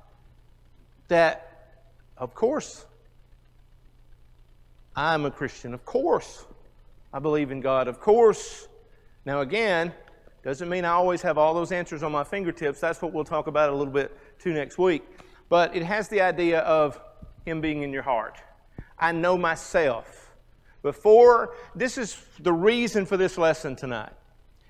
that, 1.08 1.82
of 2.16 2.34
course, 2.34 2.84
I'm 4.96 5.24
a 5.24 5.30
Christian. 5.30 5.74
Of 5.74 5.84
course, 5.84 6.44
I 7.12 7.18
believe 7.18 7.50
in 7.50 7.60
God. 7.60 7.88
Of 7.88 8.00
course. 8.00 8.68
Now, 9.24 9.40
again, 9.40 9.92
doesn't 10.42 10.68
mean 10.68 10.84
I 10.84 10.90
always 10.90 11.22
have 11.22 11.38
all 11.38 11.54
those 11.54 11.72
answers 11.72 12.02
on 12.02 12.12
my 12.12 12.24
fingertips. 12.24 12.78
That's 12.80 13.00
what 13.00 13.12
we'll 13.12 13.24
talk 13.24 13.46
about 13.46 13.70
a 13.70 13.74
little 13.74 13.92
bit 13.92 14.16
too 14.38 14.52
next 14.52 14.78
week. 14.78 15.02
But 15.48 15.74
it 15.74 15.82
has 15.82 16.08
the 16.08 16.20
idea 16.20 16.60
of 16.60 17.00
Him 17.44 17.60
being 17.60 17.82
in 17.82 17.92
your 17.92 18.02
heart. 18.02 18.36
I 18.98 19.12
know 19.12 19.36
myself. 19.38 20.32
Before, 20.82 21.54
this 21.74 21.96
is 21.96 22.22
the 22.40 22.52
reason 22.52 23.06
for 23.06 23.16
this 23.16 23.38
lesson 23.38 23.74
tonight 23.74 24.12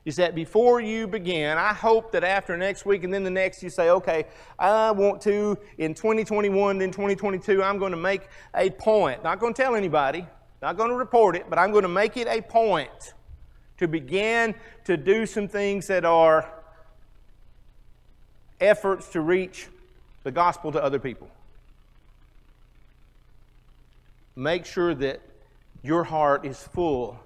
is 0.05 0.17
that 0.17 0.35
before 0.35 0.81
you 0.81 1.07
begin, 1.07 1.57
I 1.57 1.73
hope 1.73 2.13
that 2.13 2.25
after 2.25 2.57
next 2.57 2.85
week 2.85 3.05
and 3.05 3.15
then 3.15 3.25
the 3.25 3.31
next, 3.31 3.63
you 3.63 3.71
say, 3.71 3.89
okay, 3.89 4.27
I 4.59 4.91
want 4.91 5.23
to, 5.23 5.57
in 5.79 5.95
2021, 5.95 6.79
then 6.79 6.91
2022, 6.91 7.63
I'm 7.63 7.79
going 7.79 7.93
to 7.93 7.97
make 7.97 8.29
a 8.55 8.69
point. 8.71 9.25
Not 9.25 9.41
going 9.41 9.55
to 9.55 9.63
tell 9.63 9.75
anybody, 9.75 10.27
not 10.61 10.77
going 10.77 10.91
to 10.91 10.97
report 10.97 11.37
it, 11.37 11.47
but 11.49 11.59
I'm 11.59 11.71
going 11.71 11.85
to 11.85 11.89
make 11.89 12.19
it 12.19 12.29
a 12.29 12.43
point 12.43 13.15
to 13.79 13.89
begin 13.89 14.55
to 14.85 14.97
do 14.97 15.25
some 15.25 15.49
things 15.49 15.87
that 15.87 16.05
are 16.05 16.53
efforts 18.61 19.09
to 19.11 19.21
reach 19.21 19.69
the 20.23 20.31
gospel 20.31 20.71
to 20.73 20.83
other 20.83 20.99
people. 20.99 21.31
Make 24.37 24.67
sure 24.67 24.95
that 24.95 25.21
your 25.83 26.05
heart 26.05 26.45
is 26.45 26.63
full 26.63 27.19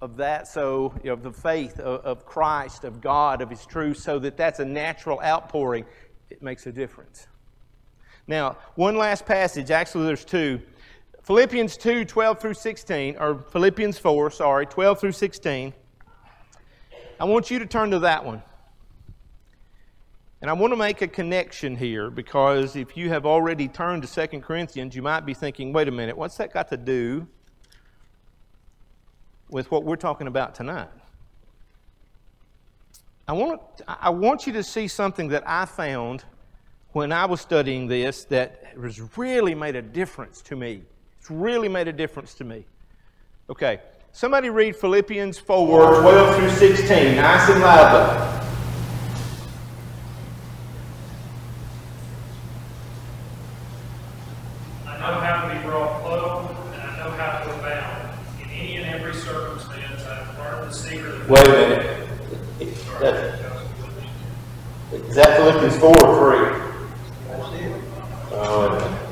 of 0.00 0.16
that, 0.18 0.46
so 0.46 0.92
you 1.02 1.08
know, 1.08 1.14
of 1.14 1.22
the 1.22 1.32
faith 1.32 1.80
of, 1.80 2.04
of 2.04 2.26
Christ, 2.26 2.84
of 2.84 3.00
God, 3.00 3.40
of 3.40 3.50
His 3.50 3.64
truth, 3.64 3.98
so 3.98 4.18
that 4.18 4.36
that's 4.36 4.58
a 4.58 4.64
natural 4.64 5.20
outpouring. 5.22 5.84
It 6.28 6.42
makes 6.42 6.66
a 6.66 6.72
difference. 6.72 7.26
Now, 8.26 8.58
one 8.74 8.96
last 8.96 9.24
passage, 9.24 9.70
actually, 9.70 10.06
there's 10.06 10.24
two. 10.24 10.60
Philippians 11.22 11.76
2 11.76 12.04
12 12.04 12.40
through 12.40 12.54
16, 12.54 13.16
or 13.18 13.38
Philippians 13.50 13.98
4, 13.98 14.30
sorry, 14.30 14.66
12 14.66 15.00
through 15.00 15.12
16. 15.12 15.72
I 17.18 17.24
want 17.24 17.50
you 17.50 17.58
to 17.58 17.66
turn 17.66 17.90
to 17.92 18.00
that 18.00 18.24
one. 18.24 18.42
And 20.42 20.50
I 20.50 20.52
want 20.52 20.72
to 20.72 20.76
make 20.76 21.00
a 21.00 21.08
connection 21.08 21.76
here 21.76 22.10
because 22.10 22.76
if 22.76 22.96
you 22.96 23.08
have 23.08 23.24
already 23.24 23.68
turned 23.68 24.02
to 24.02 24.26
2 24.28 24.40
Corinthians, 24.40 24.94
you 24.94 25.00
might 25.00 25.24
be 25.24 25.32
thinking, 25.32 25.72
wait 25.72 25.88
a 25.88 25.90
minute, 25.90 26.16
what's 26.16 26.36
that 26.36 26.52
got 26.52 26.68
to 26.68 26.76
do 26.76 27.26
with 29.48 29.70
what 29.70 29.84
we're 29.84 29.96
talking 29.96 30.26
about 30.26 30.54
tonight. 30.54 30.88
I 33.28 33.32
want, 33.32 33.60
I 33.88 34.10
want 34.10 34.46
you 34.46 34.52
to 34.54 34.62
see 34.62 34.86
something 34.88 35.28
that 35.28 35.42
I 35.46 35.64
found 35.64 36.24
when 36.92 37.12
I 37.12 37.24
was 37.24 37.40
studying 37.40 37.86
this 37.88 38.24
that 38.24 38.62
has 38.80 39.00
really 39.16 39.54
made 39.54 39.76
a 39.76 39.82
difference 39.82 40.40
to 40.42 40.56
me. 40.56 40.82
It's 41.18 41.30
really 41.30 41.68
made 41.68 41.88
a 41.88 41.92
difference 41.92 42.34
to 42.34 42.44
me. 42.44 42.64
Okay, 43.50 43.80
somebody 44.12 44.48
read 44.48 44.76
Philippians 44.76 45.38
4 45.38 46.00
12 46.00 46.36
through 46.36 46.50
16, 46.50 47.16
nice 47.16 47.50
and 47.50 47.60
loudly. 47.60 48.36
the 60.66 60.72
secret 60.72 61.14
of 61.14 61.15
Wait 61.28 61.44
a 61.44 61.50
minute. 61.50 62.08
That- 63.00 63.40
Is 64.92 65.14
that 65.16 65.36
Philippians 65.36 65.76
4 65.78 65.88
or 65.88 66.38
3? 66.38 66.62
Oh. 68.32 69.10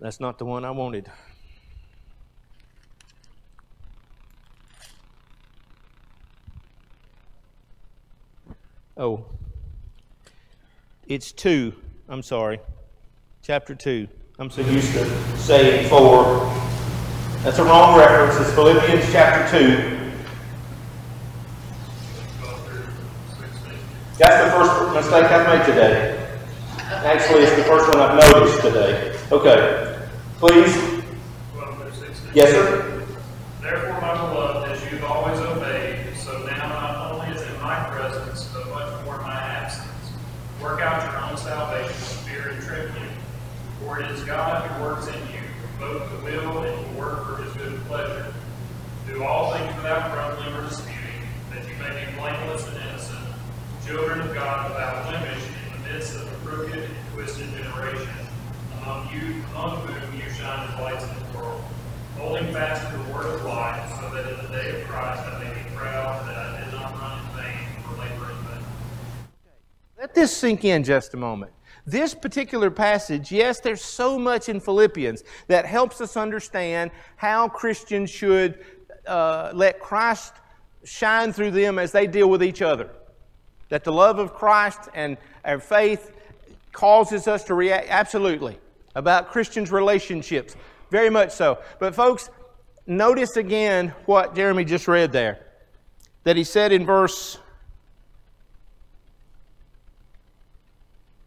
That's 0.00 0.20
not 0.20 0.38
the 0.38 0.46
one 0.46 0.64
I 0.64 0.70
wanted. 0.70 1.10
Oh. 8.96 9.26
It's 11.06 11.30
2. 11.32 11.74
I'm 12.08 12.22
sorry. 12.22 12.60
Chapter 13.42 13.74
2. 13.74 14.08
I'm 14.38 14.50
so 14.50 14.62
used 14.62 14.92
to 14.94 15.36
saying 15.36 15.88
4. 15.90 16.65
That's 17.42 17.58
a 17.58 17.64
wrong 17.64 17.98
reference. 17.98 18.40
It's 18.40 18.54
Philippians 18.54 19.12
chapter 19.12 19.58
2. 19.58 19.96
That's 24.18 24.44
the 24.44 24.50
first 24.58 24.94
mistake 24.94 25.30
I've 25.30 25.46
made 25.46 25.66
today. 25.66 26.38
Actually, 26.78 27.42
it's 27.42 27.56
the 27.56 27.64
first 27.64 27.86
one 27.88 27.98
I've 28.00 28.32
noticed 28.32 28.62
today. 28.62 29.18
Okay. 29.30 30.08
Please. 30.38 30.74
12 31.52 31.78
through 31.78 31.92
16. 31.92 32.30
Yes, 32.34 32.50
sir. 32.50 33.06
Therefore, 33.60 34.00
my 34.00 34.14
beloved, 34.14 34.70
as 34.70 34.90
you've 34.90 35.04
always 35.04 35.38
obeyed, 35.40 36.16
so 36.16 36.38
now 36.46 36.68
not 36.68 37.12
only 37.12 37.34
is 37.34 37.42
in 37.42 37.60
my 37.60 37.76
presence, 37.90 38.50
but 38.54 38.68
much 38.70 39.04
more 39.04 39.16
in 39.16 39.22
my 39.22 39.34
absence. 39.34 39.90
Work 40.62 40.80
out 40.80 41.12
your 41.12 41.20
own 41.22 41.36
salvation 41.36 41.88
with 41.88 42.26
fear 42.26 42.48
and 42.48 42.62
trembling. 42.62 43.10
For 43.80 44.00
it 44.00 44.10
is 44.10 44.22
God 44.24 44.70
who 44.70 44.82
works 44.82 45.08
in 45.08 45.14
you, 45.28 45.42
both 45.78 46.08
to 46.10 46.24
will 46.24 46.62
and 46.62 46.86
to 46.86 46.98
work 46.98 47.26
for 47.26 47.42
his 47.42 47.55
good 47.68 47.84
pleasure. 47.86 48.32
Do 49.08 49.24
all 49.24 49.52
things 49.52 49.74
without 49.76 50.12
grumbling 50.12 50.54
or 50.54 50.68
disputing, 50.68 51.22
that 51.50 51.66
you 51.66 51.74
may 51.82 52.06
be 52.06 52.16
blameless 52.16 52.66
and 52.68 52.76
innocent, 52.76 53.26
children 53.84 54.20
of 54.20 54.34
God 54.34 54.70
without 54.70 55.08
blemish 55.08 55.42
in 55.42 55.82
the 55.82 55.88
midst 55.88 56.14
of 56.14 56.32
a 56.32 56.46
crooked 56.46 56.78
and 56.78 56.94
twisted 57.14 57.48
generation, 57.50 58.08
among 58.82 59.08
you, 59.12 59.42
among 59.50 59.78
whom 59.86 60.20
you 60.20 60.30
shine 60.30 60.68
as 60.68 60.80
lights 60.80 61.04
in 61.04 61.32
the 61.32 61.38
world, 61.38 61.62
holding 62.18 62.52
fast 62.52 62.88
to 62.90 62.98
the 62.98 63.12
word 63.12 63.26
of 63.34 63.44
life, 63.44 63.90
so 64.00 64.10
that 64.14 64.30
in 64.30 64.46
the 64.46 64.52
day 64.52 64.80
of 64.80 64.86
Christ 64.86 65.22
I 65.22 65.42
may 65.42 65.62
be 65.62 65.70
proud 65.74 66.26
that 66.28 66.36
I 66.36 66.64
did 66.64 66.72
not 66.72 66.92
run 67.00 67.18
in 67.18 67.26
vain 67.36 67.68
or 67.88 67.98
labor 67.98 68.30
in 68.30 68.38
vain. 68.46 68.64
Let 69.98 70.14
this 70.14 70.36
sink 70.36 70.64
in 70.64 70.84
just 70.84 71.14
a 71.14 71.16
moment. 71.16 71.52
This 71.86 72.14
particular 72.14 72.70
passage, 72.70 73.30
yes, 73.30 73.60
there's 73.60 73.80
so 73.80 74.18
much 74.18 74.48
in 74.48 74.58
Philippians 74.58 75.22
that 75.46 75.66
helps 75.66 76.00
us 76.00 76.16
understand 76.16 76.90
how 77.14 77.48
Christians 77.48 78.10
should 78.10 78.64
uh, 79.06 79.52
let 79.54 79.78
Christ 79.78 80.34
shine 80.84 81.32
through 81.32 81.52
them 81.52 81.78
as 81.78 81.92
they 81.92 82.08
deal 82.08 82.28
with 82.28 82.42
each 82.42 82.60
other. 82.60 82.90
That 83.68 83.84
the 83.84 83.92
love 83.92 84.18
of 84.18 84.34
Christ 84.34 84.80
and 84.94 85.16
our 85.44 85.60
faith 85.60 86.12
causes 86.72 87.28
us 87.28 87.44
to 87.44 87.54
react 87.54 87.86
absolutely 87.88 88.58
about 88.96 89.30
Christians' 89.30 89.70
relationships. 89.70 90.56
Very 90.90 91.10
much 91.10 91.30
so. 91.30 91.58
But, 91.78 91.94
folks, 91.94 92.30
notice 92.86 93.36
again 93.36 93.94
what 94.06 94.34
Jeremy 94.34 94.64
just 94.64 94.88
read 94.88 95.12
there. 95.12 95.38
That 96.24 96.36
he 96.36 96.42
said 96.42 96.72
in 96.72 96.84
verse 96.84 97.38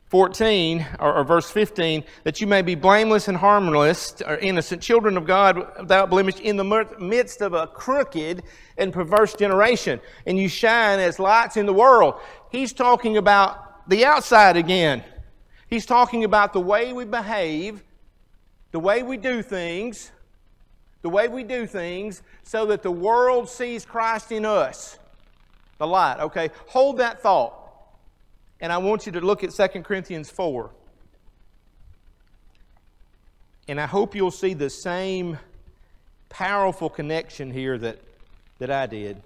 14 0.10 0.86
or, 1.00 1.14
or, 1.14 1.24
verse 1.24 1.50
15 1.52 2.04
that 2.24 2.42
you 2.42 2.48
may 2.48 2.64
be 2.64 2.74
blameless 2.74 3.28
and 3.28 3.38
harmless 3.38 4.16
or 4.26 4.38
innocent 4.38 4.82
children 4.82 5.16
of 5.18 5.26
god 5.26 5.58
without 5.78 6.10
blemish 6.10 6.40
in 6.40 6.58
the 6.58 6.88
midst 7.00 7.42
of 7.42 7.54
a 7.54 7.68
crooked 7.68 8.44
and 8.78 8.92
perverse 8.92 9.36
generation 9.36 10.00
and 10.26 10.38
you 10.38 10.50
shine 10.50 11.00
as 11.00 11.20
lights 11.20 11.58
in 11.58 11.66
the 11.66 11.74
world. 11.74 12.16
He's 12.52 12.74
talking 12.74 13.18
about 13.18 13.88
the 13.88 14.04
outside 14.06 14.58
again. 14.58 15.04
He's 15.68 15.86
talking 15.86 16.24
about 16.24 16.54
the 16.54 16.60
way 16.60 16.92
we 16.92 17.06
behave 17.06 17.84
the 18.72 18.80
way 18.80 19.04
we 19.04 19.18
do 19.18 19.42
things 19.42 20.12
the 21.02 21.10
way 21.10 21.28
we 21.28 21.44
do 21.44 21.66
things 21.66 22.24
so 22.44 22.66
that 22.66 22.84
the 22.84 22.92
world 22.92 23.48
sees 23.48 23.86
christ 23.86 24.32
in 24.32 24.44
us. 24.44 24.98
The 25.78 25.88
light 25.88 26.20
okay? 26.20 26.50
Hold 26.68 26.98
that 26.98 27.22
thought 27.22 27.59
and 28.62 28.72
I 28.74 28.78
want 28.78 29.06
you 29.06 29.12
to 29.14 29.22
look 29.22 29.44
at 29.44 29.52
2 29.52 29.82
Corinthians 29.84 30.30
4. 30.30 30.72
And 33.68 33.80
I 33.80 33.86
hope 33.86 34.16
you'll 34.16 34.32
see 34.32 34.54
the 34.54 34.70
same 34.70 35.38
powerful 36.28 36.90
connection 36.90 37.52
here 37.52 37.78
that, 37.78 38.00
that 38.58 38.72
I 38.72 38.86
did. 38.88 39.22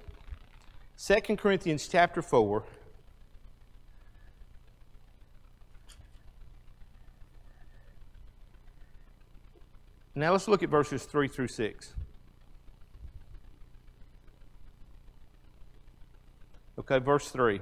2 0.97 1.37
Corinthians 1.37 1.87
chapter 1.87 2.21
4. 2.21 2.63
Now 10.15 10.31
let's 10.31 10.47
look 10.47 10.61
at 10.61 10.69
verses 10.69 11.05
3 11.05 11.27
through 11.27 11.47
6. 11.47 11.93
Okay, 16.77 16.99
verse 16.99 17.29
3. 17.29 17.61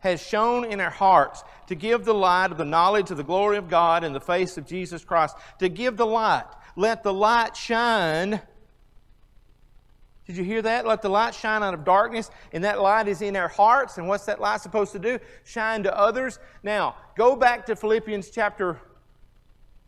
has 0.00 0.24
shown 0.24 0.64
in 0.64 0.80
our 0.80 0.90
hearts 0.90 1.42
to 1.66 1.74
give 1.74 2.04
the 2.04 2.14
light 2.14 2.50
of 2.50 2.58
the 2.58 2.64
knowledge 2.64 3.10
of 3.10 3.16
the 3.16 3.24
glory 3.24 3.56
of 3.56 3.68
God 3.68 4.04
in 4.04 4.12
the 4.12 4.20
face 4.20 4.56
of 4.56 4.66
Jesus 4.66 5.04
Christ. 5.04 5.36
To 5.58 5.68
give 5.68 5.96
the 5.96 6.06
light. 6.06 6.46
Let 6.76 7.02
the 7.02 7.12
light 7.12 7.56
shine. 7.56 8.40
Did 10.26 10.36
you 10.36 10.44
hear 10.44 10.62
that? 10.62 10.86
Let 10.86 11.02
the 11.02 11.08
light 11.08 11.34
shine 11.34 11.62
out 11.62 11.74
of 11.74 11.84
darkness, 11.84 12.30
and 12.52 12.62
that 12.64 12.80
light 12.80 13.08
is 13.08 13.22
in 13.22 13.34
our 13.34 13.48
hearts. 13.48 13.98
And 13.98 14.06
what's 14.06 14.26
that 14.26 14.40
light 14.40 14.60
supposed 14.60 14.92
to 14.92 14.98
do? 14.98 15.18
Shine 15.44 15.82
to 15.84 15.98
others. 15.98 16.38
Now, 16.62 16.96
go 17.16 17.34
back 17.34 17.66
to 17.66 17.74
Philippians 17.74 18.30
chapter 18.30 18.78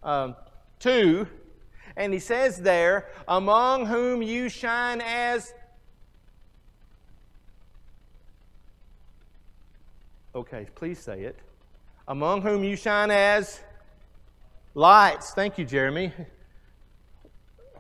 um, 0.03 0.35
2, 0.79 1.27
and 1.97 2.13
he 2.13 2.19
says 2.19 2.63
there, 2.63 3.09
Among 3.29 3.87
whom 3.87 4.23
you 4.23 4.49
shine 4.49 5.03
as 5.03 5.53
Okay, 10.35 10.69
please 10.77 10.99
say 10.99 11.23
it. 11.23 11.37
Among 12.07 12.43
whom 12.43 12.63
you 12.63 12.77
shine 12.77 13.11
as 13.11 13.61
lights. 14.75 15.33
Thank 15.33 15.59
you, 15.59 15.65
Jeremy. 15.65 16.13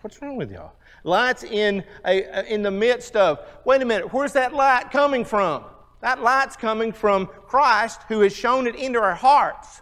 What's 0.00 0.20
wrong 0.20 0.36
with 0.36 0.50
y'all? 0.50 0.72
Lights 1.04 1.44
in, 1.44 1.84
a, 2.04 2.52
in 2.52 2.62
the 2.62 2.70
midst 2.70 3.16
of, 3.16 3.38
wait 3.64 3.82
a 3.82 3.84
minute, 3.84 4.12
where's 4.12 4.32
that 4.32 4.52
light 4.52 4.90
coming 4.90 5.24
from? 5.24 5.64
That 6.00 6.22
light's 6.22 6.56
coming 6.56 6.92
from 6.92 7.26
Christ 7.26 8.00
who 8.08 8.20
has 8.20 8.34
shown 8.34 8.66
it 8.66 8.74
into 8.74 8.98
our 9.00 9.14
hearts. 9.14 9.80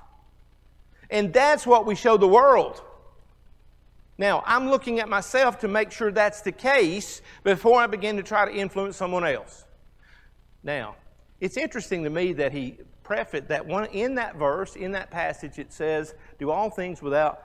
And 1.10 1.32
that's 1.32 1.66
what 1.66 1.86
we 1.86 1.94
show 1.94 2.16
the 2.16 2.28
world. 2.28 2.82
Now, 4.18 4.42
I'm 4.44 4.68
looking 4.68 4.98
at 4.98 5.08
myself 5.08 5.60
to 5.60 5.68
make 5.68 5.92
sure 5.92 6.10
that's 6.10 6.42
the 6.42 6.52
case 6.52 7.22
before 7.44 7.80
I 7.80 7.86
begin 7.86 8.16
to 8.16 8.22
try 8.22 8.44
to 8.44 8.52
influence 8.52 8.96
someone 8.96 9.24
else. 9.24 9.64
Now, 10.62 10.96
it's 11.40 11.56
interesting 11.56 12.04
to 12.04 12.10
me 12.10 12.32
that 12.34 12.52
he 12.52 12.78
prefaced 13.02 13.48
that 13.48 13.66
one 13.66 13.86
in 13.86 14.16
that 14.16 14.36
verse, 14.36 14.76
in 14.76 14.92
that 14.92 15.10
passage, 15.10 15.58
it 15.58 15.72
says, 15.72 16.14
Do 16.38 16.50
all 16.50 16.70
things 16.70 17.00
without 17.00 17.42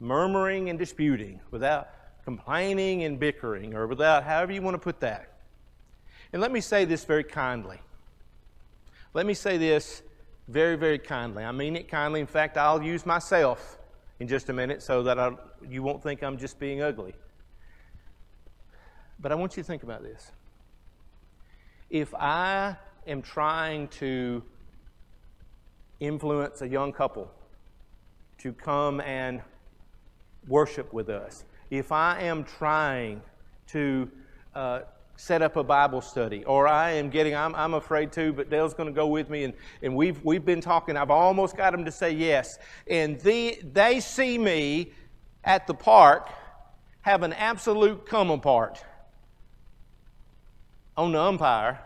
murmuring 0.00 0.68
and 0.68 0.78
disputing, 0.78 1.40
without 1.50 1.88
complaining 2.24 3.04
and 3.04 3.18
bickering, 3.18 3.74
or 3.74 3.86
without 3.86 4.24
however 4.24 4.52
you 4.52 4.62
want 4.62 4.74
to 4.74 4.78
put 4.78 5.00
that. 5.00 5.32
And 6.32 6.40
let 6.40 6.52
me 6.52 6.60
say 6.60 6.84
this 6.84 7.04
very 7.04 7.24
kindly. 7.24 7.78
Let 9.14 9.26
me 9.26 9.34
say 9.34 9.58
this 9.58 10.02
very, 10.48 10.76
very 10.76 10.98
kindly. 10.98 11.44
I 11.44 11.52
mean 11.52 11.76
it 11.76 11.88
kindly. 11.88 12.20
In 12.20 12.26
fact, 12.26 12.56
I'll 12.56 12.82
use 12.82 13.04
myself 13.04 13.78
in 14.20 14.28
just 14.28 14.48
a 14.48 14.52
minute 14.52 14.82
so 14.82 15.02
that 15.02 15.18
I, 15.18 15.32
you 15.68 15.82
won't 15.82 16.02
think 16.02 16.22
I'm 16.22 16.38
just 16.38 16.58
being 16.58 16.80
ugly. 16.80 17.14
But 19.18 19.32
I 19.32 19.34
want 19.34 19.56
you 19.56 19.62
to 19.62 19.66
think 19.66 19.82
about 19.82 20.02
this. 20.02 20.30
If 21.90 22.14
I 22.14 22.76
am 23.06 23.22
trying 23.22 23.88
to 23.88 24.42
influence 26.00 26.62
a 26.62 26.68
young 26.68 26.92
couple 26.92 27.30
to 28.38 28.52
come 28.52 29.00
and 29.00 29.40
worship 30.48 30.92
with 30.92 31.08
us, 31.08 31.44
if 31.70 31.92
I 31.92 32.20
am 32.22 32.44
trying 32.44 33.22
to 33.68 34.10
uh, 34.54 34.80
set 35.16 35.42
up 35.42 35.56
a 35.56 35.62
Bible 35.62 36.00
study, 36.00 36.44
or 36.44 36.66
I 36.66 36.92
am 36.92 37.08
getting, 37.08 37.34
I'm, 37.34 37.54
I'm 37.54 37.74
afraid 37.74 38.12
to, 38.12 38.32
but 38.32 38.50
Dale's 38.50 38.74
going 38.74 38.88
to 38.88 38.94
go 38.94 39.06
with 39.06 39.30
me, 39.30 39.44
and, 39.44 39.54
and 39.82 39.94
we've, 39.94 40.22
we've 40.24 40.44
been 40.44 40.60
talking. 40.60 40.96
I've 40.96 41.10
almost 41.10 41.56
got 41.56 41.70
them 41.70 41.84
to 41.84 41.92
say 41.92 42.10
yes. 42.10 42.58
And 42.88 43.20
the, 43.20 43.58
they 43.72 44.00
see 44.00 44.36
me 44.36 44.92
at 45.44 45.66
the 45.66 45.74
park 45.74 46.28
have 47.02 47.22
an 47.22 47.32
absolute 47.32 48.06
come 48.06 48.30
apart 48.30 48.84
on 50.96 51.12
the 51.12 51.20
umpire. 51.20 51.80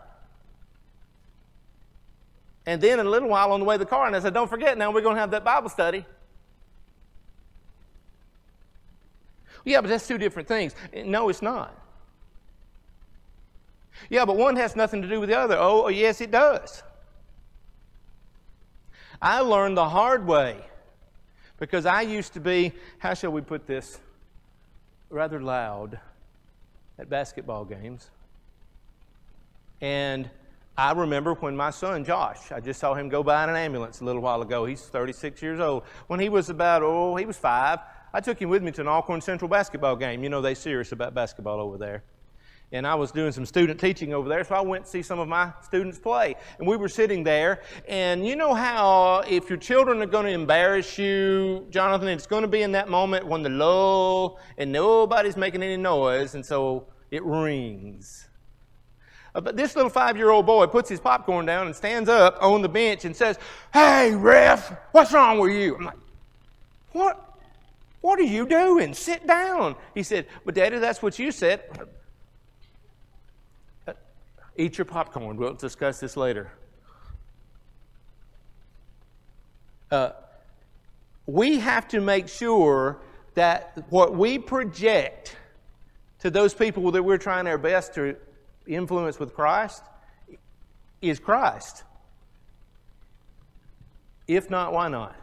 And 2.67 2.81
then 2.81 2.99
in 2.99 3.07
a 3.07 3.09
little 3.09 3.29
while 3.29 3.53
on 3.53 3.61
the 3.61 3.65
way 3.65 3.75
to 3.75 3.79
the 3.79 3.85
car, 3.85 4.05
and 4.05 4.15
I 4.15 4.19
said, 4.19 4.33
Don't 4.33 4.49
forget, 4.49 4.77
now 4.77 4.91
we're 4.91 5.01
going 5.01 5.15
to 5.15 5.21
have 5.21 5.31
that 5.31 5.45
Bible 5.45 5.69
study. 5.69 6.05
Yeah, 9.63 9.81
but 9.81 9.87
that's 9.87 10.05
two 10.05 10.17
different 10.17 10.47
things. 10.47 10.75
No, 10.93 11.29
it's 11.29 11.41
not. 11.41 11.75
Yeah, 14.09 14.25
but 14.25 14.35
one 14.35 14.57
has 14.57 14.75
nothing 14.75 15.01
to 15.01 15.07
do 15.07 15.19
with 15.19 15.29
the 15.29 15.37
other. 15.37 15.55
Oh, 15.57 15.85
oh, 15.85 15.87
yes, 15.87 16.21
it 16.21 16.29
does. 16.29 16.83
I 19.21 19.39
learned 19.39 19.77
the 19.77 19.87
hard 19.89 20.27
way 20.27 20.59
because 21.57 21.85
I 21.85 22.01
used 22.01 22.33
to 22.33 22.39
be, 22.39 22.73
how 22.99 23.13
shall 23.13 23.31
we 23.31 23.41
put 23.41 23.65
this, 23.65 23.99
rather 25.09 25.41
loud 25.41 25.99
at 26.99 27.09
basketball 27.09 27.63
games. 27.63 28.09
And 29.81 30.29
I 30.79 30.91
remember 30.91 31.33
when 31.33 31.55
my 31.55 31.71
son, 31.71 32.05
Josh, 32.05 32.51
I 32.51 32.59
just 32.59 32.79
saw 32.79 32.93
him 32.93 33.09
go 33.09 33.23
by 33.23 33.43
in 33.43 33.49
an 33.49 33.55
ambulance 33.55 34.01
a 34.01 34.05
little 34.05 34.21
while 34.21 34.43
ago. 34.43 34.65
He's 34.65 34.81
36 34.81 35.41
years 35.41 35.59
old. 35.59 35.83
When 36.05 36.19
he 36.19 36.29
was 36.29 36.51
about, 36.51 36.83
oh, 36.83 37.15
he 37.15 37.25
was 37.25 37.35
five, 37.35 37.79
I 38.13 38.21
took 38.21 38.39
him 38.39 38.49
with 38.49 38.61
me 38.61 38.71
to 38.73 38.81
an 38.81 38.87
Alcorn 38.87 39.19
Central 39.21 39.49
basketball 39.49 39.95
game. 39.95 40.21
You 40.23 40.29
know, 40.29 40.39
they're 40.39 40.53
serious 40.53 40.91
about 40.91 41.15
basketball 41.15 41.59
over 41.59 41.79
there. 41.79 42.03
And 42.71 42.85
I 42.85 42.93
was 42.93 43.11
doing 43.11 43.31
some 43.31 43.45
student 43.45 43.79
teaching 43.79 44.13
over 44.13 44.29
there, 44.29 44.43
so 44.43 44.53
I 44.53 44.61
went 44.61 44.85
to 44.85 44.91
see 44.91 45.01
some 45.01 45.17
of 45.17 45.27
my 45.27 45.51
students 45.63 45.97
play. 45.97 46.35
And 46.59 46.67
we 46.67 46.77
were 46.77 46.89
sitting 46.89 47.23
there, 47.23 47.63
and 47.87 48.27
you 48.27 48.35
know 48.35 48.53
how 48.53 49.23
if 49.27 49.49
your 49.49 49.57
children 49.57 49.99
are 50.03 50.05
going 50.05 50.25
to 50.25 50.31
embarrass 50.31 50.99
you, 50.99 51.65
Jonathan, 51.71 52.09
it's 52.09 52.27
going 52.27 52.43
to 52.43 52.47
be 52.47 52.61
in 52.61 52.73
that 52.73 52.87
moment 52.87 53.25
when 53.25 53.41
the 53.41 53.49
lull 53.49 54.39
and 54.59 54.71
nobody's 54.71 55.37
making 55.37 55.63
any 55.63 55.77
noise, 55.77 56.35
and 56.35 56.45
so 56.45 56.85
it 57.09 57.23
rings. 57.23 58.26
Uh, 59.37 59.41
but 59.41 59.55
this 59.55 59.75
little 59.75 59.91
five 59.91 60.17
year 60.17 60.31
old 60.31 60.47
boy 60.47 60.65
puts 60.65 60.89
his 60.89 60.99
popcorn 60.99 61.45
down 61.45 61.67
and 61.67 61.75
stands 61.75 62.09
up 62.09 62.39
on 62.41 62.63
the 62.63 62.69
bench 62.69 63.05
and 63.05 63.15
says, 63.15 63.37
Hey, 63.71 64.15
ref, 64.15 64.75
what's 64.93 65.13
wrong 65.13 65.37
with 65.37 65.51
you? 65.51 65.75
I'm 65.75 65.85
like, 65.85 65.97
What? 66.91 67.23
What 68.01 68.19
are 68.19 68.23
you 68.23 68.47
doing? 68.47 68.95
Sit 68.95 69.27
down. 69.27 69.75
He 69.93 70.01
said, 70.01 70.25
But, 70.43 70.55
Daddy, 70.55 70.79
that's 70.79 71.03
what 71.03 71.19
you 71.19 71.31
said. 71.31 71.61
Uh, 73.87 73.93
eat 74.55 74.79
your 74.79 74.85
popcorn. 74.85 75.37
We'll 75.37 75.53
discuss 75.53 75.99
this 75.99 76.17
later. 76.17 76.51
Uh, 79.91 80.11
we 81.27 81.59
have 81.59 81.87
to 81.89 82.01
make 82.01 82.27
sure 82.27 82.97
that 83.35 83.85
what 83.89 84.15
we 84.15 84.39
project 84.39 85.35
to 86.21 86.31
those 86.31 86.55
people 86.55 86.91
that 86.91 87.03
we're 87.03 87.19
trying 87.19 87.45
our 87.45 87.59
best 87.59 87.93
to 87.93 88.15
influence 88.67 89.19
with 89.19 89.33
Christ 89.33 89.83
is 91.01 91.19
Christ. 91.19 91.83
If 94.27 94.49
not, 94.49 94.73
why 94.73 94.89
not? 94.89 95.15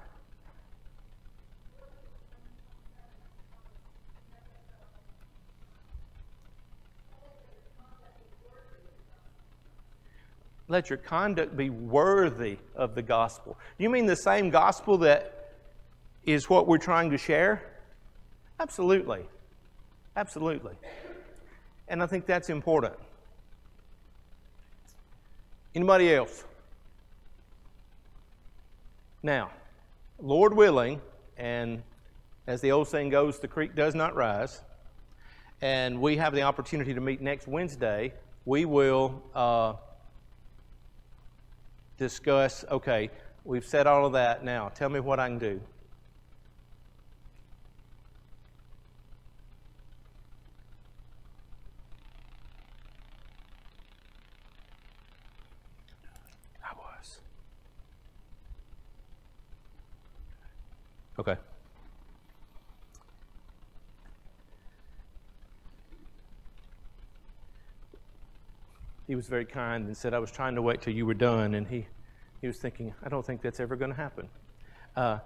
Let 10.66 10.88
your 10.88 10.96
conduct 10.96 11.56
be 11.56 11.68
worthy 11.68 12.56
of 12.74 12.94
the 12.94 13.02
gospel. 13.02 13.58
You 13.76 13.90
mean 13.90 14.06
the 14.06 14.16
same 14.16 14.48
gospel 14.48 14.98
that 14.98 15.52
is 16.24 16.48
what 16.48 16.66
we're 16.66 16.78
trying 16.78 17.10
to 17.10 17.18
share? 17.18 17.62
Absolutely. 18.58 19.26
Absolutely. 20.16 20.74
And 21.88 22.02
I 22.02 22.06
think 22.06 22.24
that's 22.24 22.48
important. 22.48 22.94
Anybody 25.74 26.14
else? 26.14 26.44
Now, 29.22 29.50
Lord 30.20 30.54
willing, 30.54 31.00
and 31.36 31.82
as 32.46 32.60
the 32.60 32.72
old 32.72 32.88
saying 32.88 33.08
goes, 33.08 33.38
the 33.38 33.48
creek 33.48 33.74
does 33.74 33.94
not 33.94 34.14
rise, 34.14 34.62
and 35.60 36.00
we 36.00 36.16
have 36.16 36.34
the 36.34 36.42
opportunity 36.42 36.94
to 36.94 37.00
meet 37.00 37.20
next 37.20 37.48
Wednesday, 37.48 38.12
we 38.44 38.64
will. 38.64 39.22
Uh, 39.34 39.74
discuss 41.96 42.64
okay, 42.70 43.10
we've 43.44 43.64
said 43.64 43.86
all 43.86 44.06
of 44.06 44.12
that. 44.12 44.44
Now, 44.44 44.68
tell 44.68 44.88
me 44.88 45.00
what 45.00 45.20
I 45.20 45.28
can 45.28 45.38
do. 45.38 45.60
I 56.62 56.74
was. 56.76 57.20
Okay. 61.18 61.36
he 69.06 69.14
was 69.14 69.26
very 69.26 69.44
kind 69.44 69.86
and 69.86 69.96
said, 69.96 70.14
I 70.14 70.18
was 70.18 70.30
trying 70.30 70.54
to 70.54 70.62
wait 70.62 70.80
till 70.80 70.94
you 70.94 71.06
were 71.06 71.14
done. 71.14 71.54
And 71.54 71.66
he, 71.66 71.86
he 72.40 72.46
was 72.46 72.56
thinking, 72.56 72.94
I 73.02 73.08
don't 73.08 73.24
think 73.24 73.42
that's 73.42 73.60
ever 73.60 73.76
going 73.76 73.90
to 73.90 73.96
happen. 73.96 74.28
Uh, 74.96 75.18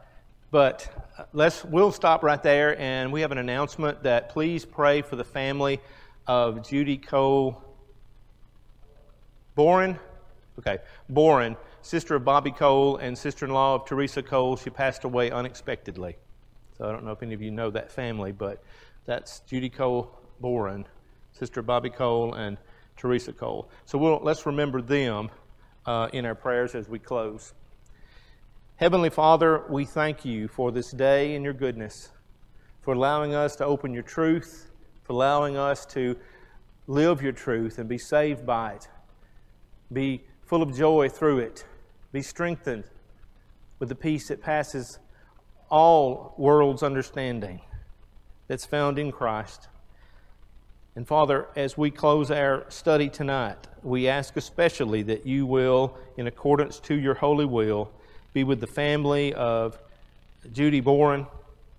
but 0.51 1.09
uh, 1.19 1.25
let's, 1.33 1.65
we'll 1.65 1.93
stop 1.93 2.23
right 2.23 2.43
there. 2.43 2.79
And 2.81 3.13
we 3.13 3.21
have 3.21 3.33
an 3.33 3.39
announcement 3.39 4.03
that 4.03 4.31
please 4.31 4.65
pray 4.65 5.03
for 5.03 5.17
the 5.17 5.25
family 5.25 5.81
of 6.27 6.69
Judy 6.69 6.97
Cole 6.97 7.63
Boren. 9.55 9.99
Okay, 10.59 10.79
Boren, 11.09 11.57
sister 11.89 12.17
of 12.17 12.23
Bobby 12.23 12.51
Cole 12.51 12.99
and 12.99 13.17
sister 13.17 13.47
in 13.47 13.51
law 13.51 13.75
of 13.75 13.87
Teresa 13.87 14.23
Cole. 14.23 14.59
She 14.59 14.69
passed 14.69 15.05
away 15.05 15.31
unexpectedly. 15.31 16.17
So 16.77 16.87
I 16.87 16.93
don't 16.93 17.03
know 17.03 17.13
if 17.13 17.23
any 17.23 17.33
of 17.33 17.41
you 17.41 17.51
know 17.51 17.71
that 17.71 17.91
family, 17.91 18.31
but 18.31 18.63
that's 19.07 19.41
Judy 19.41 19.71
Cole 19.71 20.15
Boren, 20.39 20.85
sister 21.33 21.61
of 21.61 21.67
Bobby 21.67 21.89
Cole 21.89 22.35
and 22.35 22.59
Teresa 22.99 23.33
Cole. 23.33 23.71
So 23.87 23.97
we'll, 23.97 24.21
let's 24.23 24.45
remember 24.45 24.83
them 24.83 25.31
uh, 25.87 26.11
in 26.13 26.27
our 26.27 26.35
prayers 26.35 26.75
as 26.75 26.91
we 26.91 26.99
close. 26.99 27.55
Heavenly 28.77 29.09
Father, 29.09 29.65
we 29.71 29.87
thank 29.87 30.27
you 30.27 30.47
for 30.47 30.71
this 30.71 30.91
day 30.91 31.37
and 31.37 31.43
your 31.43 31.55
goodness, 31.55 32.11
for 32.83 32.93
allowing 32.93 33.35
us 33.35 33.57
to 33.57 33.65
open 33.65 33.95
your 33.95 34.03
truth, 34.03 34.71
for 35.05 35.15
allowing 35.15 35.57
us 35.57 35.87
to 35.87 36.19
live 36.87 37.23
your 37.23 37.33
truth 37.33 37.79
and 37.79 37.89
be 37.89 37.97
saved 37.97 38.45
by 38.45 38.73
it, 38.73 38.89
be 39.91 40.23
full 40.45 40.63
of 40.63 40.77
joy 40.77 41.09
through 41.09 41.39
it, 41.39 41.65
be 42.13 42.23
strengthened 42.23 42.85
with 43.79 43.89
the 43.89 43.95
peace 43.95 44.29
that 44.29 44.43
passes 44.43 44.99
all 45.71 46.35
world's 46.39 46.83
understanding 46.83 47.61
that's 48.47 48.65
found 48.65 48.99
in 48.99 49.13
Christ. 49.13 49.69
And 50.97 51.07
Father, 51.07 51.47
as 51.55 51.79
we 51.79 51.91
close 51.91 52.31
our 52.31 52.65
study 52.71 53.09
tonight, 53.09 53.69
we 53.83 54.09
ask 54.09 54.37
especially 54.37 55.03
that 55.03 55.27
you 55.27 55.47
will, 55.47 55.97
in 56.17 56.27
accordance 56.27 56.81
to 56.81 56.95
your 56.95 57.15
holy 57.15 57.45
will, 57.45 57.93
be 58.33 58.43
with 58.43 58.61
the 58.61 58.67
family 58.67 59.33
of 59.35 59.79
Judy 60.53 60.81
Boren, 60.81 61.27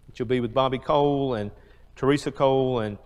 that 0.08 0.20
you'll 0.20 0.28
be 0.28 0.40
with 0.40 0.54
Bobby 0.54 0.78
Cole 0.78 1.34
and 1.34 1.52
Teresa 1.96 2.32
Cole, 2.32 2.80
and 2.80 2.98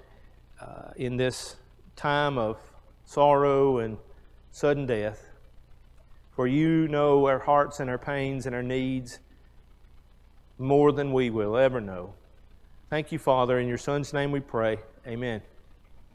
uh, 0.62 0.92
in 0.96 1.18
this 1.18 1.56
time 1.96 2.38
of 2.38 2.58
sorrow 3.06 3.80
and 3.80 3.98
sudden 4.52 4.86
death. 4.86 5.33
For 6.36 6.48
you 6.48 6.88
know 6.88 7.28
our 7.28 7.40
hearts 7.40 7.80
and 7.80 7.90
our 7.90 7.98
pains 7.98 8.46
and 8.46 8.56
our 8.56 8.64
needs 8.64 9.20
more 10.58 10.92
than 10.92 11.14
we 11.14 11.30
will 11.30 11.56
ever 11.56 11.80
know. 11.80 12.14
Thank 12.90 13.12
you, 13.12 13.20
Father. 13.20 13.60
In 13.60 13.68
your 13.68 13.78
Son's 13.78 14.14
name 14.14 14.32
we 14.32 14.40
pray. 14.40 14.80
Amen. 15.08 15.42